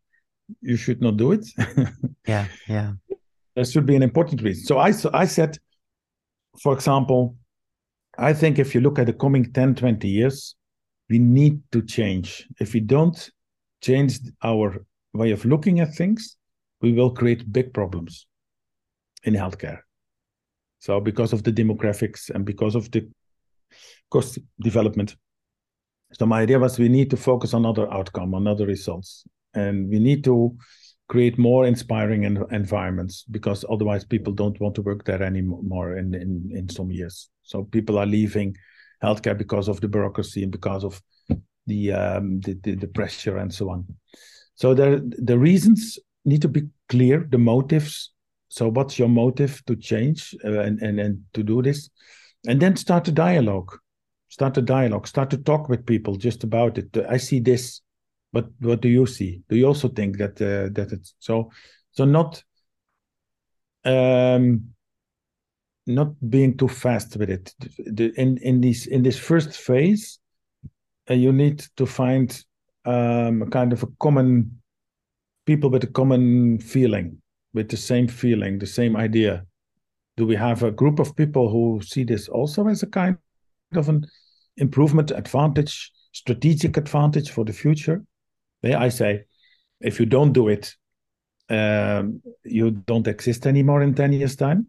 you 0.61 0.75
should 0.75 1.01
not 1.01 1.17
do 1.17 1.31
it. 1.31 1.47
yeah, 2.27 2.45
yeah. 2.67 2.93
There 3.55 3.65
should 3.65 3.85
be 3.85 3.95
an 3.95 4.03
important 4.03 4.41
reason. 4.41 4.65
So 4.65 4.77
I 4.77 4.93
I 5.13 5.25
said, 5.25 5.57
for 6.61 6.73
example, 6.73 7.35
I 8.21 8.33
think 8.33 8.59
if 8.59 8.75
you 8.75 8.81
look 8.81 8.99
at 8.99 9.05
the 9.05 9.13
coming 9.13 9.51
10, 9.53 9.75
20 9.75 10.07
years, 10.07 10.55
we 11.09 11.19
need 11.19 11.61
to 11.71 11.81
change. 11.81 12.45
If 12.59 12.73
we 12.73 12.81
don't 12.81 13.29
change 13.81 14.19
our 14.43 14.85
way 15.13 15.31
of 15.31 15.45
looking 15.45 15.79
at 15.79 15.95
things, 15.95 16.35
we 16.81 16.91
will 16.91 17.11
create 17.11 17.51
big 17.51 17.73
problems 17.73 18.27
in 19.23 19.35
healthcare. 19.35 19.79
So, 20.79 20.99
because 20.99 21.31
of 21.31 21.43
the 21.43 21.51
demographics 21.51 22.29
and 22.29 22.45
because 22.45 22.75
of 22.75 22.91
the 22.91 23.09
cost 24.11 24.37
development, 24.59 25.15
so 26.11 26.25
my 26.25 26.41
idea 26.41 26.59
was 26.59 26.77
we 26.77 26.89
need 26.89 27.09
to 27.11 27.17
focus 27.17 27.53
on 27.53 27.65
other 27.65 27.91
outcome, 27.93 28.33
on 28.33 28.47
other 28.47 28.65
results, 28.65 29.23
and 29.53 29.89
we 29.89 29.99
need 29.99 30.25
to 30.25 30.57
create 31.07 31.37
more 31.37 31.65
inspiring 31.65 32.23
environments 32.51 33.23
because 33.31 33.65
otherwise 33.69 34.03
people 34.03 34.33
don't 34.33 34.59
want 34.59 34.75
to 34.75 34.81
work 34.81 35.05
there 35.05 35.23
anymore 35.23 35.97
in, 35.97 36.13
in, 36.13 36.51
in 36.53 36.69
some 36.69 36.91
years. 36.91 37.29
So 37.49 37.63
people 37.63 37.97
are 37.97 38.05
leaving 38.05 38.55
healthcare 39.03 39.35
because 39.35 39.67
of 39.67 39.81
the 39.81 39.87
bureaucracy 39.87 40.43
and 40.43 40.51
because 40.51 40.83
of 40.83 41.01
the 41.65 41.91
um, 41.93 42.39
the, 42.41 42.53
the, 42.63 42.75
the 42.75 42.87
pressure 42.87 43.37
and 43.37 43.51
so 43.51 43.71
on. 43.71 43.85
So 44.53 44.75
the 44.75 45.01
the 45.17 45.37
reasons 45.37 45.97
need 46.25 46.41
to 46.43 46.47
be 46.47 46.67
clear, 46.89 47.27
the 47.29 47.39
motives. 47.39 48.11
So 48.49 48.69
what's 48.69 48.99
your 48.99 49.09
motive 49.09 49.63
to 49.65 49.75
change 49.75 50.35
uh, 50.45 50.59
and, 50.59 50.79
and 50.81 50.99
and 50.99 51.23
to 51.33 51.43
do 51.43 51.61
this, 51.61 51.89
and 52.47 52.59
then 52.59 52.75
start 52.75 53.07
a 53.07 53.11
dialogue. 53.11 53.75
Start 54.27 54.57
a 54.57 54.61
dialogue. 54.61 55.07
Start 55.07 55.31
to 55.31 55.37
talk 55.37 55.69
with 55.69 55.87
people 55.87 56.17
just 56.17 56.43
about 56.43 56.77
it. 56.77 56.95
I 57.09 57.17
see 57.17 57.39
this, 57.39 57.81
but 58.31 58.45
what 58.59 58.81
do 58.81 58.89
you 58.89 59.07
see? 59.07 59.41
Do 59.49 59.55
you 59.55 59.65
also 59.65 59.87
think 59.87 60.17
that 60.17 60.39
uh, 60.41 60.69
that 60.73 60.91
it's 60.91 61.15
so? 61.17 61.49
So 61.93 62.05
not 62.05 62.43
um, 63.85 64.69
not 65.89 66.13
being 66.29 66.55
too 66.55 66.67
fast 66.67 67.17
with 67.17 67.29
it. 67.29 67.53
In 68.17 68.37
in 68.37 68.61
this 68.61 68.85
in 68.85 69.03
this 69.03 69.17
first 69.17 69.51
phase, 69.57 70.19
uh, 71.09 71.15
you 71.15 71.33
need 71.33 71.65
to 71.75 71.85
find 71.85 72.43
um, 72.85 73.41
a 73.41 73.49
kind 73.49 73.73
of 73.73 73.83
a 73.83 73.87
common 73.99 74.61
people 75.45 75.69
with 75.69 75.83
a 75.83 75.87
common 75.87 76.59
feeling, 76.59 77.17
with 77.53 77.69
the 77.69 77.77
same 77.77 78.07
feeling, 78.07 78.59
the 78.59 78.67
same 78.67 78.95
idea. 78.95 79.45
Do 80.15 80.27
we 80.27 80.35
have 80.35 80.63
a 80.63 80.71
group 80.71 80.99
of 80.99 81.15
people 81.15 81.49
who 81.49 81.81
see 81.81 82.03
this 82.03 82.27
also 82.29 82.67
as 82.67 82.83
a 82.83 82.87
kind 82.87 83.17
of 83.73 83.89
an 83.89 84.05
improvement, 84.57 85.11
advantage, 85.11 85.91
strategic 86.11 86.77
advantage 86.77 87.31
for 87.31 87.45
the 87.45 87.53
future? 87.53 88.03
Yeah, 88.61 88.79
I 88.79 88.89
say, 88.89 89.23
if 89.81 89.99
you 89.99 90.05
don't 90.05 90.33
do 90.33 90.49
it, 90.49 90.75
um, 91.49 92.21
you 92.43 92.71
don't 92.71 93.07
exist 93.07 93.47
anymore 93.47 93.81
in 93.81 93.95
10 93.95 94.13
years' 94.13 94.35
time 94.35 94.67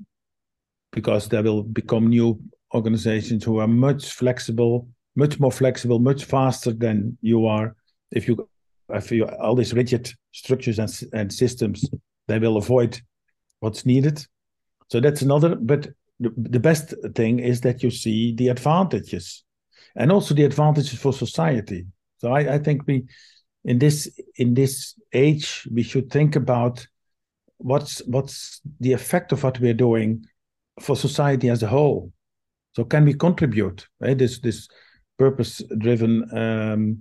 because 0.92 1.28
there 1.28 1.42
will 1.42 1.62
become 1.62 2.08
new 2.08 2.40
organizations 2.74 3.44
who 3.44 3.58
are 3.58 3.68
much 3.68 4.12
flexible, 4.12 4.88
much 5.16 5.38
more 5.40 5.52
flexible, 5.52 5.98
much 5.98 6.24
faster 6.24 6.72
than 6.72 7.16
you 7.20 7.46
are. 7.46 7.74
If 8.10 8.28
you 8.28 8.48
if 8.92 9.12
you 9.12 9.26
all 9.26 9.54
these 9.54 9.72
rigid 9.72 10.12
structures 10.32 10.78
and, 10.78 10.90
and 11.12 11.32
systems, 11.32 11.88
they 12.26 12.38
will 12.38 12.56
avoid 12.56 13.00
what's 13.60 13.86
needed. 13.86 14.24
So 14.90 15.00
that's 15.00 15.22
another. 15.22 15.54
But 15.54 15.88
the, 16.18 16.32
the 16.36 16.60
best 16.60 16.94
thing 17.14 17.38
is 17.38 17.60
that 17.60 17.82
you 17.82 17.90
see 17.90 18.34
the 18.34 18.48
advantages, 18.48 19.44
and 19.96 20.10
also 20.10 20.34
the 20.34 20.44
advantages 20.44 20.98
for 20.98 21.12
society. 21.12 21.86
So 22.18 22.32
I, 22.32 22.54
I 22.54 22.58
think 22.58 22.86
we, 22.86 23.04
in 23.64 23.78
this 23.78 24.10
in 24.36 24.54
this 24.54 24.98
age, 25.12 25.68
we 25.72 25.82
should 25.82 26.10
think 26.10 26.34
about 26.36 26.86
what's 27.58 28.00
what's 28.06 28.60
the 28.80 28.92
effect 28.92 29.32
of 29.32 29.44
what 29.44 29.60
we're 29.60 29.74
doing 29.74 30.24
for 30.80 30.96
society 30.96 31.48
as 31.48 31.62
a 31.62 31.66
whole. 31.68 32.12
So 32.72 32.84
can 32.84 33.04
we 33.04 33.14
contribute? 33.14 33.86
Right? 34.00 34.16
This 34.16 34.40
this 34.40 34.68
purpose 35.18 35.62
driven 35.78 36.24
um, 36.36 36.98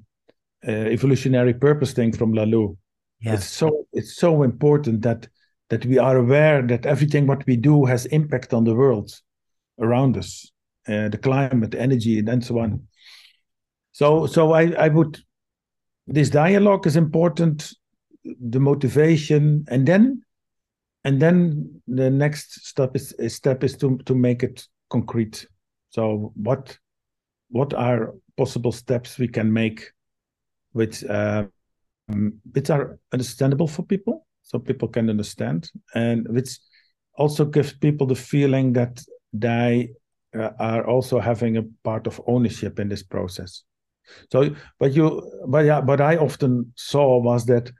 uh, 0.67 0.71
evolutionary 0.71 1.53
purpose 1.53 1.93
thing 1.93 2.11
from 2.11 2.34
Laloux. 2.34 2.75
Yeah. 3.21 3.36
It's 3.36 3.47
so 3.47 3.86
it's 3.93 4.15
so 4.15 4.43
important 4.43 5.01
that 5.03 5.27
that 5.69 5.86
we 5.86 5.97
are 5.97 6.17
aware 6.17 6.61
that 6.63 6.86
everything 6.86 7.27
what 7.27 7.45
we 7.45 7.55
do 7.55 7.86
has 7.86 8.05
impact 8.07 8.53
on 8.53 8.63
the 8.63 8.73
world 8.73 9.11
around 9.80 10.17
us, 10.17 10.51
uh, 10.88 11.09
the 11.09 11.17
climate, 11.17 11.75
energy, 11.75 12.19
and 12.19 12.43
so 12.43 12.59
on. 12.59 12.88
So 13.91 14.25
so 14.25 14.53
I 14.53 14.71
I 14.71 14.88
would 14.88 15.19
this 16.07 16.30
dialogue 16.30 16.88
is 16.88 16.95
important, 16.95 17.71
the 18.23 18.59
motivation, 18.59 19.65
and 19.69 19.88
then 19.88 20.23
and 21.04 21.22
then 21.22 21.82
the 21.88 22.10
next 22.10 22.66
step 22.66 22.95
is 22.95 23.16
step 23.28 23.64
is 23.64 23.78
to 23.78 23.97
to 24.06 24.16
make 24.16 24.43
it 24.43 24.68
concrete. 24.89 25.47
So 25.89 26.34
what 26.36 26.78
what 27.50 27.74
are 27.74 28.14
possible 28.38 28.72
steps 28.72 29.18
we 29.18 29.28
can 29.28 29.52
make, 29.52 29.91
which 30.74 31.04
uh, 31.04 31.45
which 32.54 32.70
are 32.70 33.00
understandable 33.12 33.68
for 33.68 33.84
people, 33.84 34.26
so 34.43 34.60
people 34.60 34.88
can 34.88 35.10
understand, 35.10 35.70
and 35.95 36.28
which 36.30 36.60
also 37.18 37.45
gives 37.45 37.74
people 37.74 38.08
the 38.08 38.16
feeling 38.16 38.74
that 38.74 39.02
they 39.34 39.89
uh, 40.36 40.52
are 40.60 40.88
also 40.88 41.20
having 41.20 41.58
a 41.58 41.64
part 41.84 42.08
of 42.08 42.22
ownership 42.28 42.80
in 42.80 42.89
this 42.89 43.04
process. 43.04 43.64
So, 44.32 44.56
but 44.80 44.93
you, 44.93 45.22
but 45.47 45.66
yeah, 45.66 45.82
but 45.82 46.02
I 46.02 46.18
often 46.18 46.74
saw 46.76 47.22
was 47.22 47.45
that 47.45 47.72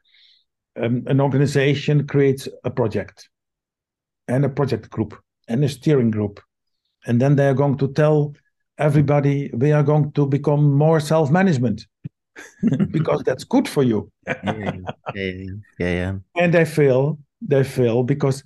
um, 0.82 1.04
an 1.08 1.22
organization 1.22 2.08
creates 2.08 2.48
a 2.64 2.70
project 2.70 3.30
and 4.28 4.46
a 4.46 4.50
project 4.50 4.90
group 4.90 5.16
and 5.48 5.64
a 5.64 5.70
steering 5.70 6.12
group. 6.12 6.40
And 7.06 7.22
then 7.22 7.36
they 7.36 7.48
are 7.48 7.54
going 7.54 7.78
to 7.78 7.88
tell 7.94 8.34
everybody 8.78 9.52
we 9.54 9.72
are 9.72 9.84
going 9.84 10.12
to 10.14 10.26
become 10.26 10.74
more 10.74 11.00
self 11.00 11.32
management 11.32 11.86
because 12.92 13.24
that's 13.24 13.44
good 13.44 13.68
for 13.68 13.84
you. 13.84 14.12
yeah, 14.28 14.72
yeah, 15.16 15.32
yeah, 15.36 15.54
yeah. 15.80 16.16
And 16.36 16.54
they 16.54 16.66
fail. 16.66 17.20
They 17.42 17.64
fail 17.64 18.04
because 18.04 18.44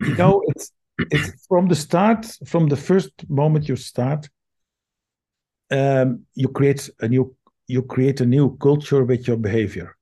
you 0.00 0.16
know 0.16 0.42
it's 0.48 0.72
it's 1.10 1.46
from 1.46 1.68
the 1.68 1.74
start, 1.74 2.26
from 2.46 2.68
the 2.68 2.76
first 2.76 3.10
moment 3.28 3.68
you 3.68 3.76
start, 3.76 4.28
um, 5.70 6.26
you 6.34 6.48
create 6.48 6.90
a 7.00 7.08
new 7.08 7.34
you 7.66 7.82
create 7.82 8.20
a 8.20 8.26
new 8.26 8.56
culture 8.56 9.04
with 9.04 9.28
your 9.28 9.36
behavior. 9.36 9.96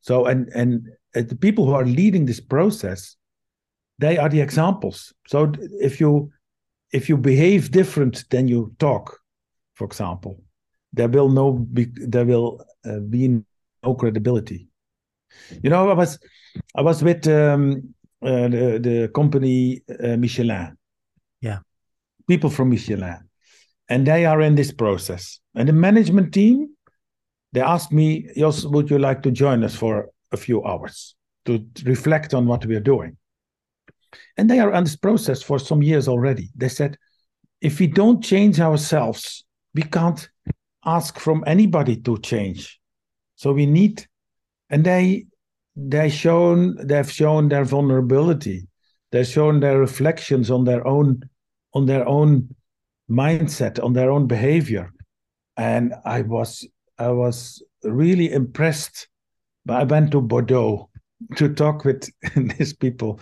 So 0.00 0.26
and 0.26 0.48
and 0.54 0.88
the 1.12 1.36
people 1.36 1.66
who 1.66 1.74
are 1.74 1.84
leading 1.84 2.26
this 2.26 2.40
process, 2.40 3.16
they 3.98 4.18
are 4.18 4.28
the 4.28 4.40
examples. 4.40 5.12
So 5.26 5.52
if 5.80 6.00
you 6.00 6.30
if 6.92 7.08
you 7.08 7.16
behave 7.16 7.70
different 7.70 8.24
than 8.30 8.48
you 8.48 8.74
talk, 8.78 9.18
for 9.74 9.84
example, 9.84 10.42
there 10.92 11.08
will 11.08 11.28
no 11.28 11.52
be 11.52 11.86
there 11.94 12.24
will 12.24 12.64
uh, 12.84 13.00
be 13.00 13.42
no 13.84 13.94
credibility. 13.94 14.68
You 15.62 15.70
know, 15.70 15.90
I 15.90 15.94
was 15.94 16.18
I 16.74 16.82
was 16.82 17.02
with 17.02 17.26
um, 17.28 17.94
uh, 18.22 18.48
the 18.48 18.78
the 18.82 19.10
company 19.14 19.82
uh, 20.02 20.16
Michelin. 20.16 20.76
Yeah, 21.40 21.58
people 22.26 22.50
from 22.50 22.70
Michelin, 22.70 23.28
and 23.88 24.06
they 24.06 24.24
are 24.24 24.40
in 24.40 24.54
this 24.54 24.72
process. 24.72 25.40
And 25.54 25.68
the 25.68 25.72
management 25.72 26.32
team 26.32 26.70
they 27.52 27.60
asked 27.60 27.92
me, 27.92 28.28
Jos, 28.36 28.64
would 28.64 28.90
you 28.90 28.98
like 28.98 29.22
to 29.22 29.30
join 29.30 29.64
us 29.64 29.74
for 29.74 30.10
a 30.32 30.36
few 30.36 30.64
hours 30.64 31.14
to 31.46 31.64
reflect 31.84 32.34
on 32.34 32.46
what 32.46 32.64
we 32.66 32.76
are 32.76 32.80
doing? 32.80 33.16
And 34.36 34.48
they 34.48 34.60
are 34.60 34.72
on 34.72 34.84
this 34.84 34.96
process 34.96 35.42
for 35.42 35.58
some 35.58 35.82
years 35.82 36.08
already. 36.08 36.50
They 36.56 36.68
said, 36.68 36.96
if 37.60 37.78
we 37.78 37.86
don't 37.86 38.22
change 38.22 38.60
ourselves, 38.60 39.44
we 39.74 39.82
can't 39.82 40.28
ask 40.84 41.18
from 41.18 41.44
anybody 41.46 41.96
to 41.96 42.18
change. 42.18 42.80
So 43.36 43.52
we 43.52 43.66
need, 43.66 44.06
and 44.68 44.84
they 44.84 45.26
they 45.76 46.10
shown 46.10 46.76
they've 46.86 47.10
shown 47.10 47.48
their 47.48 47.64
vulnerability. 47.64 48.66
They've 49.12 49.26
shown 49.26 49.60
their 49.60 49.78
reflections 49.78 50.50
on 50.50 50.64
their 50.64 50.86
own 50.86 51.22
on 51.74 51.86
their 51.86 52.06
own 52.06 52.54
mindset, 53.10 53.82
on 53.82 53.92
their 53.92 54.10
own 54.10 54.26
behavior. 54.26 54.92
And 55.56 55.94
I 56.04 56.22
was 56.22 56.66
I 57.00 57.08
was 57.08 57.62
really 57.82 58.30
impressed. 58.30 59.08
I 59.68 59.84
went 59.84 60.12
to 60.12 60.20
Bordeaux 60.20 60.90
to 61.36 61.52
talk 61.54 61.84
with 61.84 62.10
these 62.36 62.74
people, 62.74 63.20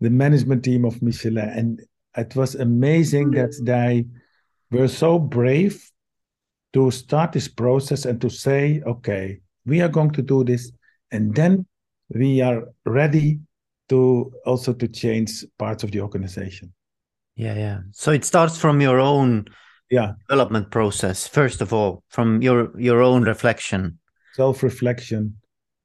the 0.00 0.10
management 0.10 0.64
team 0.64 0.84
of 0.86 1.00
Michelin, 1.02 1.48
and 1.50 1.80
it 2.16 2.34
was 2.34 2.54
amazing 2.54 3.32
mm-hmm. 3.32 3.40
that 3.40 3.54
they 3.62 4.06
were 4.70 4.88
so 4.88 5.18
brave 5.18 5.90
to 6.72 6.90
start 6.90 7.32
this 7.32 7.48
process 7.48 8.06
and 8.06 8.18
to 8.22 8.30
say, 8.30 8.82
okay, 8.86 9.40
we 9.66 9.82
are 9.82 9.88
going 9.88 10.10
to 10.12 10.22
do 10.22 10.42
this, 10.42 10.72
and 11.10 11.34
then 11.34 11.66
we 12.14 12.40
are 12.40 12.64
ready 12.86 13.40
to 13.90 14.32
also 14.46 14.72
to 14.72 14.88
change 14.88 15.44
parts 15.58 15.84
of 15.84 15.90
the 15.90 16.00
organization. 16.00 16.72
Yeah, 17.36 17.54
yeah. 17.54 17.80
So 17.92 18.12
it 18.12 18.24
starts 18.24 18.56
from 18.56 18.80
your 18.80 19.00
own 19.00 19.46
yeah. 19.92 20.12
Development 20.28 20.70
process 20.70 21.28
first 21.28 21.60
of 21.60 21.72
all 21.72 22.02
from 22.08 22.40
your 22.40 22.72
your 22.80 23.02
own 23.02 23.24
reflection. 23.24 23.98
Self-reflection 24.32 25.36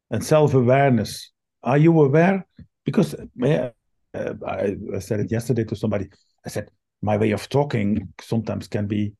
and 0.10 0.24
self-awareness. 0.24 1.32
Are 1.64 1.78
you 1.78 2.02
aware? 2.02 2.48
Because 2.86 3.14
uh, 3.14 3.70
I, 4.14 4.78
I 4.96 5.00
said 5.00 5.20
it 5.20 5.30
yesterday 5.30 5.66
to 5.66 5.76
somebody. 5.76 6.08
I 6.46 6.50
said 6.50 6.72
my 7.02 7.18
way 7.18 7.32
of 7.32 7.50
talking 7.50 8.08
sometimes 8.22 8.70
can 8.70 8.88
be 8.88 9.14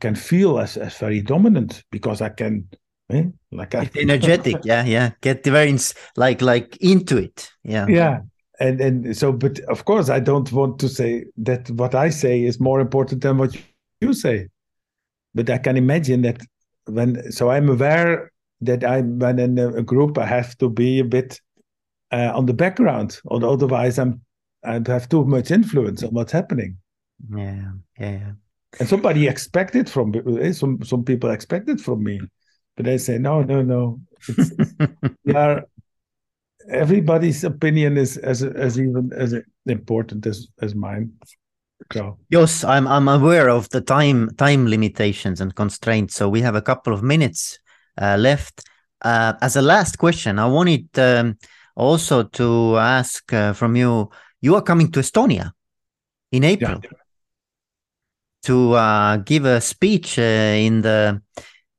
can 0.00 0.16
feel 0.16 0.58
as, 0.58 0.76
as 0.76 0.96
very 0.96 1.20
dominant 1.20 1.82
because 1.90 2.20
i 2.20 2.28
can 2.28 2.68
eh, 3.10 3.24
like 3.52 3.74
I, 3.74 3.90
energetic. 3.96 4.56
Yeah 4.64 4.84
yeah. 4.84 5.10
Get 5.20 5.44
very 5.44 5.78
like 6.16 6.42
like 6.42 6.76
into 6.80 7.18
it. 7.18 7.50
Yeah. 7.62 7.86
Yeah. 7.88 8.20
And 8.58 8.80
and 8.80 9.16
so 9.16 9.32
but 9.32 9.60
of 9.68 9.84
course 9.84 10.08
i 10.08 10.20
don't 10.20 10.50
want 10.52 10.78
to 10.80 10.88
say 10.88 11.24
that 11.38 11.70
what 11.70 11.94
i 11.94 12.10
say 12.10 12.42
is 12.42 12.60
more 12.60 12.80
important 12.80 13.22
than 13.22 13.38
what 13.38 13.56
you 14.02 14.12
say. 14.12 14.48
But 15.34 15.48
I 15.48 15.58
can 15.58 15.76
imagine 15.76 16.22
that 16.22 16.42
when, 16.84 17.30
so 17.32 17.50
I'm 17.50 17.68
aware 17.68 18.30
that 18.60 18.84
I, 18.84 19.00
when 19.00 19.38
in 19.38 19.58
a 19.58 19.82
group, 19.82 20.18
I 20.18 20.26
have 20.26 20.56
to 20.58 20.68
be 20.68 20.98
a 20.98 21.04
bit 21.04 21.40
uh, 22.12 22.32
on 22.34 22.46
the 22.46 22.54
background, 22.54 23.18
or 23.24 23.44
otherwise 23.44 23.98
I'm, 23.98 24.20
I 24.64 24.80
have 24.86 25.08
too 25.08 25.24
much 25.24 25.50
influence 25.50 26.02
on 26.02 26.10
what's 26.10 26.32
happening. 26.32 26.76
Yeah, 27.34 27.72
yeah. 27.98 28.32
And 28.78 28.88
somebody 28.88 29.26
expected 29.28 29.88
from 29.88 30.14
eh, 30.40 30.52
some 30.52 30.82
some 30.82 31.04
people 31.04 31.30
expected 31.30 31.80
from 31.80 32.02
me, 32.02 32.20
but 32.76 32.86
they 32.86 32.98
say 32.98 33.18
no, 33.18 33.42
no, 33.42 33.62
no. 33.62 34.00
are, 35.34 35.64
everybody's 36.70 37.44
opinion 37.44 37.98
is 37.98 38.16
as 38.16 38.42
as 38.42 38.78
even 38.78 39.10
as 39.14 39.34
important 39.66 40.26
as 40.26 40.48
as 40.60 40.74
mine. 40.74 41.12
So. 41.92 42.18
Yes, 42.30 42.64
I'm 42.64 42.86
I'm 42.86 43.08
aware 43.08 43.48
of 43.48 43.68
the 43.70 43.80
time 43.80 44.30
time 44.36 44.66
limitations 44.66 45.40
and 45.40 45.54
constraints. 45.54 46.14
So 46.14 46.28
we 46.28 46.42
have 46.42 46.54
a 46.54 46.62
couple 46.62 46.92
of 46.92 47.02
minutes 47.02 47.58
uh, 48.00 48.16
left. 48.16 48.62
Uh, 49.00 49.34
as 49.40 49.56
a 49.56 49.62
last 49.62 49.98
question, 49.98 50.38
I 50.38 50.46
wanted 50.46 50.88
um, 50.98 51.36
also 51.74 52.22
to 52.22 52.76
ask 52.78 53.32
uh, 53.32 53.52
from 53.52 53.76
you. 53.76 54.10
You 54.40 54.54
are 54.56 54.62
coming 54.62 54.90
to 54.92 55.00
Estonia 55.00 55.52
in 56.30 56.44
April 56.44 56.80
Yeah. 56.82 56.90
to 58.42 58.72
uh, 58.72 59.16
give 59.18 59.44
a 59.44 59.60
speech 59.60 60.18
uh, 60.18 60.22
in 60.22 60.82
the 60.82 61.20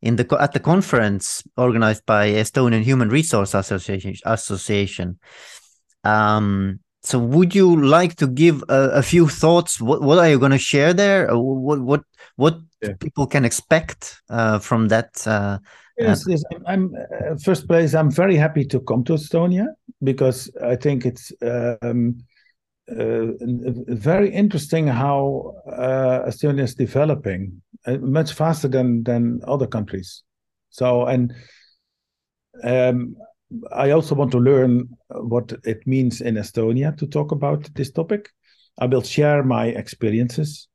in 0.01 0.15
the 0.15 0.37
at 0.39 0.51
the 0.53 0.59
conference 0.59 1.43
organized 1.57 2.05
by 2.05 2.29
Estonian 2.31 2.83
Human 2.83 3.09
Resource 3.09 3.53
Association. 3.53 4.15
Association. 4.25 5.19
Um, 6.03 6.79
so, 7.03 7.19
would 7.19 7.53
you 7.53 7.85
like 7.85 8.15
to 8.15 8.27
give 8.27 8.63
a, 8.69 8.89
a 8.91 9.01
few 9.01 9.27
thoughts? 9.27 9.81
What 9.81 10.01
what 10.01 10.19
are 10.19 10.29
you 10.29 10.39
going 10.39 10.51
to 10.51 10.57
share 10.57 10.93
there? 10.93 11.29
Uh, 11.29 11.37
What 11.37 11.81
what 11.81 12.03
what 12.35 12.55
Yeah. 12.81 12.95
people 12.99 13.27
can 13.27 13.45
expect 13.45 14.21
uh, 14.29 14.59
from 14.59 14.87
that? 14.87 15.27
Uh, 15.27 15.57
Yes, 15.99 16.25
yes. 16.27 16.43
I'm, 16.51 16.63
I'm 16.65 16.95
uh, 16.95 17.35
first 17.43 17.67
place. 17.67 17.93
I'm 17.93 18.11
very 18.11 18.35
happy 18.35 18.65
to 18.65 18.79
come 18.79 19.03
to 19.03 19.13
Estonia 19.13 19.67
because 20.01 20.49
I 20.63 20.75
think 20.75 21.05
it's 21.05 21.31
um, 21.41 22.15
uh, 22.89 23.27
very 23.87 24.29
interesting 24.29 24.87
how 24.87 25.53
uh, 25.71 26.27
Estonia 26.27 26.63
is 26.63 26.75
developing 26.75 27.61
uh, 27.85 27.97
much 27.99 28.33
faster 28.33 28.67
than 28.67 29.03
than 29.03 29.39
other 29.47 29.67
countries. 29.67 30.23
So, 30.69 31.05
and 31.05 31.33
um, 32.63 33.15
I 33.71 33.91
also 33.91 34.15
want 34.15 34.31
to 34.31 34.39
learn 34.39 34.89
what 35.09 35.53
it 35.63 35.85
means 35.85 36.21
in 36.21 36.35
Estonia 36.35 36.97
to 36.97 37.07
talk 37.07 37.31
about 37.31 37.73
this 37.75 37.91
topic. 37.91 38.29
I 38.79 38.85
will 38.87 39.01
share 39.01 39.43
my 39.43 39.67
experiences 39.67 40.67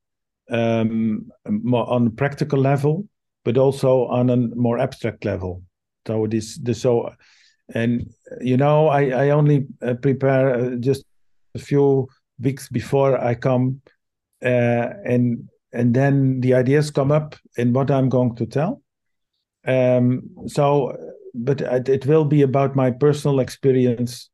um, 0.50 1.30
more 1.48 1.88
on 1.90 2.06
a 2.06 2.10
practical 2.10 2.58
level, 2.58 3.08
but 3.44 3.58
also 3.58 4.06
on 4.06 4.30
a 4.30 4.36
more 4.36 4.78
abstract 4.78 5.24
level. 5.24 5.62
So 6.06 6.26
this, 6.26 6.58
this 6.58 6.80
so, 6.80 7.10
and 7.74 8.10
you 8.40 8.56
know, 8.56 8.88
I 8.88 9.26
I 9.26 9.30
only 9.30 9.66
uh, 9.82 9.94
prepare 9.94 10.54
uh, 10.54 10.76
just 10.76 11.04
a 11.54 11.58
few 11.58 12.08
weeks 12.40 12.68
before 12.68 13.22
I 13.22 13.34
come, 13.34 13.82
uh, 14.42 14.88
and 15.04 15.48
and 15.72 15.92
then 15.94 16.40
the 16.40 16.54
ideas 16.54 16.90
come 16.90 17.12
up 17.12 17.34
in 17.56 17.72
what 17.72 17.90
I'm 17.90 18.08
going 18.08 18.36
to 18.36 18.46
tell. 18.46 18.82
Um, 19.66 20.22
so, 20.46 20.96
but 21.44 21.60
it, 21.60 21.88
it 21.88 22.06
will 22.06 22.24
be 22.24 22.42
about 22.42 22.76
my 22.76 22.90
personal 22.90 23.40
experience 23.40 24.30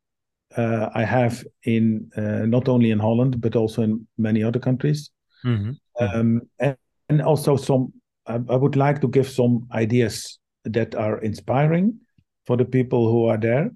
uh, 0.56 0.88
I 0.94 1.04
have 1.04 1.44
in 1.64 2.10
uh, 2.16 2.46
not 2.46 2.68
only 2.68 2.90
in 2.90 2.98
Holland 2.98 3.40
but 3.40 3.56
also 3.56 3.82
in 3.82 4.06
many 4.18 4.42
other 4.42 4.58
countries, 4.60 5.10
mhm. 5.44 5.76
um, 6.00 6.42
and, 6.58 6.76
and 7.08 7.22
also 7.22 7.56
some. 7.56 7.92
I, 8.26 8.34
I 8.34 8.56
would 8.56 8.76
like 8.76 9.00
to 9.00 9.08
give 9.08 9.28
some 9.28 9.66
ideas 9.72 10.38
that 10.64 10.94
are 10.94 11.18
inspiring 11.18 11.98
for 12.46 12.56
the 12.56 12.64
people 12.64 13.10
who 13.10 13.26
are 13.26 13.36
there, 13.36 13.70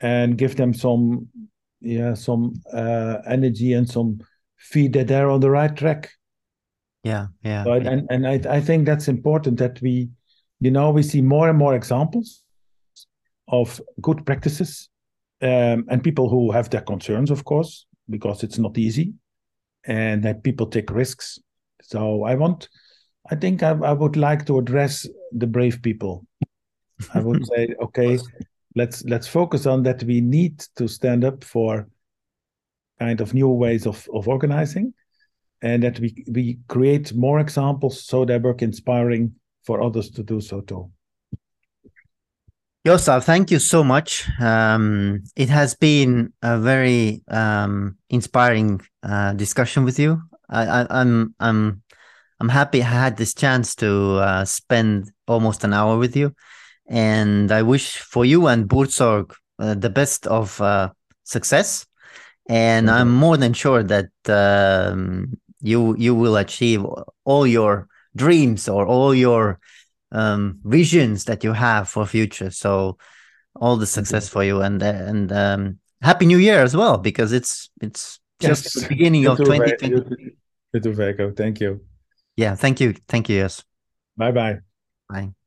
and 0.00 0.38
give 0.38 0.56
them 0.56 0.74
some, 0.74 1.28
yeah, 1.80 2.14
some 2.14 2.54
uh, 2.72 3.18
energy 3.26 3.74
and 3.74 3.88
some 3.88 4.20
feed 4.56 4.92
that 4.94 5.08
they're 5.08 5.30
on 5.30 5.40
the 5.40 5.50
right 5.50 5.76
track. 5.76 6.10
Yeah, 7.04 7.26
yeah, 7.42 7.64
So 7.64 7.72
I- 7.72 7.78
yeah. 7.78 7.90
and 7.90 8.06
and 8.10 8.26
I, 8.26 8.56
I 8.56 8.60
think 8.60 8.86
that's 8.86 9.08
important 9.08 9.58
that 9.58 9.80
we, 9.82 10.08
you 10.60 10.70
know, 10.70 10.90
we 10.90 11.02
see 11.02 11.20
more 11.22 11.48
and 11.48 11.58
more 11.58 11.74
examples 11.74 12.42
of 13.48 13.80
good 14.00 14.24
practices, 14.26 14.88
um, 15.42 15.84
and 15.88 16.02
people 16.02 16.28
who 16.28 16.50
have 16.50 16.70
their 16.70 16.80
concerns, 16.80 17.30
of 17.30 17.44
course, 17.44 17.86
because 18.08 18.42
it's 18.42 18.58
not 18.58 18.78
easy, 18.78 19.14
and 19.84 20.22
that 20.24 20.42
people 20.42 20.66
take 20.66 20.90
risks. 20.90 21.38
So 21.82 22.24
I 22.24 22.34
want, 22.34 22.68
I 23.30 23.36
think 23.36 23.62
I, 23.62 23.70
I 23.70 23.92
would 23.92 24.16
like 24.16 24.46
to 24.46 24.58
address 24.58 25.06
the 25.32 25.46
brave 25.46 25.82
people. 25.82 26.26
I 27.14 27.20
would 27.20 27.46
say, 27.54 27.74
okay, 27.82 28.18
let's 28.74 29.04
let's 29.04 29.26
focus 29.26 29.66
on 29.66 29.82
that. 29.84 30.02
We 30.02 30.20
need 30.20 30.60
to 30.76 30.88
stand 30.88 31.24
up 31.24 31.44
for 31.44 31.88
kind 32.98 33.20
of 33.20 33.34
new 33.34 33.48
ways 33.48 33.86
of 33.86 34.08
of 34.12 34.26
organizing 34.26 34.94
and 35.62 35.82
that 35.82 35.98
we 36.00 36.24
we 36.30 36.58
create 36.68 37.14
more 37.14 37.40
examples 37.40 38.04
so 38.04 38.24
they 38.24 38.38
work 38.38 38.62
inspiring 38.62 39.34
for 39.64 39.82
others 39.82 40.10
to 40.10 40.22
do 40.22 40.40
so 40.40 40.60
too. 40.60 40.90
Yosav, 42.86 43.24
thank 43.24 43.50
you 43.50 43.58
so 43.58 43.82
much. 43.82 44.30
Um, 44.40 45.24
it 45.34 45.48
has 45.48 45.74
been 45.74 46.32
a 46.40 46.56
very 46.56 47.20
um, 47.26 47.96
inspiring 48.10 48.80
uh, 49.02 49.32
discussion 49.32 49.82
with 49.82 49.98
you. 49.98 50.22
I, 50.48 50.66
I, 50.66 51.00
I'm 51.00 51.34
I'm 51.40 51.82
I'm 52.38 52.48
happy 52.48 52.82
I 52.82 52.86
had 52.86 53.16
this 53.16 53.34
chance 53.34 53.74
to 53.82 54.18
uh, 54.18 54.44
spend 54.44 55.10
almost 55.26 55.64
an 55.64 55.72
hour 55.74 55.98
with 55.98 56.14
you, 56.14 56.32
and 56.86 57.50
I 57.50 57.62
wish 57.62 57.96
for 57.96 58.24
you 58.24 58.46
and 58.46 58.68
Buurtzorg 58.68 59.34
uh, 59.58 59.74
the 59.74 59.90
best 59.90 60.28
of 60.28 60.60
uh, 60.60 60.90
success. 61.24 61.86
And 62.48 62.86
you. 62.86 62.92
I'm 62.92 63.12
more 63.12 63.36
than 63.36 63.52
sure 63.52 63.82
that 63.82 64.10
um, 64.28 65.32
you 65.60 65.96
you 65.98 66.14
will 66.14 66.36
achieve 66.36 66.86
all 67.24 67.48
your 67.48 67.88
dreams 68.14 68.68
or 68.68 68.86
all 68.86 69.12
your 69.12 69.58
um, 70.12 70.60
visions 70.64 71.24
that 71.24 71.44
you 71.44 71.52
have 71.52 71.88
for 71.88 72.06
future. 72.06 72.50
So 72.50 72.98
all 73.54 73.76
the 73.76 73.86
success 73.86 74.28
for 74.28 74.44
you 74.44 74.60
and 74.62 74.82
and 74.82 75.32
um, 75.32 75.78
happy 76.02 76.26
new 76.26 76.38
year 76.38 76.62
as 76.62 76.76
well 76.76 76.98
because 76.98 77.32
it's 77.32 77.70
it's 77.80 78.20
just 78.40 78.64
Yes. 78.64 78.74
the 78.74 78.88
beginning 78.88 79.22
You 79.22 79.30
of 79.30 79.38
2020. 79.38 79.88
you 79.88 80.00
too- 80.00 80.32
you 80.74 80.80
too, 80.80 81.32
Thank 81.34 81.60
you. 81.60 81.80
Yeah, 82.36 82.54
thank 82.54 82.80
you, 82.80 82.94
thank 83.08 83.28
you. 83.28 83.36
Yes, 83.36 83.64
Bye 84.16 84.32
bye. 84.32 84.60
bye. 85.08 85.45